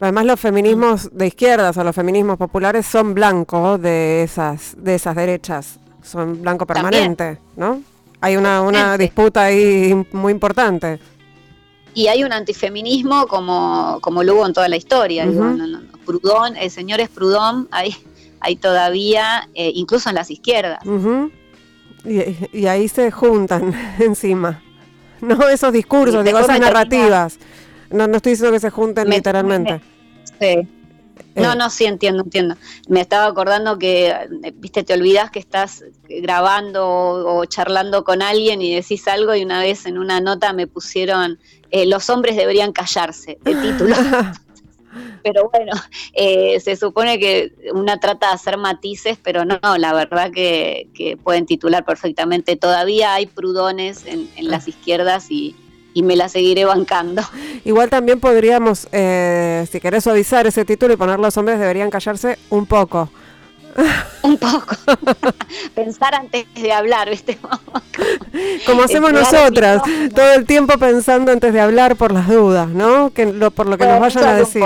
Además 0.00 0.24
los 0.24 0.40
feminismos 0.40 1.10
de 1.12 1.26
izquierdas 1.26 1.76
o 1.76 1.84
los 1.84 1.94
feminismos 1.94 2.38
populares 2.38 2.86
son 2.86 3.12
blancos 3.12 3.80
de 3.82 4.22
esas, 4.22 4.74
de 4.78 4.94
esas 4.94 5.14
derechas, 5.14 5.78
son 6.02 6.40
blanco 6.40 6.66
permanente, 6.66 7.38
¿no? 7.54 7.82
Hay 8.22 8.36
una, 8.36 8.62
una 8.62 8.96
disputa 8.96 9.44
ahí 9.44 10.06
muy 10.12 10.32
importante. 10.32 10.98
Y 11.92 12.06
hay 12.06 12.24
un 12.24 12.32
antifeminismo 12.32 13.26
como, 13.26 13.98
como 14.00 14.22
lo 14.22 14.36
hubo 14.36 14.46
en 14.46 14.54
toda 14.54 14.68
la 14.68 14.76
historia. 14.76 15.26
Prudón, 16.06 16.56
el 16.56 16.70
señor 16.70 17.00
es 17.00 17.10
Prudón, 17.10 17.68
hay, 17.70 17.94
hay 18.40 18.56
todavía, 18.56 19.48
eh, 19.54 19.70
incluso 19.74 20.08
en 20.08 20.14
las 20.14 20.30
izquierdas. 20.30 20.80
y, 22.04 22.66
ahí 22.66 22.88
se 22.88 23.10
juntan 23.10 23.74
encima. 23.98 24.62
No 25.20 25.46
esos 25.50 25.74
discursos, 25.74 26.24
digo, 26.24 26.38
esas 26.38 26.58
narrativas. 26.58 27.38
No, 27.90 28.06
no 28.06 28.16
estoy 28.16 28.32
diciendo 28.32 28.52
que 28.52 28.60
se 28.60 28.70
junten 28.70 29.10
literalmente. 29.10 29.89
Sí. 30.40 30.66
No, 31.36 31.52
eh. 31.52 31.56
no, 31.56 31.70
sí, 31.70 31.84
entiendo, 31.84 32.22
entiendo. 32.22 32.56
Me 32.88 33.00
estaba 33.00 33.26
acordando 33.26 33.78
que, 33.78 34.14
viste, 34.54 34.82
te 34.82 34.94
olvidas 34.94 35.30
que 35.30 35.38
estás 35.38 35.84
grabando 36.08 36.86
o, 36.88 37.44
charlando 37.44 38.04
con 38.04 38.22
alguien 38.22 38.62
y 38.62 38.74
decís 38.74 39.06
algo 39.06 39.34
y 39.34 39.42
una 39.42 39.60
vez 39.60 39.86
en 39.86 39.98
una 39.98 40.20
nota 40.20 40.52
me 40.52 40.66
pusieron, 40.66 41.38
eh, 41.70 41.86
los 41.86 42.10
hombres 42.10 42.36
deberían 42.36 42.72
callarse, 42.72 43.38
de 43.42 43.54
título. 43.54 43.96
pero 45.22 45.50
bueno, 45.50 45.72
eh, 46.12 46.58
se 46.60 46.76
supone 46.76 47.18
que 47.18 47.52
una 47.72 47.98
trata 47.98 48.28
de 48.28 48.34
hacer 48.34 48.56
matices, 48.56 49.18
pero 49.22 49.44
no, 49.44 49.58
la 49.78 49.92
verdad 49.92 50.30
que, 50.32 50.88
pueden 51.22 51.46
titular 51.46 51.84
perfectamente. 51.84 52.56
Todavía 52.56 53.14
hay 53.14 53.26
prudones 53.26 54.04
en, 54.06 54.28
las 54.48 54.68
izquierdas 54.68 55.30
y, 55.30 55.54
me 55.96 56.16
la 56.16 56.28
seguiré 56.28 56.64
bancando. 56.64 57.22
Igual 57.64 57.90
también 57.90 58.20
podríamos, 58.20 58.88
eh, 58.92 59.66
si 59.70 59.80
querés 59.80 60.04
suavizar 60.04 60.46
ese 60.46 60.64
título 60.64 60.94
y 60.94 60.96
poner 60.96 61.18
los 61.18 61.36
hombres 61.36 61.58
deberían 61.58 61.90
callarse 61.90 62.38
un 62.50 62.66
poco. 62.66 63.10
Un 64.22 64.36
poco. 64.36 64.76
Pensar 65.74 66.14
antes 66.14 66.44
de 66.54 66.72
hablar, 66.72 67.08
¿viste? 67.08 67.38
Como 68.66 68.82
hacemos 68.82 69.12
nosotras, 69.12 69.80
todo 70.14 70.34
el 70.34 70.44
tiempo 70.44 70.76
pensando 70.78 71.32
antes 71.32 71.52
de 71.52 71.60
hablar 71.60 71.96
por 71.96 72.12
las 72.12 72.28
dudas, 72.28 72.68
¿no? 72.68 73.10
Que 73.10 73.26
lo, 73.26 73.50
por 73.50 73.66
lo 73.66 73.78
que 73.78 73.86
nos 73.86 74.00
vayan 74.00 74.24
a 74.24 74.34
decir 74.34 74.64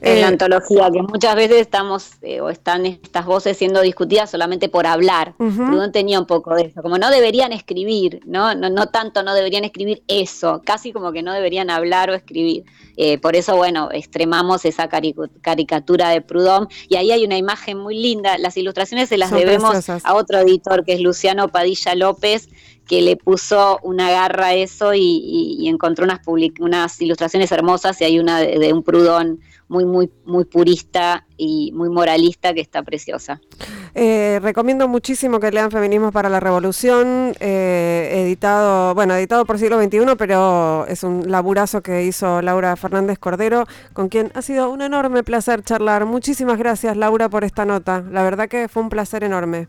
en 0.00 0.20
la 0.20 0.26
eh, 0.26 0.30
antología, 0.30 0.90
que 0.92 1.02
muchas 1.02 1.34
veces 1.34 1.58
estamos 1.58 2.12
eh, 2.22 2.40
o 2.40 2.50
están 2.50 2.86
estas 2.86 3.26
voces 3.26 3.56
siendo 3.56 3.80
discutidas 3.80 4.30
solamente 4.30 4.68
por 4.68 4.86
hablar. 4.86 5.34
Uh 5.38 5.76
tenía 5.92 6.18
un 6.18 6.26
poco 6.26 6.54
de 6.54 6.62
eso, 6.62 6.82
como 6.82 6.98
no 6.98 7.10
deberían 7.10 7.52
escribir, 7.52 8.20
¿no? 8.26 8.54
¿no? 8.54 8.68
No 8.68 8.88
tanto 8.88 9.22
no 9.22 9.34
deberían 9.34 9.64
escribir 9.64 10.02
eso, 10.08 10.60
casi 10.64 10.92
como 10.92 11.12
que 11.12 11.22
no 11.22 11.32
deberían 11.32 11.70
hablar 11.70 12.10
o 12.10 12.14
escribir. 12.14 12.64
Eh, 12.96 13.18
por 13.18 13.36
eso, 13.36 13.56
bueno, 13.56 13.90
extremamos 13.92 14.64
esa 14.64 14.88
caricatura 14.88 16.08
de 16.08 16.22
Proudhon 16.22 16.68
y 16.88 16.96
ahí 16.96 17.12
hay 17.12 17.24
una 17.24 17.36
imagen 17.36 17.78
muy 17.78 17.96
linda. 17.96 18.38
Las 18.38 18.56
ilustraciones 18.56 19.08
se 19.08 19.18
las 19.18 19.30
debemos 19.30 19.88
a 19.88 20.14
otro 20.14 20.38
editor 20.38 20.84
que 20.84 20.94
es 20.94 21.00
Luciano 21.00 21.48
Padilla 21.48 21.94
López, 21.94 22.48
que 22.86 23.02
le 23.02 23.16
puso 23.16 23.80
una 23.82 24.10
garra 24.10 24.48
a 24.48 24.54
eso 24.54 24.94
y, 24.94 25.68
encontró 25.68 26.04
unas, 26.04 26.20
unas 26.60 27.00
ilustraciones 27.00 27.50
hermosas 27.52 28.00
y 28.00 28.04
hay 28.04 28.18
una 28.18 28.40
de, 28.40 28.72
un 28.72 28.82
Proudhon 28.82 29.40
muy, 29.68 29.84
muy, 29.84 30.10
muy 30.24 30.44
purista 30.44 31.26
y 31.36 31.72
muy 31.72 31.88
moralista 31.88 32.54
que 32.54 32.60
está 32.60 32.82
preciosa. 32.82 33.40
Eh, 33.94 34.38
recomiendo 34.42 34.88
muchísimo 34.88 35.40
que 35.40 35.50
lean 35.50 35.70
Feminismo 35.70 36.12
para 36.12 36.28
la 36.28 36.38
Revolución, 36.40 37.34
eh, 37.40 38.24
editado, 38.26 38.94
bueno, 38.94 39.14
editado 39.14 39.44
por 39.44 39.58
siglo 39.58 39.82
XXI, 39.82 40.16
pero 40.18 40.86
es 40.86 41.02
un 41.02 41.30
laburazo 41.30 41.82
que 41.82 42.04
hizo 42.04 42.42
Laura 42.42 42.76
Fernández 42.76 43.18
Cordero, 43.18 43.66
con 43.92 44.08
quien 44.08 44.30
ha 44.34 44.42
sido 44.42 44.70
un 44.70 44.82
enorme 44.82 45.22
placer 45.22 45.62
charlar. 45.62 46.04
Muchísimas 46.04 46.58
gracias, 46.58 46.96
Laura, 46.96 47.28
por 47.28 47.44
esta 47.44 47.64
nota. 47.64 48.04
La 48.10 48.22
verdad 48.22 48.48
que 48.48 48.68
fue 48.68 48.82
un 48.82 48.90
placer 48.90 49.24
enorme. 49.24 49.68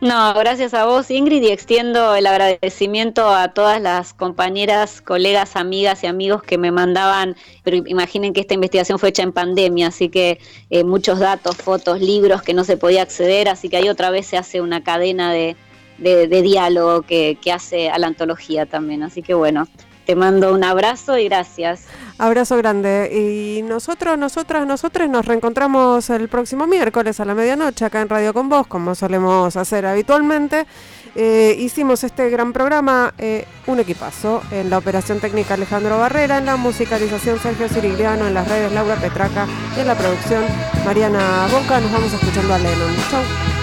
No, 0.00 0.32
gracias 0.32 0.74
a 0.74 0.86
vos 0.86 1.10
Ingrid 1.10 1.42
y 1.42 1.48
extiendo 1.48 2.14
el 2.14 2.28
agradecimiento 2.28 3.28
a 3.30 3.48
todas 3.48 3.82
las 3.82 4.14
compañeras, 4.14 5.00
colegas, 5.00 5.56
amigas 5.56 6.04
y 6.04 6.06
amigos 6.06 6.40
que 6.44 6.56
me 6.56 6.70
mandaban, 6.70 7.34
pero 7.64 7.78
imaginen 7.78 8.32
que 8.32 8.42
esta 8.42 8.54
investigación 8.54 9.00
fue 9.00 9.08
hecha 9.08 9.24
en 9.24 9.32
pandemia, 9.32 9.88
así 9.88 10.08
que 10.08 10.38
eh, 10.70 10.84
muchos 10.84 11.18
datos, 11.18 11.56
fotos, 11.56 12.00
libros 12.00 12.42
que 12.42 12.54
no 12.54 12.62
se 12.62 12.76
podía 12.76 13.02
acceder, 13.02 13.48
así 13.48 13.68
que 13.68 13.78
ahí 13.78 13.88
otra 13.88 14.10
vez 14.10 14.26
se 14.26 14.36
hace 14.36 14.60
una 14.60 14.84
cadena 14.84 15.32
de, 15.32 15.56
diálogo 15.98 17.02
que, 17.02 17.36
que 17.42 17.50
hace 17.50 17.90
a 17.90 17.98
la 17.98 18.06
antología 18.06 18.66
también, 18.66 19.02
así 19.02 19.20
que 19.20 19.34
bueno, 19.34 19.66
te 20.08 20.16
mando 20.16 20.54
un 20.54 20.64
abrazo 20.64 21.18
y 21.18 21.28
gracias. 21.28 21.82
Abrazo 22.16 22.56
grande. 22.56 23.10
Y 23.12 23.60
nosotros, 23.60 24.16
nosotras, 24.16 24.66
nosotros 24.66 25.06
nos 25.06 25.26
reencontramos 25.26 26.08
el 26.08 26.30
próximo 26.30 26.66
miércoles 26.66 27.20
a 27.20 27.26
la 27.26 27.34
medianoche 27.34 27.84
acá 27.84 28.00
en 28.00 28.08
Radio 28.08 28.32
Con 28.32 28.48
Vos, 28.48 28.66
como 28.66 28.94
solemos 28.94 29.54
hacer 29.56 29.84
habitualmente. 29.84 30.66
Eh, 31.14 31.54
hicimos 31.58 32.04
este 32.04 32.30
gran 32.30 32.54
programa, 32.54 33.12
eh, 33.18 33.44
un 33.66 33.80
equipazo, 33.80 34.40
en 34.50 34.70
la 34.70 34.78
operación 34.78 35.20
técnica 35.20 35.54
Alejandro 35.54 35.98
Barrera, 35.98 36.38
en 36.38 36.46
la 36.46 36.56
musicalización 36.56 37.38
Sergio 37.38 37.68
Sirigliano, 37.68 38.26
en 38.26 38.32
las 38.32 38.48
redes 38.48 38.72
Laura 38.72 38.96
Petraca, 38.96 39.46
y 39.76 39.80
en 39.80 39.88
la 39.88 39.94
producción 39.94 40.42
Mariana 40.86 41.48
Boca. 41.52 41.80
Nos 41.80 41.92
vamos 41.92 42.14
escuchando 42.14 42.54
a 42.54 42.58
Lennon. 42.58 42.96
Chau. 43.10 43.57